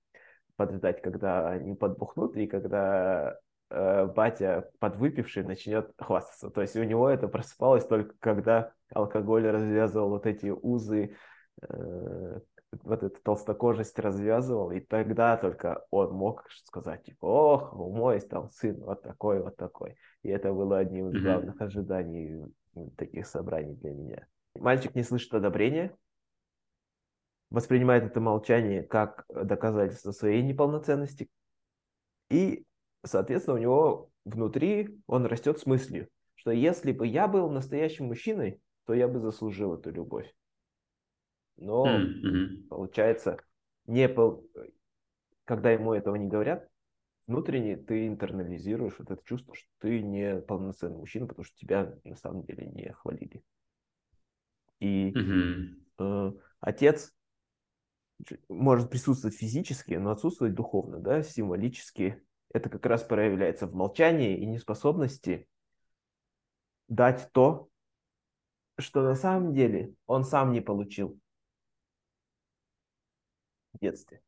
подождать, 0.57 1.03
когда 1.03 1.51
они 1.51 1.75
подбухнут, 1.75 2.37
и 2.37 2.47
когда 2.47 3.37
э, 3.71 4.07
батя 4.07 4.71
подвыпивший 4.79 5.45
начнет 5.45 5.91
хвастаться. 5.99 6.51
То 6.51 6.63
есть 6.63 6.77
у 6.77 6.85
него 6.85 7.09
это 7.09 7.29
просыпалось 7.29 7.87
только 7.87 8.15
когда 8.19 8.73
алкоголь 8.95 9.47
развязывал 9.47 10.11
вот 10.11 10.27
эти 10.27 10.47
узы, 10.47 11.17
э, 11.61 12.41
вот 12.83 13.03
эту 13.03 13.23
толстокожесть 13.23 13.99
развязывал, 13.99 14.71
и 14.71 14.81
тогда 14.81 15.37
только 15.37 15.85
он 15.91 16.13
мог 16.13 16.47
сказать, 16.65 17.05
типа, 17.05 17.27
ох, 17.27 17.73
мой 17.75 18.21
там 18.21 18.51
сын 18.51 18.81
вот 18.81 19.03
такой, 19.03 19.43
вот 19.43 19.57
такой. 19.57 19.97
И 20.23 20.29
это 20.29 20.53
было 20.53 20.79
одним 20.79 21.11
из 21.11 21.23
главных 21.23 21.57
mm-hmm. 21.57 21.65
ожиданий 21.65 22.45
таких 22.97 23.27
собраний 23.27 23.75
для 23.77 23.93
меня. 23.93 24.27
Мальчик 24.55 24.95
не 24.95 25.03
слышит 25.03 25.35
одобрения, 25.35 25.97
воспринимает 27.51 28.05
это 28.05 28.21
молчание 28.21 28.83
как 28.83 29.25
доказательство 29.29 30.13
своей 30.13 30.43
неполноценности. 30.43 31.29
И, 32.31 32.65
соответственно, 33.05 33.57
у 33.57 33.61
него 33.61 34.11
внутри 34.25 35.01
он 35.07 35.27
растет 35.27 35.59
с 35.59 35.67
мыслью, 35.67 36.09
что 36.35 36.51
если 36.51 36.93
бы 36.93 37.07
я 37.07 37.29
был 37.29 37.51
настоящим 37.51 38.07
мужчиной, 38.07 38.61
то 38.87 38.95
я 38.95 39.09
бы 39.09 39.21
заслужил 39.21 39.75
эту 39.75 39.91
любовь. 39.91 40.33
Но 41.57 41.87
mm-hmm. 41.87 42.69
получается, 42.69 43.39
не 43.87 44.09
пол... 44.09 44.49
когда 45.45 45.71
ему 45.71 45.95
этого 45.95 46.17
не 46.17 46.29
говорят, 46.29 46.69
внутренне 47.27 47.77
ты 47.77 48.07
интернализируешь 48.07 48.99
вот 48.99 49.11
это 49.11 49.25
чувство, 49.25 49.55
что 49.55 49.69
ты 49.79 50.03
не 50.03 50.41
полноценный 50.41 50.99
мужчина, 50.99 51.27
потому 51.27 51.45
что 51.45 51.57
тебя 51.57 51.95
на 52.05 52.17
самом 52.17 52.45
деле 52.45 52.67
не 52.67 52.93
хвалили. 52.93 53.43
И 54.81 55.13
mm-hmm. 55.13 56.33
э, 56.33 56.33
отец 56.61 57.15
может 58.49 58.91
присутствовать 58.91 59.37
физически, 59.37 59.95
но 59.95 60.11
отсутствовать 60.11 60.55
духовно, 60.55 60.99
да, 60.99 61.23
символически. 61.23 62.23
Это 62.53 62.69
как 62.69 62.87
раз 62.87 63.03
проявляется 63.03 63.67
в 63.67 63.75
молчании 63.75 64.39
и 64.39 64.47
неспособности 64.47 65.49
дать 66.89 67.31
то, 67.33 67.69
что 68.79 69.03
на 69.03 69.15
самом 69.15 69.55
деле 69.55 69.95
он 70.07 70.25
сам 70.25 70.53
не 70.53 70.61
получил 70.61 71.19
в 73.75 73.79
детстве. 73.79 74.23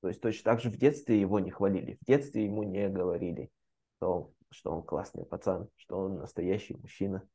То 0.00 0.08
есть 0.08 0.20
точно 0.20 0.52
так 0.52 0.60
же 0.60 0.70
в 0.70 0.76
детстве 0.76 1.20
его 1.20 1.40
не 1.40 1.50
хвалили, 1.50 1.98
в 2.02 2.04
детстве 2.04 2.44
ему 2.44 2.62
не 2.62 2.88
говорили, 2.88 3.50
что, 3.96 4.32
что 4.50 4.72
он 4.72 4.82
классный 4.82 5.24
пацан, 5.24 5.68
что 5.76 5.98
он 5.98 6.18
настоящий 6.18 6.76
мужчина. 6.76 7.26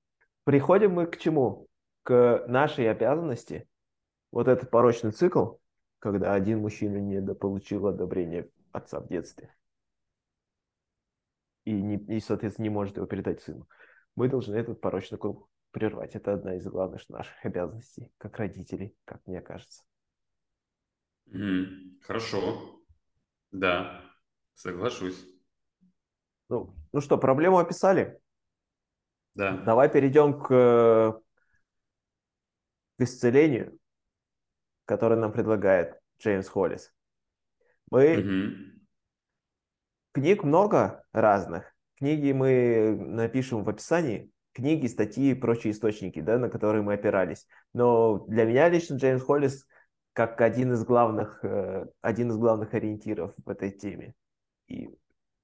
Приходим 0.43 0.93
мы 0.93 1.07
к 1.07 1.17
чему? 1.17 1.67
К 2.03 2.45
нашей 2.47 2.89
обязанности, 2.89 3.67
вот 4.31 4.47
этот 4.47 4.69
порочный 4.69 5.11
цикл, 5.11 5.55
когда 5.99 6.33
один 6.33 6.59
мужчина 6.59 6.97
недополучил 6.97 7.87
одобрение 7.87 8.49
отца 8.71 8.99
в 8.99 9.07
детстве 9.07 9.53
и, 11.65 11.73
не, 11.73 11.97
и, 11.97 12.19
соответственно, 12.19 12.63
не 12.63 12.69
может 12.69 12.97
его 12.97 13.05
передать 13.05 13.41
сыну. 13.41 13.67
Мы 14.15 14.27
должны 14.27 14.55
этот 14.55 14.81
порочный 14.81 15.17
круг 15.17 15.49
прервать. 15.71 16.15
Это 16.15 16.33
одна 16.33 16.55
из 16.55 16.65
главных 16.65 17.07
наших 17.09 17.45
обязанностей, 17.45 18.11
как 18.17 18.37
родителей, 18.37 18.95
как 19.05 19.25
мне 19.25 19.41
кажется. 19.41 19.83
Mm, 21.31 21.99
хорошо. 22.01 22.81
Да, 23.51 24.01
соглашусь. 24.53 25.25
Ну, 26.49 26.75
ну 26.91 27.01
что, 27.01 27.17
проблему 27.17 27.57
описали? 27.57 28.19
Да. 29.33 29.57
Давай 29.57 29.89
перейдем 29.89 30.39
к, 30.39 31.21
к 32.97 33.01
исцелению 33.01 33.79
который 34.91 35.17
нам 35.17 35.31
предлагает 35.31 35.97
Джеймс 36.19 36.49
Холлис. 36.49 36.93
Мы... 37.89 38.17
Угу. 38.17 38.71
Книг 40.13 40.43
много 40.43 41.05
разных. 41.13 41.73
Книги 41.95 42.33
мы 42.33 42.97
напишем 42.99 43.63
в 43.63 43.69
описании. 43.69 44.29
Книги, 44.51 44.87
статьи 44.87 45.31
и 45.31 45.33
прочие 45.33 45.71
источники, 45.71 46.19
да, 46.19 46.37
на 46.37 46.49
которые 46.49 46.81
мы 46.81 46.95
опирались. 46.95 47.47
Но 47.73 48.25
для 48.27 48.43
меня 48.43 48.67
лично 48.67 48.95
Джеймс 48.95 49.23
Холлис 49.23 49.65
как 50.13 50.41
один 50.41 50.73
из 50.73 50.83
главных, 50.83 51.43
э, 51.43 51.87
один 52.01 52.31
из 52.31 52.37
главных 52.37 52.73
ориентиров 52.73 53.33
в 53.37 53.49
этой 53.49 53.71
теме 53.71 54.13
и 54.67 54.89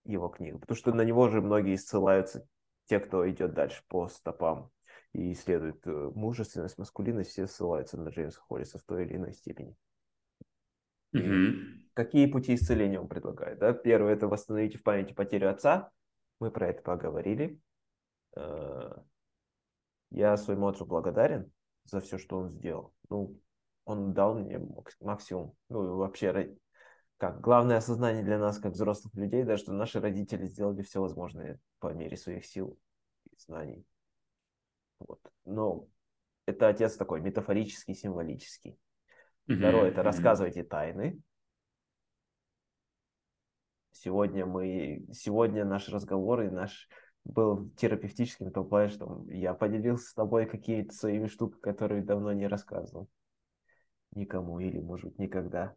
его 0.03 0.27
книга. 0.29 0.59
Потому 0.59 0.77
что 0.77 0.93
на 0.93 1.01
него 1.01 1.29
же 1.29 1.41
многие 1.41 1.75
ссылаются, 1.77 2.47
те, 2.85 2.99
кто 2.99 3.29
идет 3.29 3.53
дальше 3.53 3.83
по 3.87 4.07
стопам 4.07 4.71
и 5.13 5.31
исследует 5.31 5.85
э, 5.85 6.11
мужественность, 6.15 6.77
маскулинность, 6.77 7.31
все 7.31 7.47
ссылаются 7.47 7.97
на 7.97 8.09
Джеймса 8.09 8.39
Холлиса 8.41 8.79
в 8.79 8.83
той 8.83 9.05
или 9.05 9.15
иной 9.15 9.33
степени. 9.33 9.75
Mm-hmm. 11.15 11.91
Какие 11.93 12.27
пути 12.27 12.55
исцеления 12.55 12.99
он 12.99 13.07
предлагает? 13.07 13.59
Да? 13.59 13.73
Первое– 13.73 14.13
это 14.15 14.27
восстановить 14.27 14.75
в 14.75 14.83
памяти 14.83 15.13
потерю 15.13 15.49
отца. 15.49 15.91
Мы 16.39 16.51
про 16.51 16.67
это 16.67 16.81
поговорили. 16.81 17.59
Э, 18.35 18.97
я 20.11 20.37
своему 20.37 20.67
отцу 20.67 20.85
благодарен 20.85 21.51
за 21.85 22.01
все, 22.01 22.17
что 22.17 22.37
он 22.37 22.49
сделал. 22.49 22.93
Ну, 23.09 23.39
он 23.87 24.13
дал 24.13 24.35
мне 24.35 24.59
максимум. 24.99 25.55
Ну, 25.69 25.95
вообще, 25.95 26.57
как 27.15 27.39
главное 27.39 27.77
осознание 27.77 28.21
для 28.21 28.37
нас, 28.37 28.59
как 28.59 28.73
взрослых 28.73 29.15
людей, 29.15 29.43
да, 29.43 29.55
что 29.55 29.71
наши 29.71 30.01
родители 30.01 30.45
сделали 30.45 30.81
все 30.81 30.99
возможное 30.99 31.59
по 31.79 31.93
мере 31.93 32.17
своих 32.17 32.45
сил 32.45 32.77
и 33.31 33.35
знаний. 33.37 33.85
Вот. 34.99 35.21
Но 35.45 35.87
это 36.45 36.67
отец 36.67 36.97
такой 36.97 37.21
метафорический, 37.21 37.95
символический. 37.95 38.77
Mm-hmm. 39.47 39.55
Второе, 39.55 39.89
это 39.89 40.03
рассказывайте 40.03 40.63
тайны. 40.63 41.21
Сегодня 43.91 44.45
мы, 44.45 45.07
сегодня 45.13 45.63
наш 45.63 45.87
разговор 45.87 46.41
и 46.41 46.49
наш 46.49 46.89
был 47.23 47.69
терапевтическим 47.77 48.49
в 48.49 48.51
том 48.51 48.67
плане, 48.67 48.89
что 48.89 49.23
я 49.29 49.53
поделился 49.53 50.09
с 50.09 50.13
тобой 50.13 50.45
какие-то 50.45 50.93
своими 50.93 51.27
штуками, 51.27 51.61
которые 51.61 52.03
давно 52.03 52.33
не 52.33 52.47
рассказывал 52.47 53.07
никому 54.13 54.59
или, 54.59 54.79
может 54.79 55.05
быть, 55.05 55.19
никогда. 55.19 55.75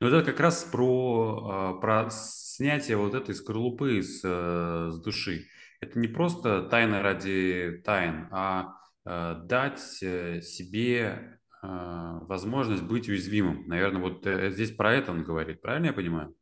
Ну, 0.00 0.06
это 0.06 0.22
как 0.22 0.38
раз 0.40 0.64
про, 0.64 1.48
а, 1.50 1.74
про 1.74 2.08
снятие 2.10 2.96
вот 2.96 3.14
этой 3.14 3.34
скорлупы 3.34 4.02
с, 4.02 4.20
э, 4.24 4.90
с 4.90 5.00
души. 5.00 5.46
Это 5.80 5.98
не 5.98 6.08
просто 6.08 6.62
тайна 6.62 7.02
ради 7.02 7.82
тайн, 7.84 8.28
а 8.30 8.74
э, 9.04 9.40
дать 9.44 10.02
э, 10.02 10.40
себе 10.40 11.34
возможность 11.60 12.84
быть 12.84 13.08
уязвимым. 13.08 13.66
Наверное, 13.66 14.00
вот 14.00 14.24
здесь 14.52 14.70
про 14.70 14.94
это 14.94 15.10
он 15.10 15.24
говорит. 15.24 15.60
Правильно 15.60 15.86
я 15.86 15.92
понимаю? 15.92 16.36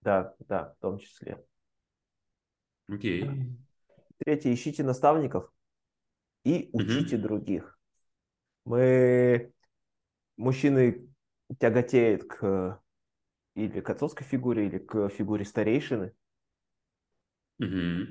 Да, 0.00 0.34
да, 0.48 0.74
в 0.78 0.80
том 0.80 0.98
числе. 0.98 1.44
Окей. 2.88 3.28
Третье, 4.16 4.54
ищите 4.54 4.84
наставников 4.84 5.52
и 6.44 6.70
учите 6.72 7.16
угу. 7.16 7.22
других. 7.22 7.79
Мы, 8.64 9.52
мужчины, 10.36 11.08
тяготеют 11.58 12.24
к 12.24 12.80
или 13.54 13.80
к 13.80 13.90
отцовской 13.90 14.24
фигуре, 14.24 14.66
или 14.66 14.78
к 14.78 15.08
фигуре 15.08 15.44
старейшины. 15.44 16.12
Угу. 17.58 18.06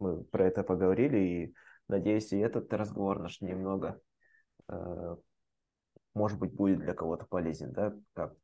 Мы 0.00 0.24
про 0.24 0.46
это 0.46 0.62
поговорили, 0.62 1.18
и 1.18 1.54
надеюсь, 1.88 2.32
и 2.32 2.38
этот 2.38 2.72
разговор 2.72 3.20
наш 3.20 3.40
немного, 3.40 4.00
э, 4.68 5.16
может 6.14 6.38
быть, 6.38 6.54
будет 6.54 6.78
для 6.78 6.94
кого-то 6.94 7.26
полезен, 7.26 7.72
да, 7.72 7.94
как 8.14 8.34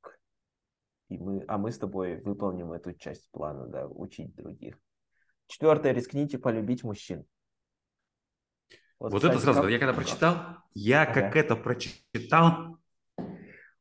и 1.09 1.17
мы, 1.17 1.45
а 1.49 1.57
мы 1.57 1.73
с 1.73 1.79
тобой 1.79 2.21
выполним 2.21 2.73
эту 2.73 2.93
часть 2.93 3.31
плана, 3.31 3.67
да, 3.67 3.87
учить 3.87 4.35
других. 4.35 4.79
Четвертое, 5.47 5.93
рискните 5.93 6.39
полюбить 6.39 6.85
мужчин. 6.85 7.25
Вот, 8.99 9.13
вот 9.13 9.23
кстати, 9.23 9.35
это 9.35 9.43
сразу, 9.43 9.63
как... 9.63 9.71
я 9.71 9.79
когда 9.79 9.93
прочитал, 9.93 10.57
я 10.75 11.03
ага. 11.03 11.13
как 11.15 11.37
это 11.37 11.57
прочитал, 11.57 12.79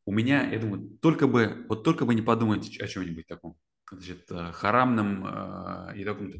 у 0.06 0.12
меня, 0.12 0.50
я 0.50 0.60
думаю, 0.60 0.98
только 1.02 1.28
бы, 1.28 1.66
вот 1.68 1.84
только 1.84 2.06
бы 2.06 2.16
не 2.16 2.22
подумать 2.22 2.80
о 2.80 2.88
чем-нибудь 2.88 3.28
таком 3.28 3.58
значит, 3.92 4.32
э, 4.32 4.52
харамным 4.52 5.26
э, 5.26 5.98
и 5.98 6.06
таком 6.06 6.32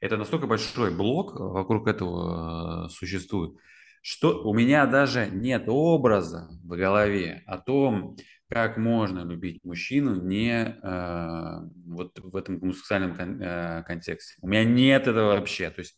Это 0.00 0.16
настолько 0.16 0.46
большой 0.46 0.94
блок 0.94 1.38
вокруг 1.38 1.86
этого 1.88 2.86
э, 2.86 2.88
существует, 2.90 3.56
что 4.02 4.42
у 4.42 4.52
меня 4.52 4.86
даже 4.86 5.28
нет 5.30 5.64
образа 5.68 6.48
в 6.62 6.76
голове 6.76 7.42
о 7.46 7.58
том, 7.58 8.16
как 8.48 8.76
можно 8.76 9.24
любить 9.24 9.64
мужчину 9.64 10.20
не 10.22 10.76
э, 10.82 11.68
вот 11.86 12.18
в 12.18 12.36
этом 12.36 12.58
гомосексуальном 12.58 13.16
кон- 13.16 13.40
э, 13.42 13.82
контексте. 13.84 14.34
У 14.42 14.48
меня 14.48 14.64
нет 14.64 15.06
этого 15.06 15.34
вообще. 15.34 15.70
То 15.70 15.80
есть 15.80 15.96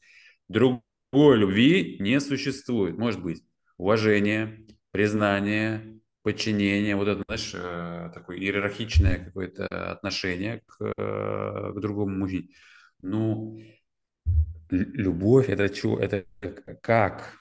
другой 1.13 1.39
любви 1.39 1.97
не 2.01 2.21
существует. 2.21 2.99
Может 2.99 3.23
быть 3.23 3.43
уважение, 3.79 4.67
признание, 4.91 6.01
подчинение, 6.23 6.97
вот 6.97 7.09
это, 7.09 7.23
знаешь, 7.27 7.53
э, 7.55 8.11
такое 8.13 8.39
иерархичное 8.39 9.27
какое-то 9.27 9.67
отношение 9.67 10.63
к, 10.67 10.93
э, 10.97 11.73
к 11.75 11.81
другому 11.81 12.17
мужчине. 12.19 12.49
Ну, 13.03 13.61
любовь 14.71 15.49
это 15.49 15.73
что? 15.73 15.99
Это 15.99 16.25
как? 16.83 17.35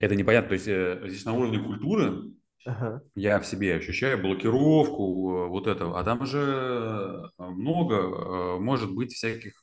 Это 0.00 0.14
непонятно. 0.14 0.48
То 0.48 0.54
есть 0.54 0.68
э, 0.68 1.00
здесь 1.08 1.24
на 1.24 1.32
уровне 1.32 1.58
культуры 1.60 2.32
Ага. 2.66 3.00
я 3.14 3.40
в 3.40 3.46
себе 3.46 3.76
ощущаю 3.76 4.20
блокировку 4.20 5.48
вот 5.48 5.66
этого. 5.66 5.98
А 5.98 6.04
там 6.04 6.26
же 6.26 7.30
много 7.38 8.58
может 8.58 8.94
быть 8.94 9.14
всяких 9.14 9.62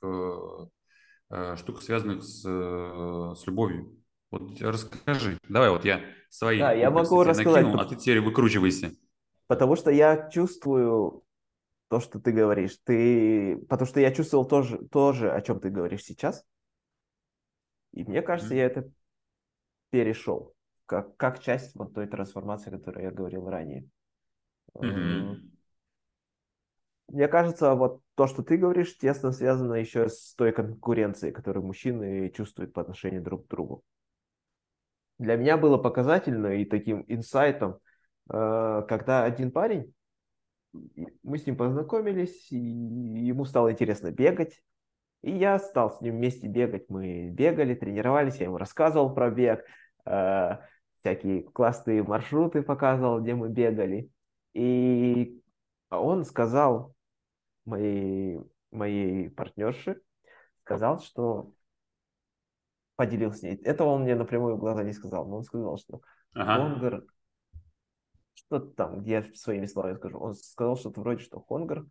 штук, 1.57 1.82
связанных 1.82 2.23
с, 2.23 2.41
с 2.41 3.47
любовью. 3.47 3.95
Вот 4.32 4.61
расскажи. 4.61 5.38
Давай, 5.49 5.69
вот 5.69 5.86
я 5.86 5.99
Да, 5.99 6.05
свои 6.30 6.57
я 6.57 6.86
комплексы 6.86 7.13
могу 7.13 7.23
рассказать, 7.23 7.65
накинул, 7.65 7.80
а 7.82 7.86
ты 7.86 7.95
теперь 7.95 8.21
выкручивайся. 8.21 8.91
потому 9.47 9.76
что 9.76 9.91
я 9.91 10.30
чувствую 10.30 11.23
то, 11.88 11.99
что 11.99 12.19
ты 12.19 12.32
говоришь. 12.32 12.78
Ты... 12.84 13.57
Потому 13.69 13.88
что 13.88 13.99
я 13.99 14.11
чувствовал 14.11 14.45
тоже, 14.45 14.78
тоже, 14.89 15.32
о 15.32 15.41
чем 15.41 15.59
ты 15.59 15.69
говоришь 15.69 16.03
сейчас. 16.03 16.43
И 17.93 18.03
мне 18.03 18.21
кажется, 18.21 18.55
я 18.55 18.65
это 18.65 18.89
перешел 19.89 20.53
как, 20.86 21.15
как 21.17 21.41
часть 21.41 21.76
вот 21.76 21.93
той 21.93 22.07
трансформации, 22.07 22.69
о 22.69 22.78
которой 22.78 23.05
я 23.05 23.11
говорил 23.11 23.47
ранее. 23.49 23.88
Мгм. 24.73 25.55
Мне 27.08 27.28
кажется, 27.28 27.76
вот 27.76 28.01
то, 28.16 28.28
что 28.28 28.43
ты 28.43 28.58
говоришь, 28.58 28.97
тесно 28.97 29.32
связано 29.32 29.74
еще 29.74 30.10
с 30.10 30.34
той 30.36 30.51
конкуренцией, 30.51 31.34
которую 31.34 31.66
мужчины 31.66 32.30
чувствуют 32.30 32.74
по 32.74 32.82
отношению 32.82 33.22
друг 33.22 33.45
к 33.45 33.49
другу. 33.49 33.84
Для 35.20 35.36
меня 35.36 35.58
было 35.58 35.78
показательно 35.78 36.47
и 36.47 36.66
таким 36.66 37.06
инсайтом, 37.08 37.80
э, 38.30 38.84
когда 38.88 39.24
один 39.24 39.51
парень, 39.51 39.93
мы 41.24 41.38
с 41.38 41.45
ним 41.45 41.56
познакомились, 41.56 42.51
и 42.51 42.58
ему 42.58 43.45
стало 43.45 43.72
интересно 43.72 44.12
бегать, 44.12 44.62
и 45.22 45.32
я 45.32 45.58
стал 45.60 45.91
с 45.91 46.01
ним 46.01 46.18
вместе 46.18 46.47
бегать. 46.47 46.89
Мы 46.89 47.30
бегали, 47.30 47.76
тренировались, 47.76 48.38
я 48.38 48.45
ему 48.45 48.58
рассказывал 48.58 49.14
про 49.14 49.30
бег, 49.30 49.64
э, 50.06 50.58
всякие 50.99 51.43
классные 51.43 52.03
маршруты 52.03 52.62
показывал, 52.62 53.22
где 53.22 53.36
мы 53.36 53.49
бегали. 53.49 54.10
И 54.53 55.41
он 55.89 56.25
сказал 56.25 56.95
моей, 57.65 58.39
моей 58.71 59.29
партнерше, 59.29 60.01
сказал, 60.63 60.99
что 60.99 61.51
поделился 62.95 63.39
с 63.39 63.41
ней. 63.43 63.55
Этого 63.57 63.89
он 63.89 64.03
мне 64.03 64.15
напрямую 64.15 64.55
в 64.55 64.59
глаза 64.59 64.83
не 64.83 64.93
сказал, 64.93 65.27
но 65.27 65.38
он 65.38 65.43
сказал, 65.43 65.77
что 65.77 66.01
Ага. 66.33 66.55
Хонгар, 66.55 67.05
что-то 68.33 68.67
там, 68.71 69.01
где 69.01 69.11
я 69.11 69.23
своими 69.33 69.65
словами 69.65 69.95
скажу, 69.95 70.19
он 70.19 70.36
сказал 70.36 70.75
что-то 70.77 71.01
вроде, 71.01 71.23
что 71.23 71.41
Хонгар 71.41 71.86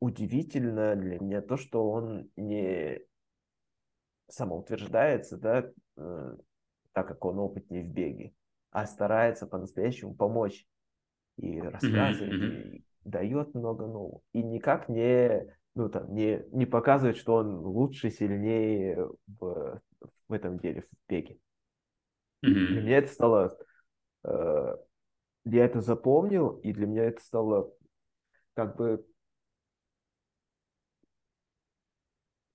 удивительно 0.00 0.94
для 0.96 1.18
меня 1.18 1.40
то, 1.40 1.56
что 1.56 1.90
он 1.90 2.30
не 2.36 3.00
самоутверждается, 4.28 5.38
да, 5.38 5.70
э, 5.96 6.36
так 6.92 7.08
как 7.08 7.24
он 7.24 7.38
опытнее 7.38 7.84
в 7.84 7.88
беге, 7.88 8.34
а 8.70 8.86
старается 8.86 9.46
по-настоящему 9.46 10.14
помочь 10.14 10.66
и 11.36 11.60
рассказывает, 11.60 12.42
мгм, 12.42 12.62
и 12.62 12.82
дает 13.04 13.54
много 13.54 13.86
нового. 13.86 14.20
И 14.32 14.42
никак 14.42 14.88
не, 14.88 15.46
ну, 15.74 15.88
там, 15.88 16.14
не, 16.14 16.42
не 16.52 16.66
показывает, 16.66 17.16
что 17.16 17.34
он 17.36 17.58
лучше, 17.60 18.10
сильнее 18.10 19.08
в, 19.40 19.80
в 20.28 20.32
этом 20.32 20.58
деле, 20.58 20.82
в 20.82 20.86
беге. 21.10 21.38
Для 22.68 22.80
мгм, 22.80 22.82
меня 22.82 22.98
это 22.98 23.08
стало... 23.12 23.56
э, 24.24 24.76
я 25.46 25.64
это 25.66 25.80
запомнил, 25.80 26.58
и 26.60 26.72
для 26.72 26.86
меня 26.86 27.04
это 27.06 27.22
стало 27.22 27.72
как 28.54 28.76
бы... 28.76 29.04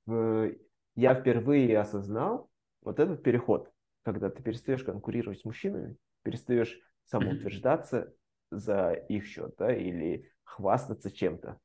в- 0.06 0.52
я 0.96 1.16
впервые 1.16 1.80
осознал 1.80 2.50
вот 2.82 3.00
этот 3.00 3.24
переход, 3.24 3.72
когда 4.04 4.30
ты 4.30 4.42
перестаешь 4.44 4.84
конкурировать 4.84 5.40
с 5.40 5.46
мужчинами, 5.46 5.96
перестаешь 6.24 6.80
самоутверждаться 7.06 8.14
за 8.52 8.94
их 8.94 9.26
счет, 9.26 9.56
да, 9.58 9.74
или 9.76 10.32
хвастаться 10.44 11.12
чем-то. 11.12 11.60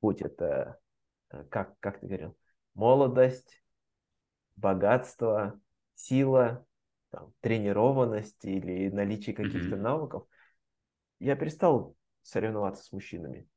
Будь 0.00 0.22
это, 0.22 0.78
э, 1.30 1.44
как, 1.50 1.78
как 1.80 2.00
ты 2.00 2.06
говорил, 2.06 2.36
молодость, 2.74 3.62
богатство, 4.56 5.60
сила, 5.94 6.66
там, 7.10 7.32
тренированность 7.40 8.44
или 8.44 8.88
наличие 8.90 9.34
каких-то 9.34 9.76
мгм, 9.76 9.82
навыков, 9.82 10.26
я 11.20 11.36
перестал 11.36 11.96
соревноваться 12.22 12.84
с 12.84 12.92
мужчинами. 12.92 13.48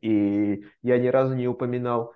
И 0.00 0.64
я 0.82 0.98
ни 0.98 1.08
разу 1.08 1.34
не 1.34 1.46
упоминал 1.48 2.14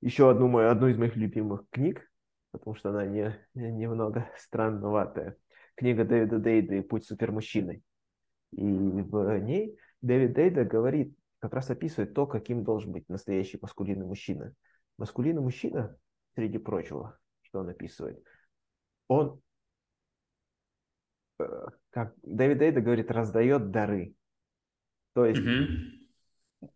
еще 0.00 0.30
одну, 0.30 0.48
мою, 0.48 0.70
одну 0.70 0.88
из 0.88 0.98
моих 0.98 1.16
любимых 1.16 1.64
книг, 1.70 2.10
потому 2.52 2.76
что 2.76 2.90
она 2.90 3.06
не, 3.06 3.36
не- 3.54 3.72
немного 3.72 4.30
странноватая. 4.38 5.36
Книга 5.76 6.04
Дэвида 6.04 6.38
Дейда 6.38 6.82
«Путь 6.82 7.06
супермужчины». 7.06 7.82
И 8.52 8.62
в 8.62 9.38
ней 9.38 9.78
Дэвид 10.00 10.32
Дейда 10.34 10.64
говорит, 10.64 11.16
как 11.38 11.54
раз 11.54 11.70
описывает 11.70 12.14
то, 12.14 12.26
каким 12.26 12.64
должен 12.64 12.92
быть 12.92 13.08
настоящий 13.08 13.58
маскулинный 13.60 14.06
мужчина. 14.06 14.54
Маскулинный 14.96 15.42
мужчина, 15.42 15.96
среди 16.34 16.58
прочего, 16.58 17.18
что 17.42 17.60
он 17.60 17.68
описывает, 17.68 18.22
он, 19.06 19.40
э, 21.38 21.66
как 21.90 22.14
Дэвид 22.22 22.58
Дейда 22.58 22.80
говорит, 22.80 23.10
раздает 23.10 23.70
дары. 23.70 24.14
То 25.14 25.24
есть 25.24 25.40
мгм, 25.40 26.08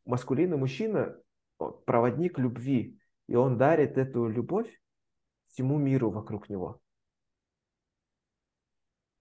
маскулинный 0.04 0.56
мужчина 0.56 1.16
проводник 1.84 2.38
любви, 2.38 2.98
и 3.28 3.34
он 3.34 3.58
дарит 3.58 3.98
эту 3.98 4.26
любовь 4.28 4.70
всему 5.48 5.78
миру 5.78 6.10
вокруг 6.10 6.48
него. 6.48 6.80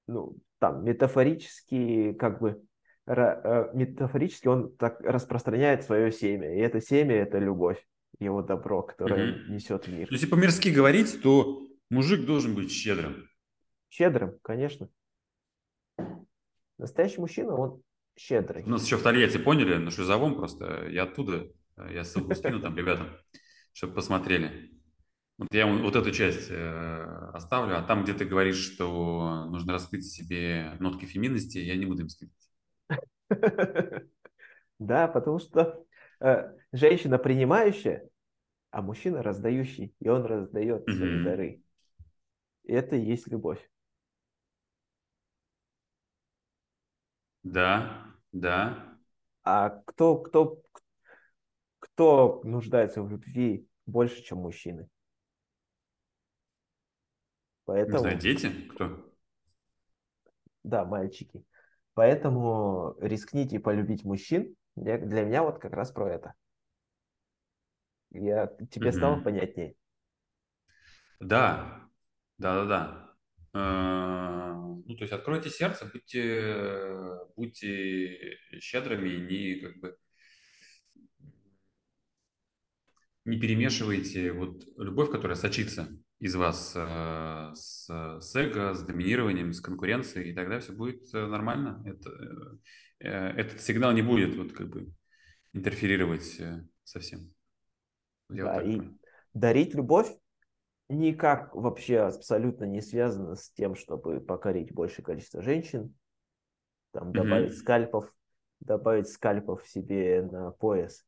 Ну, 0.07 0.37
там, 0.61 0.85
метафорически, 0.85 2.13
как 2.13 2.39
бы, 2.39 2.61
э, 3.07 3.71
метафорически 3.73 4.47
он 4.47 4.75
так 4.77 5.01
распространяет 5.01 5.83
свое 5.83 6.11
семя, 6.11 6.55
и 6.55 6.59
это 6.59 6.79
семя– 6.79 7.15
это 7.15 7.39
любовь, 7.39 7.83
его 8.19 8.43
добро, 8.43 8.83
которое 8.83 9.33
он 9.33 9.55
несет 9.55 9.87
в 9.87 9.91
мир. 9.91 10.07
Если 10.11 10.27
по-мирски 10.27 10.69
говорить, 10.69 11.19
то 11.23 11.67
мужик 11.89 12.27
должен 12.27 12.53
быть 12.53 12.71
щедрым. 12.71 13.27
Щедрым, 13.89 14.37
конечно. 14.43 14.87
Настоящий 16.77 17.21
мужчина, 17.21 17.55
он 17.55 17.81
щедрый. 18.15 18.63
У 18.63 18.69
нас 18.69 18.85
еще 18.85 18.97
в 18.97 19.01
Тольятти 19.01 19.39
поняли, 19.39 19.77
на 19.77 19.89
Шизовом 19.89 20.35
просто, 20.35 20.87
я 20.89 21.03
оттуда, 21.03 21.47
э, 21.77 21.93
я 21.95 22.03
ссылку 22.03 22.35
скину 22.35 22.61
там 22.61 22.77
ребятам, 22.77 23.07
чтобы 23.73 23.95
посмотрели. 23.95 24.71
Вот 25.41 25.55
я 25.55 25.65
вот 25.65 25.95
эту 25.95 26.11
часть 26.11 26.51
э, 26.51 27.03
оставлю, 27.33 27.75
а 27.75 27.81
там, 27.81 28.03
где 28.03 28.13
ты 28.13 28.25
говоришь, 28.25 28.57
что 28.57 29.45
нужно 29.45 29.73
раскрыть 29.73 30.05
себе 30.05 30.73
нотки 30.79 31.05
феминности, 31.05 31.57
я 31.57 31.75
не 31.75 31.87
буду 31.87 32.03
им 32.03 32.09
скидывать. 32.09 32.47
Да, 34.77 35.07
потому 35.07 35.39
что 35.39 35.83
э, 36.19 36.55
женщина 36.71 37.17
принимающая, 37.17 38.07
а 38.69 38.83
мужчина 38.83 39.23
раздающий, 39.23 39.95
и 39.99 40.09
он 40.09 40.25
раздает 40.25 40.85
свои 40.85 41.23
дары. 41.23 41.63
Это 42.63 42.95
и 42.95 43.01
есть 43.03 43.27
любовь. 43.27 43.67
Да, 47.41 48.05
да. 48.31 48.97
А 49.43 49.69
кто, 49.69 50.17
кто, 50.17 50.61
кто 51.79 52.41
нуждается 52.43 53.01
в 53.01 53.09
любви 53.09 53.67
больше, 53.87 54.21
чем 54.23 54.39
мужчины? 54.39 54.87
Не 57.85 57.97
знаю, 57.97 58.17
Поэтому, 58.17 58.19
дети? 58.19 58.47
Кто? 58.71 59.05
да, 60.63 60.85
мальчики. 60.85 61.43
Поэтому 61.93 62.95
рискните 62.99 63.59
полюбить 63.59 64.05
мужчин. 64.05 64.55
Я- 64.75 64.97
Для 64.97 65.23
меня 65.23 65.43
вот 65.43 65.59
как 65.59 65.73
раз 65.73 65.91
про 65.91 66.09
это. 66.11 66.33
Я, 68.11 68.47
тебе 68.69 68.93
стало 68.93 69.17
Мгм. 69.17 69.23
понятнее? 69.23 69.75
Да, 71.19 71.81
да, 72.37 72.65
да, 72.65 72.65
да. 72.65 73.07
Ну, 73.53 74.95
то 74.95 75.03
есть 75.03 75.13
откройте 75.13 75.49
сердце, 75.49 75.85
будьте, 75.85 76.95
будьте 77.35 78.37
щедрыми, 78.59 79.09
не 79.27 79.59
как 79.61 79.79
бы 79.79 79.97
не 83.25 83.39
перемешивайте 83.39 84.31
вот 84.31 84.63
любовь, 84.77 85.09
которая 85.11 85.35
сочится 85.37 85.89
из 86.21 86.35
вас 86.35 86.73
э, 86.75 87.51
с, 87.55 87.87
с 87.87 88.35
эго, 88.35 88.75
с 88.75 88.83
доминированием, 88.83 89.53
с 89.53 89.59
конкуренцией, 89.59 90.29
и 90.29 90.35
тогда 90.35 90.59
все 90.59 90.71
будет 90.71 91.11
э, 91.15 91.25
нормально. 91.25 91.83
Это, 91.83 92.59
э, 92.99 93.09
этот 93.09 93.59
сигнал 93.59 93.91
не 93.91 94.03
будет 94.03 94.37
вот 94.37 94.53
как 94.53 94.69
бы 94.69 94.93
интерферировать 95.51 96.39
совсем. 96.83 97.33
Я 98.29 98.45
да, 98.45 98.53
вот 98.53 98.65
и 98.65 98.77
понял. 98.77 98.97
дарить 99.33 99.73
любовь 99.73 100.15
никак 100.89 101.55
вообще 101.55 102.01
абсолютно 102.01 102.65
не 102.65 102.81
связано 102.81 103.35
с 103.35 103.49
тем, 103.49 103.73
чтобы 103.73 104.21
покорить 104.21 104.71
большее 104.71 105.03
количество 105.03 105.41
женщин, 105.41 105.95
там 106.91 107.13
добавить 107.13 107.53
mm-hmm. 107.53 107.55
скальпов, 107.55 108.13
добавить 108.59 109.07
скальпов 109.07 109.67
себе 109.67 110.21
на 110.21 110.51
пояс. 110.51 111.03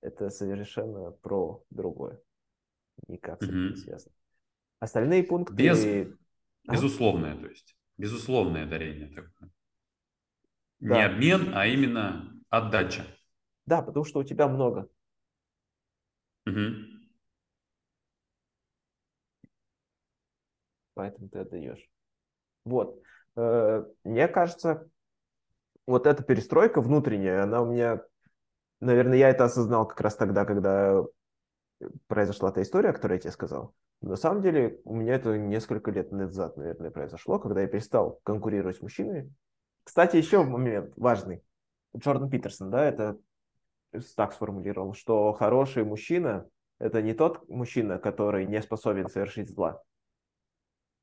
Это 0.00 0.28
совершенно 0.28 1.12
про 1.12 1.62
другое. 1.70 2.20
Никак 3.06 3.40
с 3.40 3.46
этим 3.46 3.66
mm-hmm. 3.66 3.70
не 3.70 3.76
связано. 3.76 4.16
Остальные 4.80 5.24
пункты... 5.24 5.54
Без... 5.54 5.84
А? 5.84 6.72
Безусловное, 6.72 7.36
то 7.36 7.46
есть. 7.46 7.76
Безусловное 7.96 8.66
дарение 8.66 9.08
такое. 9.08 9.50
Да. 10.80 10.94
Не 10.96 11.04
обмен, 11.06 11.52
а 11.54 11.66
именно 11.66 12.32
отдача. 12.50 13.06
Да, 13.64 13.82
потому 13.82 14.04
что 14.04 14.20
у 14.20 14.24
тебя 14.24 14.48
много. 14.48 14.88
Угу. 16.46 16.96
поэтому 20.96 21.28
ты 21.28 21.38
отдаешь. 21.40 21.88
Вот. 22.64 23.00
Э, 23.36 23.84
мне 24.02 24.26
кажется, 24.26 24.88
вот 25.86 26.06
эта 26.06 26.24
перестройка 26.24 26.80
внутренняя, 26.80 27.44
она 27.44 27.62
у 27.62 27.70
меня, 27.70 28.02
наверное, 28.80 29.18
я 29.18 29.28
это 29.28 29.44
осознал 29.44 29.86
как 29.86 30.00
раз 30.00 30.16
тогда, 30.16 30.44
когда 30.44 31.02
произошла 32.08 32.50
та 32.50 32.62
история, 32.62 32.90
о 32.90 32.92
которой 32.94 33.14
я 33.14 33.20
тебе 33.20 33.30
сказал. 33.30 33.74
На 34.02 34.16
самом 34.16 34.42
деле, 34.42 34.80
у 34.84 34.94
меня 34.94 35.14
это 35.14 35.36
несколько 35.38 35.90
лет 35.90 36.12
назад, 36.12 36.56
наверное, 36.56 36.90
произошло, 36.90 37.38
когда 37.38 37.62
я 37.62 37.66
перестал 37.66 38.20
конкурировать 38.24 38.76
с 38.76 38.82
мужчинами. 38.82 39.32
Кстати, 39.84 40.16
еще 40.16 40.42
момент 40.42 40.92
важный. 40.96 41.42
Джордан 41.96 42.28
Питерсон, 42.28 42.70
да, 42.70 42.84
это 42.84 43.18
так 44.16 44.32
сформулировал, 44.32 44.92
что 44.94 45.32
хороший 45.32 45.84
мужчина– 45.84 46.48
это 46.78 47.00
не 47.00 47.14
тот 47.14 47.48
мужчина, 47.48 47.98
который 47.98 48.46
не 48.46 48.60
способен 48.60 49.08
совершить 49.08 49.48
зла, 49.48 49.82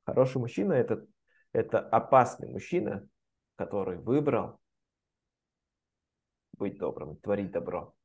Хороший 0.06 0.40
мужчина 0.40 0.74
это, 0.74 1.06
это 1.54 1.80
опасный 1.80 2.50
мужчина, 2.50 3.08
который 3.56 3.98
выбрал 3.98 4.60
быть 6.54 6.78
добрым, 6.78 7.16
творить 7.18 7.52
добро. 7.52 7.96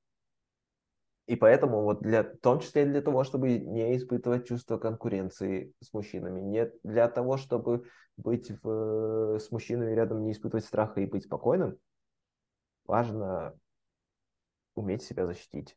И 1.29 1.37
поэтому 1.37 1.83
вот 1.83 2.01
для, 2.01 2.23
в 2.23 2.39
том 2.39 2.59
числе 2.59 2.87
для 2.87 3.03
того, 3.03 3.23
чтобы 3.23 3.59
не 3.59 3.95
испытывать 3.95 4.49
чувство 4.49 4.79
конкуренции 4.79 5.75
с 5.83 5.93
мужчинами, 5.93 6.41
не 6.41 6.73
для 6.83 7.07
того, 7.07 7.37
чтобы 7.37 7.85
быть 8.17 8.51
в, 8.63 9.39
с 9.39 9.51
мужчинами 9.51 9.93
рядом, 9.93 10.25
не 10.25 10.33
испытывать 10.33 10.65
страха 10.65 11.03
и 11.03 11.07
быть 11.07 11.25
спокойным, 11.25 11.77
важно 12.87 13.55
уметь 14.75 15.03
себя 15.03 15.27
защитить. 15.27 15.77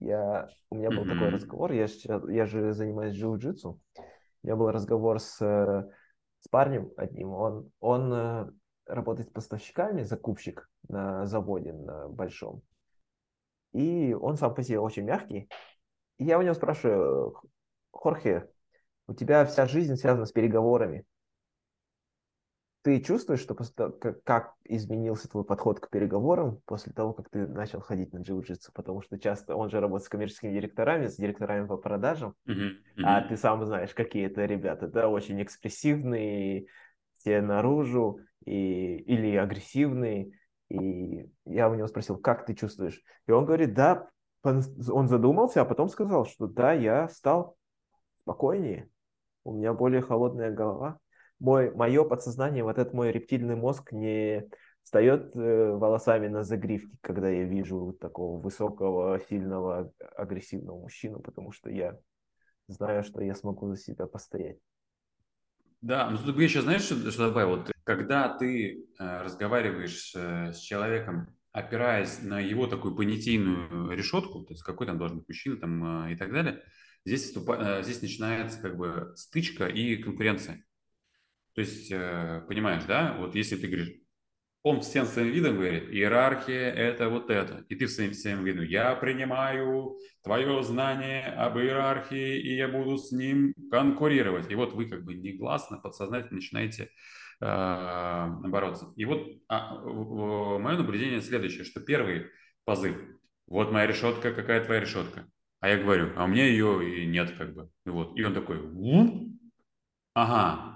Я, 0.00 0.50
у 0.68 0.76
меня 0.76 0.90
был 0.90 1.06
mm-hmm. 1.06 1.14
такой 1.14 1.28
разговор, 1.30 1.72
я, 1.72 1.86
я 2.28 2.44
же 2.44 2.74
занимаюсь 2.74 3.16
джиу-джитсу, 3.16 3.80
у 3.96 4.46
меня 4.46 4.56
был 4.56 4.70
разговор 4.70 5.18
с, 5.18 5.38
с 5.38 6.48
парнем 6.50 6.92
одним. 6.98 7.30
Он, 7.30 7.70
он 7.80 8.12
э, 8.12 8.50
работает 8.84 9.30
с 9.30 9.32
поставщиками, 9.32 10.02
закупщик 10.02 10.68
на 10.88 11.24
заводе 11.24 11.72
на 11.72 12.08
большом. 12.08 12.62
И 13.72 14.12
он 14.14 14.36
сам 14.36 14.54
по 14.54 14.62
себе 14.62 14.80
очень 14.80 15.04
мягкий. 15.04 15.48
И 16.18 16.24
я 16.24 16.38
у 16.38 16.42
него 16.42 16.54
спрашиваю, 16.54 17.40
Хорхе, 17.90 18.48
у 19.06 19.14
тебя 19.14 19.44
вся 19.44 19.66
жизнь 19.66 19.96
связана 19.96 20.26
с 20.26 20.32
переговорами 20.32 21.06
ты 22.82 23.00
чувствуешь, 23.00 23.40
что 23.40 23.54
как 24.24 24.54
изменился 24.64 25.28
твой 25.28 25.44
подход 25.44 25.78
к 25.78 25.88
переговорам 25.88 26.60
после 26.66 26.92
того, 26.92 27.12
как 27.12 27.30
ты 27.30 27.46
начал 27.46 27.80
ходить 27.80 28.12
на 28.12 28.18
джиу-джитсу? 28.18 28.72
Потому 28.74 29.02
что 29.02 29.18
часто 29.18 29.54
он 29.54 29.70
же 29.70 29.80
работает 29.80 30.06
с 30.06 30.08
коммерческими 30.08 30.52
директорами, 30.52 31.06
с 31.06 31.16
директорами 31.16 31.66
по 31.66 31.76
продажам, 31.76 32.34
uh-huh, 32.46 32.54
uh-huh. 32.54 33.02
а 33.04 33.22
ты 33.22 33.36
сам 33.36 33.64
знаешь, 33.64 33.94
какие 33.94 34.26
это 34.26 34.44
ребята, 34.46 34.88
да, 34.88 35.08
очень 35.08 35.40
экспрессивные, 35.42 36.66
все 37.18 37.40
наружу, 37.40 38.18
и, 38.44 38.96
или 38.96 39.36
агрессивные. 39.36 40.32
И 40.72 41.30
я 41.44 41.68
у 41.68 41.74
него 41.74 41.86
спросил, 41.86 42.16
как 42.16 42.46
ты 42.46 42.54
чувствуешь? 42.54 43.02
И 43.26 43.30
он 43.30 43.44
говорит, 43.44 43.74
да, 43.74 44.08
он 44.42 45.08
задумался, 45.08 45.60
а 45.60 45.64
потом 45.64 45.88
сказал, 45.88 46.24
что 46.24 46.46
да, 46.46 46.72
я 46.72 47.08
стал 47.08 47.56
спокойнее, 48.22 48.88
у 49.44 49.52
меня 49.54 49.74
более 49.74 50.00
холодная 50.00 50.50
голова 50.50 50.98
мой, 51.42 51.74
мое 51.74 52.04
подсознание, 52.04 52.62
вот 52.62 52.78
этот 52.78 52.94
мой 52.94 53.10
рептильный 53.10 53.56
мозг 53.56 53.90
не 53.92 54.48
встает 54.82 55.34
э, 55.34 55.72
волосами 55.72 56.28
на 56.28 56.44
загривке, 56.44 56.96
когда 57.00 57.28
я 57.28 57.42
вижу 57.42 57.96
такого 58.00 58.40
высокого, 58.40 59.20
сильного, 59.28 59.92
агрессивного 60.16 60.78
мужчину, 60.78 61.20
потому 61.20 61.50
что 61.50 61.68
я 61.68 61.98
знаю, 62.68 63.02
что 63.02 63.22
я 63.22 63.34
смогу 63.34 63.68
за 63.68 63.76
себя 63.76 64.06
постоять. 64.06 64.58
Да, 65.82 66.08
ну 66.10 66.18
тут 66.18 66.38
я 66.38 66.48
сейчас 66.48 66.62
знаешь, 66.62 66.82
что, 66.82 67.10
что 67.10 67.26
добавил? 67.28 67.56
Вот, 67.56 67.72
когда 67.82 68.28
ты 68.28 68.86
э, 68.98 69.22
разговариваешь 69.22 70.12
э, 70.14 70.52
с 70.52 70.60
человеком, 70.60 71.36
опираясь 71.50 72.22
на 72.22 72.38
его 72.38 72.68
такую 72.68 72.94
понятийную 72.94 73.90
решетку, 73.90 74.44
то 74.44 74.52
есть 74.52 74.62
какой 74.62 74.86
там 74.86 74.96
должен 74.98 75.18
быть 75.18 75.28
мужчина 75.28 75.56
там, 75.56 76.06
э, 76.06 76.12
и 76.12 76.16
так 76.16 76.32
далее, 76.32 76.62
здесь, 77.04 77.24
вступа, 77.24 77.58
э, 77.60 77.82
здесь 77.82 78.00
начинается 78.00 78.60
как 78.62 78.76
бы 78.76 79.12
стычка 79.16 79.66
и 79.66 79.96
конкуренция. 79.96 80.64
То 81.54 81.62
есть, 81.62 81.90
э, 81.90 82.44
понимаешь, 82.46 82.84
да, 82.84 83.16
вот 83.18 83.34
если 83.34 83.56
ты 83.56 83.66
говоришь, 83.66 84.01
он 84.62 84.80
всем 84.80 85.06
своим 85.06 85.28
видом 85.32 85.56
говорит, 85.56 85.90
иерархия– 85.90 86.70
это 86.72 87.08
вот 87.08 87.30
это. 87.30 87.64
И 87.68 87.74
ты 87.74 87.86
всем 87.86 88.12
своим 88.14 88.44
видом, 88.44 88.64
я 88.64 88.94
принимаю 88.94 89.96
твое 90.22 90.62
знание 90.62 91.24
об 91.24 91.58
иерархии, 91.58 92.40
и 92.40 92.56
я 92.56 92.68
буду 92.68 92.96
с 92.96 93.10
ним 93.12 93.54
конкурировать. 93.70 94.50
И 94.50 94.54
вот 94.54 94.72
вы 94.72 94.88
как 94.88 95.04
бы 95.04 95.14
негласно, 95.14 95.78
подсознательно 95.78 96.36
начинаете 96.36 96.90
э, 97.40 98.26
бороться. 98.44 98.92
И 98.96 99.04
вот 99.04 99.26
а, 99.48 99.74
мое 99.80 100.76
наблюдение 100.76 101.20
следующее, 101.20 101.64
что 101.64 101.80
первый 101.80 102.26
позыв, 102.64 102.96
вот 103.48 103.72
моя 103.72 103.86
решетка, 103.86 104.32
какая 104.32 104.64
твоя 104.64 104.80
решетка? 104.80 105.26
А 105.58 105.68
я 105.68 105.78
говорю, 105.78 106.12
а 106.16 106.24
у 106.24 106.28
меня 106.28 106.46
ее 106.46 107.02
и 107.02 107.06
нет 107.06 107.32
как 107.36 107.54
бы. 107.54 107.68
И, 107.84 107.90
вот. 107.90 108.16
и 108.16 108.24
он 108.24 108.34
такой, 108.34 108.58
ага, 110.14 110.72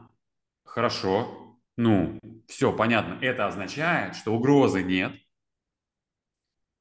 Хорошо. 0.77 1.46
Ну, 1.77 2.19
все 2.49 2.73
понятно. 2.75 3.19
Это 3.21 3.47
означает, 3.47 4.17
что 4.17 4.35
угрозы 4.35 4.83
нет. 4.83 5.13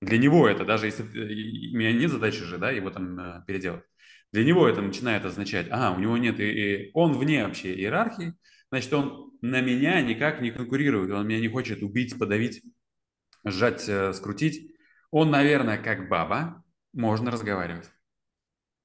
Для 0.02 0.18
него 0.18 0.48
это, 0.48 0.66
даже 0.66 0.86
если 0.86 1.04
э, 1.04 1.74
у 1.74 1.78
меня 1.78 1.92
нет 1.94 2.12
задачи 2.12 2.44
же, 2.44 2.58
да, 2.58 2.72
его 2.72 2.90
там 2.92 3.20
э, 3.20 3.44
переделать. 3.48 3.84
Для 4.32 4.44
него 4.44 4.68
это 4.68 4.82
начинает 4.82 5.26
означать, 5.26 5.68
ага, 5.70 5.96
у 5.96 6.00
него 6.00 6.18
нет, 6.18 6.40
и, 6.40 6.88
и 6.88 6.92
он 6.94 7.14
вне 7.14 7.46
вообще 7.46 7.74
иерархии, 7.74 8.34
значит, 8.70 8.94
он 8.94 9.32
на 9.42 9.62
меня 9.62 10.02
никак 10.02 10.42
не 10.42 10.52
конкурирует, 10.52 11.12
он 11.12 11.28
меня 11.28 11.40
не 11.40 11.48
хочет 11.48 11.82
убить, 11.82 12.18
подавить, 12.20 12.62
сжать, 13.46 13.88
э, 13.88 14.14
скрутить. 14.14 14.76
Он, 15.12 15.32
наверное, 15.32 15.78
как 15.78 16.10
баба, 16.10 16.64
можно 16.94 17.32
разговаривать. 17.32 17.90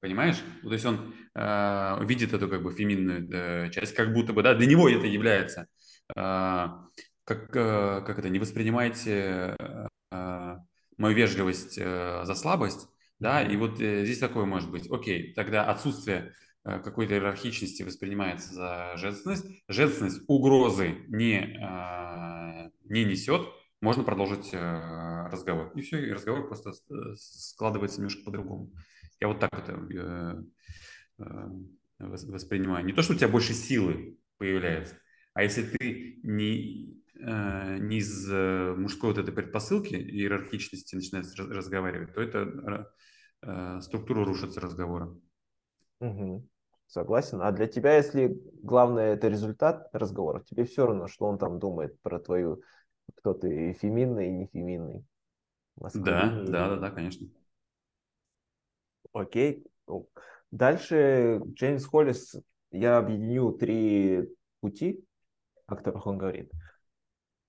Понимаешь? 0.01 0.43
То 0.63 0.73
есть 0.73 0.87
он 0.87 1.15
э, 1.35 2.05
видит 2.07 2.33
эту 2.33 2.49
как 2.49 2.63
бы 2.63 2.73
феминную 2.73 3.29
э, 3.31 3.71
часть, 3.71 3.95
как 3.95 4.13
будто 4.13 4.33
бы, 4.33 4.43
да, 4.43 4.55
для 4.55 4.67
него 4.67 4.89
это 4.89 5.07
является, 5.07 5.67
как, 7.31 7.55
э, 7.55 8.03
как 8.05 8.19
это, 8.19 8.29
не 8.29 8.41
воспринимайте 8.41 9.57
э, 10.11 10.57
мою 10.97 11.15
вежливость 11.15 11.79
э, 11.79 12.23
за 12.25 12.35
слабость, 12.35 12.89
да, 13.21 13.41
и 13.43 13.57
вот 13.57 13.77
здесь 13.77 14.19
такое 14.19 14.47
может 14.47 14.71
быть, 14.73 14.91
окей, 14.91 15.33
тогда 15.35 15.65
отсутствие 15.71 16.35
какой-то 16.65 17.15
иерархичности 17.15 17.85
воспринимается 17.85 18.53
за 18.53 18.93
женственность, 18.97 19.47
женственность 19.69 20.23
угрозы 20.27 21.05
не, 21.09 21.57
не 22.85 23.05
несет, 23.05 23.47
можно 23.81 24.05
продолжить 24.05 24.53
разговор. 24.53 25.73
И 25.75 25.81
все, 25.81 26.05
и 26.07 26.13
разговор 26.13 26.49
просто 26.49 26.73
складывается 27.17 27.99
немножко 27.99 28.25
по-другому. 28.25 28.73
Я 29.21 29.29
вот 29.29 29.39
так 29.39 29.51
это 29.55 30.45
воспринимаю. 31.99 32.85
Не 32.85 32.93
то, 32.93 33.01
что 33.03 33.15
у 33.15 33.17
тебя 33.17 33.29
больше 33.29 33.55
силы 33.55 34.19
появляется, 34.37 34.99
а 35.41 35.43
если 35.43 35.63
ты 35.63 36.21
не, 36.23 37.03
э, 37.19 37.79
не 37.79 37.97
из 37.97 38.29
мужской 38.29 39.11
вот 39.11 39.19
этой 39.19 39.33
предпосылки 39.33 39.95
иерархичности 39.95 40.95
начинаешь 40.95 41.35
разговаривать, 41.35 42.13
то 42.13 42.21
это 42.21 42.93
структура 43.81 44.23
рушится 44.23 44.61
разговора. 44.61 45.17
Угу. 46.01 46.47
Согласен. 46.89 47.41
А 47.41 47.53
для 47.53 47.67
тебя, 47.69 47.97
если 47.97 48.39
главное 48.63 49.15
это 49.15 49.29
результат 49.29 49.89
разговора, 49.95 50.43
тебе 50.43 50.67
все 50.67 50.85
равно, 50.85 51.07
что 51.07 51.25
он 51.25 51.39
там 51.39 51.59
думает 51.59 51.99
про 52.03 52.19
твою, 52.19 52.63
кто 53.15 53.33
ты, 53.33 53.73
феминный 53.73 54.29
и 54.29 54.33
не 54.33 54.47
феминный. 54.49 55.07
Да, 55.95 56.43
да, 56.45 56.69
да, 56.69 56.77
да, 56.77 56.91
конечно. 56.91 57.27
Окей. 59.15 59.65
Дальше 60.51 61.41
Джеймс 61.55 61.87
Холлис, 61.87 62.37
я 62.73 62.99
объединю 62.99 63.53
три 63.53 64.29
пути, 64.61 65.03
о 65.71 65.77
которых 65.77 66.07
он 66.07 66.19
говорит. 66.19 66.51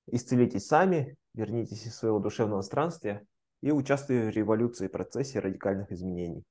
Исцелитесь 0.08 0.68
сами, 0.68 1.16
вернитесь 1.34 1.86
из 1.86 1.96
своего 1.96 2.20
душевного 2.20 2.62
странствия 2.62 3.26
и 3.62 3.72
участвуйте 3.72 4.28
в 4.28 4.30
революции, 4.30 4.88
процессе 4.88 5.40
радикальных 5.40 5.92
изменений. 5.92 6.44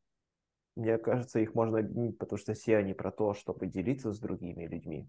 Мне 0.76 0.98
кажется, 0.98 1.40
их 1.40 1.54
можно 1.54 1.78
объединить, 1.78 2.18
потому 2.18 2.38
что 2.38 2.54
все 2.54 2.76
они 2.76 2.94
про 2.94 3.10
то, 3.10 3.34
чтобы 3.34 3.66
делиться 3.66 4.12
с 4.12 4.20
другими 4.20 4.66
людьми, 4.66 5.08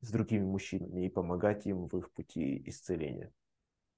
с 0.00 0.10
другими 0.10 0.44
мужчинами 0.44 1.06
и 1.06 1.10
помогать 1.10 1.66
им 1.66 1.88
в 1.88 1.96
их 1.96 2.12
пути 2.12 2.62
исцеления. 2.66 3.32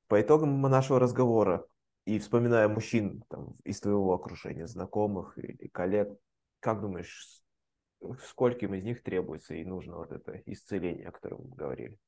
По 0.07 0.21
итогам 0.21 0.61
нашего 0.61 1.01
разговора 1.01 1.67
и 2.05 2.19
вспоминая 2.19 2.69
мужчин 2.69 3.25
там, 3.29 3.57
из 3.65 3.81
твоего 3.81 4.15
окружения, 4.15 4.67
знакомых 4.67 5.37
или 5.39 5.69
коллег, 5.69 6.17
как 6.61 6.81
думаешь, 6.81 7.43
скольким 8.25 8.75
из 8.75 8.85
них 8.85 9.03
требуется 9.03 9.55
и 9.55 9.65
нужно 9.65 9.97
вот 9.97 10.13
это 10.13 10.43
исцеление, 10.47 11.09
о 11.09 11.13
котором 11.13 11.49
мы 11.49 11.57
говорили? 11.57 11.99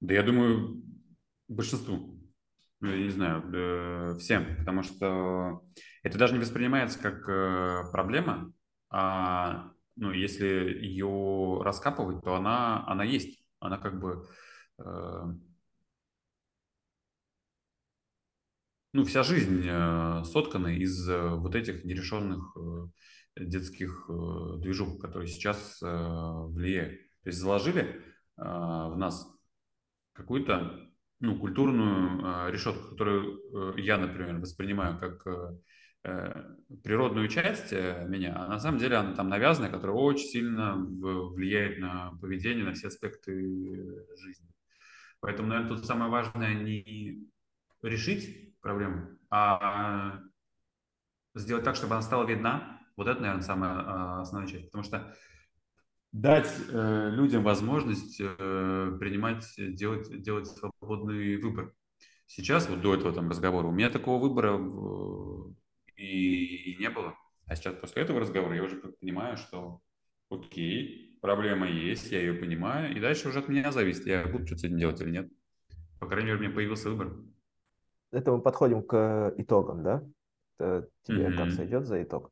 Да 0.00 0.14
я 0.14 0.22
думаю, 0.22 0.82
большинству. 1.48 2.18
Ну, 2.80 2.88
я 2.88 2.96
не 2.96 3.10
знаю, 3.10 3.42
э, 3.52 4.18
всем, 4.18 4.56
потому 4.56 4.82
что 4.82 5.62
это 6.02 6.16
даже 6.18 6.32
не 6.32 6.40
воспринимается 6.40 6.98
как 6.98 7.28
э, 7.28 7.90
проблема, 7.92 8.54
а 8.88 9.72
ну, 9.96 10.12
если 10.12 10.46
ее 10.46 11.60
раскапывать, 11.62 12.24
то 12.24 12.34
она, 12.34 12.86
она 12.86 13.04
есть. 13.04 13.44
Она 13.58 13.76
как 13.76 14.00
бы 14.00 14.26
э, 14.78 15.24
ну, 18.94 19.04
вся 19.04 19.22
жизнь 19.22 19.68
соткана 20.24 20.68
из 20.68 21.06
вот 21.06 21.54
этих 21.54 21.84
нерешенных 21.84 22.56
детских 23.40 24.08
движух, 24.58 25.00
которые 25.00 25.28
сейчас 25.28 25.78
влияют. 25.80 27.00
То 27.22 27.28
есть 27.28 27.38
заложили 27.38 28.02
в 28.36 28.94
нас 28.96 29.26
какую-то 30.12 30.90
ну, 31.20 31.38
культурную 31.38 32.20
э, 32.20 32.50
решетку, 32.50 32.90
которую 32.90 33.74
э, 33.76 33.80
я, 33.80 33.98
например, 33.98 34.38
воспринимаю 34.38 34.98
как 34.98 35.26
э, 35.26 35.58
э, 36.04 36.44
природную 36.82 37.28
часть 37.28 37.72
э, 37.72 38.06
меня, 38.08 38.34
а 38.36 38.48
на 38.48 38.58
самом 38.58 38.78
деле 38.78 38.96
она 38.96 39.14
там 39.14 39.28
навязанная, 39.28 39.70
которая 39.70 39.96
очень 39.96 40.26
сильно 40.26 40.76
влияет 40.76 41.78
на 41.78 42.12
поведение, 42.20 42.64
на 42.64 42.72
все 42.72 42.88
аспекты 42.88 43.34
жизни. 44.16 44.48
Поэтому, 45.20 45.48
наверное, 45.48 45.76
тут 45.76 45.86
самое 45.86 46.10
важное 46.10 46.54
не 46.54 47.28
решить 47.82 48.58
проблему, 48.62 49.18
а 49.28 50.20
сделать 51.34 51.64
так, 51.64 51.76
чтобы 51.76 51.94
она 51.94 52.02
стала 52.02 52.26
видна. 52.26 52.79
Вот 53.00 53.08
это, 53.08 53.18
наверное, 53.22 53.40
самая 53.40 54.20
основная 54.20 54.46
часть. 54.46 54.66
Потому 54.66 54.84
что 54.84 55.16
дать 56.12 56.54
э, 56.68 57.08
людям 57.10 57.42
возможность 57.42 58.20
э, 58.20 58.96
принимать, 59.00 59.42
делать, 59.56 60.20
делать 60.20 60.46
свободный 60.48 61.38
выбор. 61.38 61.72
Сейчас, 62.26 62.68
вот 62.68 62.82
до 62.82 62.94
этого 62.94 63.14
там 63.14 63.30
разговора, 63.30 63.68
у 63.68 63.72
меня 63.72 63.88
такого 63.88 64.20
выбора 64.20 64.58
э, 64.58 65.52
и, 65.96 66.72
и 66.72 66.76
не 66.78 66.90
было. 66.90 67.14
А 67.46 67.56
сейчас 67.56 67.74
после 67.76 68.02
этого 68.02 68.20
разговора 68.20 68.54
я 68.54 68.64
уже 68.64 68.76
понимаю, 68.76 69.38
что 69.38 69.80
окей, 70.28 71.18
проблема 71.22 71.70
есть, 71.70 72.12
я 72.12 72.20
ее 72.20 72.34
понимаю, 72.34 72.94
и 72.94 73.00
дальше 73.00 73.28
уже 73.28 73.38
от 73.38 73.48
меня 73.48 73.72
зависит, 73.72 74.04
я 74.04 74.26
буду 74.26 74.44
что-то 74.44 74.60
с 74.60 74.64
этим 74.64 74.76
делать 74.76 75.00
или 75.00 75.10
нет. 75.10 75.32
По 76.00 76.06
крайней 76.06 76.26
мере, 76.26 76.36
у 76.36 76.42
меня 76.42 76.54
появился 76.54 76.90
выбор. 76.90 77.16
Это 78.12 78.30
мы 78.30 78.42
подходим 78.42 78.82
к 78.82 79.32
итогам, 79.38 79.82
да? 79.82 80.04
Это 80.58 80.86
тебе 81.04 81.28
mm-hmm. 81.28 81.36
как 81.38 81.50
сойдет 81.52 81.86
за 81.86 82.02
итог? 82.02 82.30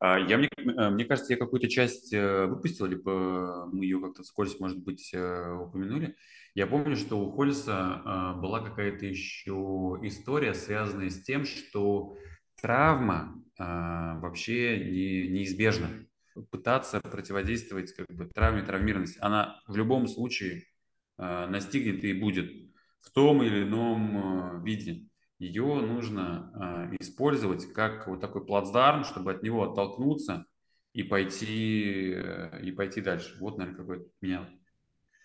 А, 0.00 0.18
я, 0.18 0.38
мне, 0.38 0.48
э, 0.56 0.90
мне 0.90 1.04
кажется, 1.04 1.32
я 1.32 1.38
какую-то 1.38 1.68
часть 1.68 2.12
э, 2.12 2.46
выпустил, 2.46 2.86
либо 2.86 3.68
мы 3.72 3.84
ее 3.84 4.00
как-то 4.00 4.22
вскользь, 4.22 4.58
может 4.60 4.78
быть, 4.78 5.10
э, 5.12 5.52
упомянули. 5.52 6.16
Я 6.54 6.66
помню, 6.66 6.96
что 6.96 7.20
у 7.20 7.30
Холлиса 7.30 8.02
а, 8.04 8.34
была 8.34 8.60
какая-то 8.60 9.06
еще 9.06 9.98
история, 10.02 10.54
связанная 10.54 11.10
с 11.10 11.22
тем, 11.22 11.44
что 11.44 12.16
травма 12.60 13.40
а, 13.58 14.18
вообще 14.18 14.78
не, 14.78 15.28
неизбежна. 15.28 15.88
Пытаться 16.50 17.00
противодействовать 17.00 17.92
как 17.92 18.06
бы, 18.08 18.26
травме, 18.26 18.62
травмированности, 18.62 19.18
она 19.20 19.60
в 19.66 19.76
любом 19.76 20.06
случае 20.06 20.64
настигнет 21.16 22.04
и 22.04 22.12
будет 22.12 22.48
в 23.00 23.10
том 23.10 23.42
или 23.42 23.64
ином 23.64 24.62
виде 24.62 25.08
ее 25.38 25.74
нужно 25.80 26.90
э, 26.90 26.96
использовать 27.00 27.72
как 27.72 28.08
вот 28.08 28.20
такой 28.20 28.44
плацдарм, 28.44 29.04
чтобы 29.04 29.32
от 29.32 29.42
него 29.42 29.70
оттолкнуться 29.70 30.46
и 30.92 31.04
пойти, 31.04 32.12
э, 32.16 32.62
и 32.62 32.72
пойти 32.72 33.00
дальше. 33.00 33.36
Вот, 33.40 33.56
наверное, 33.56 33.78
какой-то 33.78 34.10
меня 34.20 34.48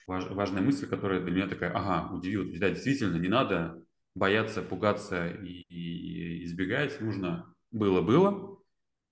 важ, 0.05 0.29
важная 0.29 0.61
мысль, 0.61 0.87
которая 0.87 1.21
для 1.21 1.31
меня 1.31 1.47
такая, 1.47 1.71
ага, 1.71 2.13
удивила. 2.13 2.45
Да, 2.59 2.69
действительно, 2.69 3.17
не 3.17 3.27
надо 3.27 3.83
бояться, 4.13 4.61
пугаться 4.61 5.27
и, 5.27 5.63
и 5.67 6.43
избегать. 6.45 7.01
Нужно 7.01 7.51
было-было, 7.71 8.59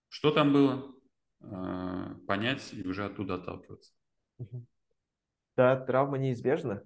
что 0.09 0.29
там 0.29 0.53
было, 0.53 0.93
э, 1.41 2.15
понять 2.27 2.73
и 2.73 2.87
уже 2.87 3.05
оттуда 3.05 3.35
отталкиваться. 3.35 3.91
Да, 5.57 5.77
травма 5.77 6.19
неизбежна. 6.19 6.83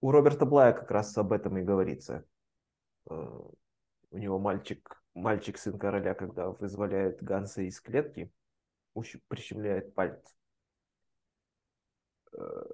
У 0.00 0.10
Роберта 0.12 0.46
Блая 0.46 0.72
как 0.72 0.90
раз 0.90 1.16
об 1.18 1.32
этом 1.32 1.58
и 1.58 1.62
говорится 1.62 2.24
у 3.08 4.18
него 4.18 4.38
мальчик, 4.38 5.02
мальчик 5.14 5.58
сын 5.58 5.78
короля, 5.78 6.14
когда 6.14 6.50
вызволяет 6.50 7.22
Ганса 7.22 7.62
из 7.62 7.80
клетки, 7.80 8.30
прищемляет 9.28 9.94
палец. 9.94 10.22
Э, 12.32 12.64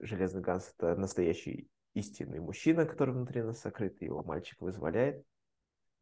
Железный 0.00 0.42
Ганс– 0.42 0.72
это 0.78 0.96
настоящий 0.96 1.68
истинный 1.94 2.40
мужчина, 2.40 2.86
который 2.86 3.14
внутри 3.14 3.42
нас 3.42 3.60
сокрыт, 3.60 4.00
его 4.02 4.22
мальчик 4.22 4.60
вызволяет. 4.60 5.24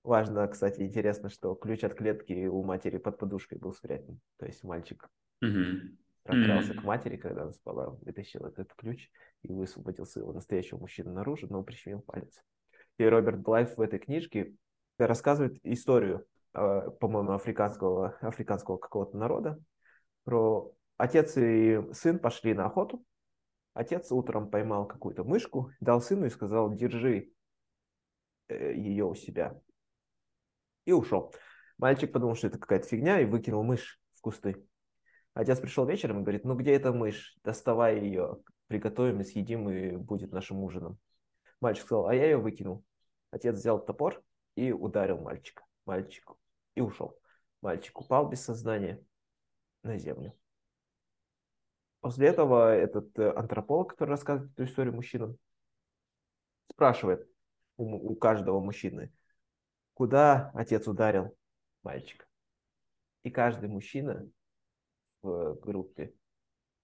Важно, 0.02 0.48
кстати, 0.48 0.82
интересно, 0.82 1.28
что 1.28 1.54
ключ 1.54 1.84
от 1.84 1.94
клетки 1.94 2.46
у 2.46 2.64
матери 2.64 2.98
под 2.98 3.18
подушкой 3.18 3.58
был 3.58 3.72
спрятан. 3.72 4.20
То 4.38 4.46
есть 4.46 4.64
мальчик 4.64 5.08
mm-hmm. 5.44 5.96
прокрался 6.24 6.72
mm-hmm. 6.72 6.80
к 6.80 6.84
матери, 6.84 7.16
когда 7.16 7.42
она 7.42 7.52
спала, 7.52 7.90
вытащил 7.90 8.44
этот 8.44 8.74
ключ 8.74 9.10
и 9.42 9.52
высвободил 9.52 10.06
своего 10.06 10.32
настоящего 10.32 10.78
мужчину 10.78 11.12
наружу, 11.12 11.46
но 11.48 11.62
прищемил 11.62 12.00
палец 12.00 12.42
и 12.98 13.04
Роберт 13.04 13.40
Блайф 13.40 13.76
в 13.76 13.80
этой 13.80 13.98
книжке 13.98 14.54
рассказывает 14.98 15.58
историю, 15.64 16.26
э, 16.54 16.90
по-моему, 17.00 17.32
африканского, 17.32 18.16
африканского 18.20 18.76
какого-то 18.76 19.16
народа. 19.16 19.58
Про 20.24 20.72
отец 20.96 21.36
и 21.36 21.80
сын 21.92 22.18
пошли 22.18 22.54
на 22.54 22.66
охоту. 22.66 23.04
Отец 23.74 24.12
утром 24.12 24.50
поймал 24.50 24.86
какую-то 24.86 25.24
мышку, 25.24 25.72
дал 25.80 26.00
сыну 26.00 26.26
и 26.26 26.30
сказал, 26.30 26.72
держи 26.74 27.32
э, 28.48 28.74
ее 28.74 29.06
у 29.06 29.14
себя. 29.14 29.58
И 30.84 30.92
ушел. 30.92 31.34
Мальчик 31.78 32.12
подумал, 32.12 32.36
что 32.36 32.48
это 32.48 32.58
какая-то 32.58 32.86
фигня, 32.86 33.20
и 33.20 33.24
выкинул 33.24 33.62
мышь 33.62 34.00
в 34.14 34.20
кусты. 34.20 34.66
Отец 35.34 35.58
пришел 35.58 35.86
вечером 35.86 36.18
и 36.18 36.22
говорит, 36.22 36.44
ну 36.44 36.54
где 36.54 36.74
эта 36.74 36.92
мышь? 36.92 37.34
Доставай 37.42 38.00
ее, 38.00 38.36
приготовим 38.66 39.20
и 39.20 39.24
съедим, 39.24 39.70
и 39.70 39.96
будет 39.96 40.32
нашим 40.32 40.62
ужином. 40.62 40.98
Мальчик 41.62 41.84
сказал, 41.84 42.08
а 42.08 42.14
я 42.14 42.24
ее 42.24 42.38
выкинул. 42.38 42.84
Отец 43.30 43.54
взял 43.54 43.82
топор 43.82 44.20
и 44.56 44.72
ударил 44.72 45.18
мальчика. 45.18 45.64
Мальчик 45.86 46.32
и 46.74 46.80
ушел. 46.80 47.16
Мальчик 47.60 48.00
упал 48.00 48.28
без 48.28 48.42
сознания 48.42 49.00
на 49.84 49.96
землю. 49.96 50.36
После 52.00 52.26
этого 52.26 52.74
этот 52.74 53.16
э, 53.16 53.30
антрополог, 53.30 53.90
который 53.90 54.10
рассказывает 54.10 54.52
эту 54.54 54.64
историю 54.64 54.92
мужчинам, 54.92 55.38
спрашивает 56.68 57.30
у, 57.76 58.10
у 58.10 58.16
каждого 58.16 58.58
мужчины, 58.58 59.12
куда 59.94 60.50
отец 60.54 60.88
ударил 60.88 61.38
мальчика. 61.84 62.26
И 63.22 63.30
каждый 63.30 63.68
мужчина 63.68 64.28
в 65.22 65.54
группе 65.60 66.12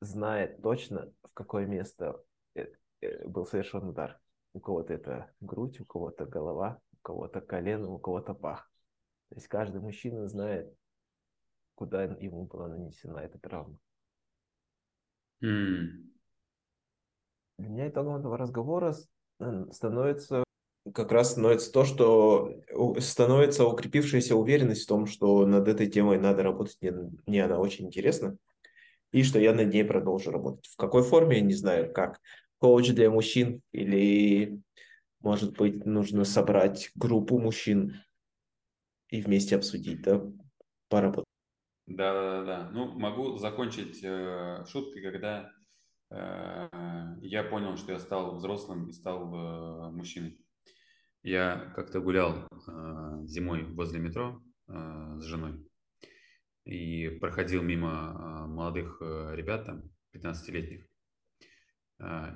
знает 0.01 0.63
точно, 0.63 1.13
в 1.25 1.35
какое 1.35 1.67
место 1.67 2.23
э, 2.55 2.69
э, 3.01 3.27
был 3.27 3.45
совершен 3.45 3.83
удар. 3.83 4.21
У 4.53 4.61
кого-то 4.61 4.95
это 4.95 5.33
грудь, 5.41 5.81
у 5.81 5.85
кого-то 5.85 6.27
голова, 6.27 6.81
у 6.93 6.97
кого-то 7.03 7.41
колено, 7.41 7.91
у 7.91 7.99
кого-то 7.99 8.35
пах. 8.35 8.71
То 9.29 9.37
есть 9.37 9.49
каждый 9.49 9.81
мужчина 9.81 10.29
знает, 10.29 10.73
куда 11.75 12.05
ему 12.05 12.45
была 12.45 12.69
нанесена 12.69 13.19
эта 13.19 13.39
травма. 13.39 13.79
Mm. 15.43 16.09
Для 17.59 17.69
меня 17.69 17.89
итогом 17.89 18.17
этого 18.17 18.37
разговора 18.37 18.95
становится 19.71 20.45
как 20.95 21.13
раз 21.13 21.33
становится 21.33 21.73
то, 21.73 21.85
что 21.85 22.63
становится 22.99 23.67
укрепившаяся 23.67 24.37
уверенность 24.37 24.85
в 24.85 24.89
том, 24.89 25.07
что 25.07 25.47
над 25.47 25.69
этой 25.69 25.87
темой 25.87 26.19
надо 26.19 26.43
работать, 26.43 26.79
мне, 26.81 26.93
мне 27.27 27.45
она 27.45 27.59
очень 27.59 27.87
интересна, 27.87 28.37
и 29.13 29.23
что 29.23 29.39
я 29.39 29.55
над 29.55 29.73
ней 29.73 29.85
продолжу 29.85 30.31
работать. 30.31 30.67
В 30.67 30.77
какой 30.77 31.03
форме, 31.03 31.39
я 31.39 31.43
не 31.43 31.55
знаю, 31.55 31.93
как 31.93 32.21
коуч 32.59 32.91
для 32.91 33.11
мужчин 33.11 33.63
или, 33.73 34.61
может 35.21 35.57
быть, 35.57 35.85
нужно 35.87 36.25
собрать 36.25 36.91
группу 36.95 37.39
мужчин 37.39 37.97
и 39.09 39.23
вместе 39.23 39.57
обсудить, 39.57 40.03
да, 40.03 40.23
поработать. 40.89 41.25
Да, 41.87 42.13
да, 42.13 42.45
да. 42.45 42.71
Ну, 42.71 42.99
могу 42.99 43.39
закончить 43.39 44.01
э, 44.03 44.65
шуткой, 44.67 45.03
когда 45.03 45.51
э, 46.11 46.69
я 47.23 47.45
понял, 47.45 47.79
что 47.79 47.93
я 47.93 47.99
стал 47.99 48.37
взрослым 48.37 48.89
и 48.89 48.93
стал 48.93 49.33
э, 49.33 49.91
мужчиной. 49.93 50.39
Я 51.23 51.73
как-то 51.75 52.01
гулял 52.01 52.35
э, 52.37 53.25
зимой 53.25 53.65
возле 53.65 54.01
метро 54.01 54.43
с 54.67 55.23
женой 55.23 55.67
и 56.67 57.09
проходил 57.09 57.63
мимо 57.63 58.47
молодых 58.47 59.01
ребят, 59.01 59.65
там, 59.65 59.85
15-летних. 60.15 60.87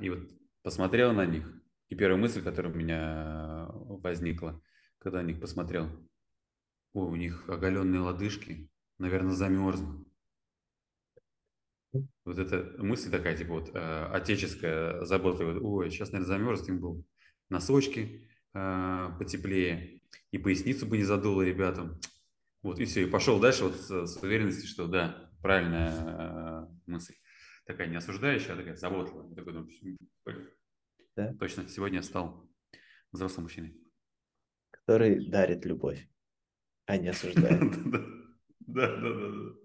И 0.01 0.11
вот 0.11 0.29
посмотрел 0.63 1.13
на 1.13 1.27
них, 1.27 1.49
и 1.89 1.95
первая 1.95 2.19
мысль, 2.19 2.43
которая 2.43 2.73
у 2.73 2.77
меня 2.77 3.69
возникла, 3.71 4.61
когда 4.99 5.23
на 5.23 5.27
них 5.27 5.41
посмотрел, 5.41 5.89
ой, 6.93 7.09
у 7.11 7.17
них 7.17 7.49
оголенные 7.49 8.01
лодыжки, 8.01 8.71
наверное, 8.99 9.35
замерзнут. 9.35 10.07
Вот 12.25 12.39
эта 12.39 12.83
мысль 12.83 13.11
такая, 13.11 13.37
типа 13.37 13.53
вот 13.53 13.71
э, 13.75 14.05
отеческая 14.07 15.05
забота, 15.05 15.45
вот, 15.45 15.59
ой, 15.61 15.91
сейчас, 15.91 16.13
наверное, 16.13 16.39
замерз, 16.39 16.69
им 16.69 16.81
был 16.81 17.05
носочки 17.51 18.27
э, 18.55 19.09
потеплее, 19.19 20.01
и 20.31 20.39
поясницу 20.39 20.87
бы 20.87 20.97
не 20.97 21.05
задуло 21.05 21.43
ребятам. 21.43 22.01
Вот, 22.63 22.79
и 22.79 22.87
все, 22.87 23.03
и 23.03 23.11
пошел 23.11 23.41
дальше 23.41 23.65
вот 23.65 23.77
с, 23.77 24.07
с 24.07 24.17
уверенностью, 24.23 24.69
что 24.69 24.87
да, 24.87 25.31
правильная 25.43 25.93
э, 25.93 26.67
мысль. 26.87 27.15
Такая 27.65 27.89
не 27.89 27.97
осуждающая, 27.97 28.55
а 28.55 28.57
такая 28.57 28.77
заботливая. 28.77 29.35
Такой, 29.35 29.53
думаю, 29.53 30.49
да? 31.17 31.35
Точно, 31.35 31.69
сегодня 31.69 31.99
я 31.99 32.03
стал 32.03 32.49
взрослым 33.13 33.45
мужчиной. 33.45 33.77
Который 34.71 35.29
дарит 35.29 35.65
любовь, 35.65 36.09
а 36.87 36.97
не 36.97 37.09
осуждает. 37.09 37.61
Да, 38.65 38.87
да, 38.97 39.13
да. 39.13 39.62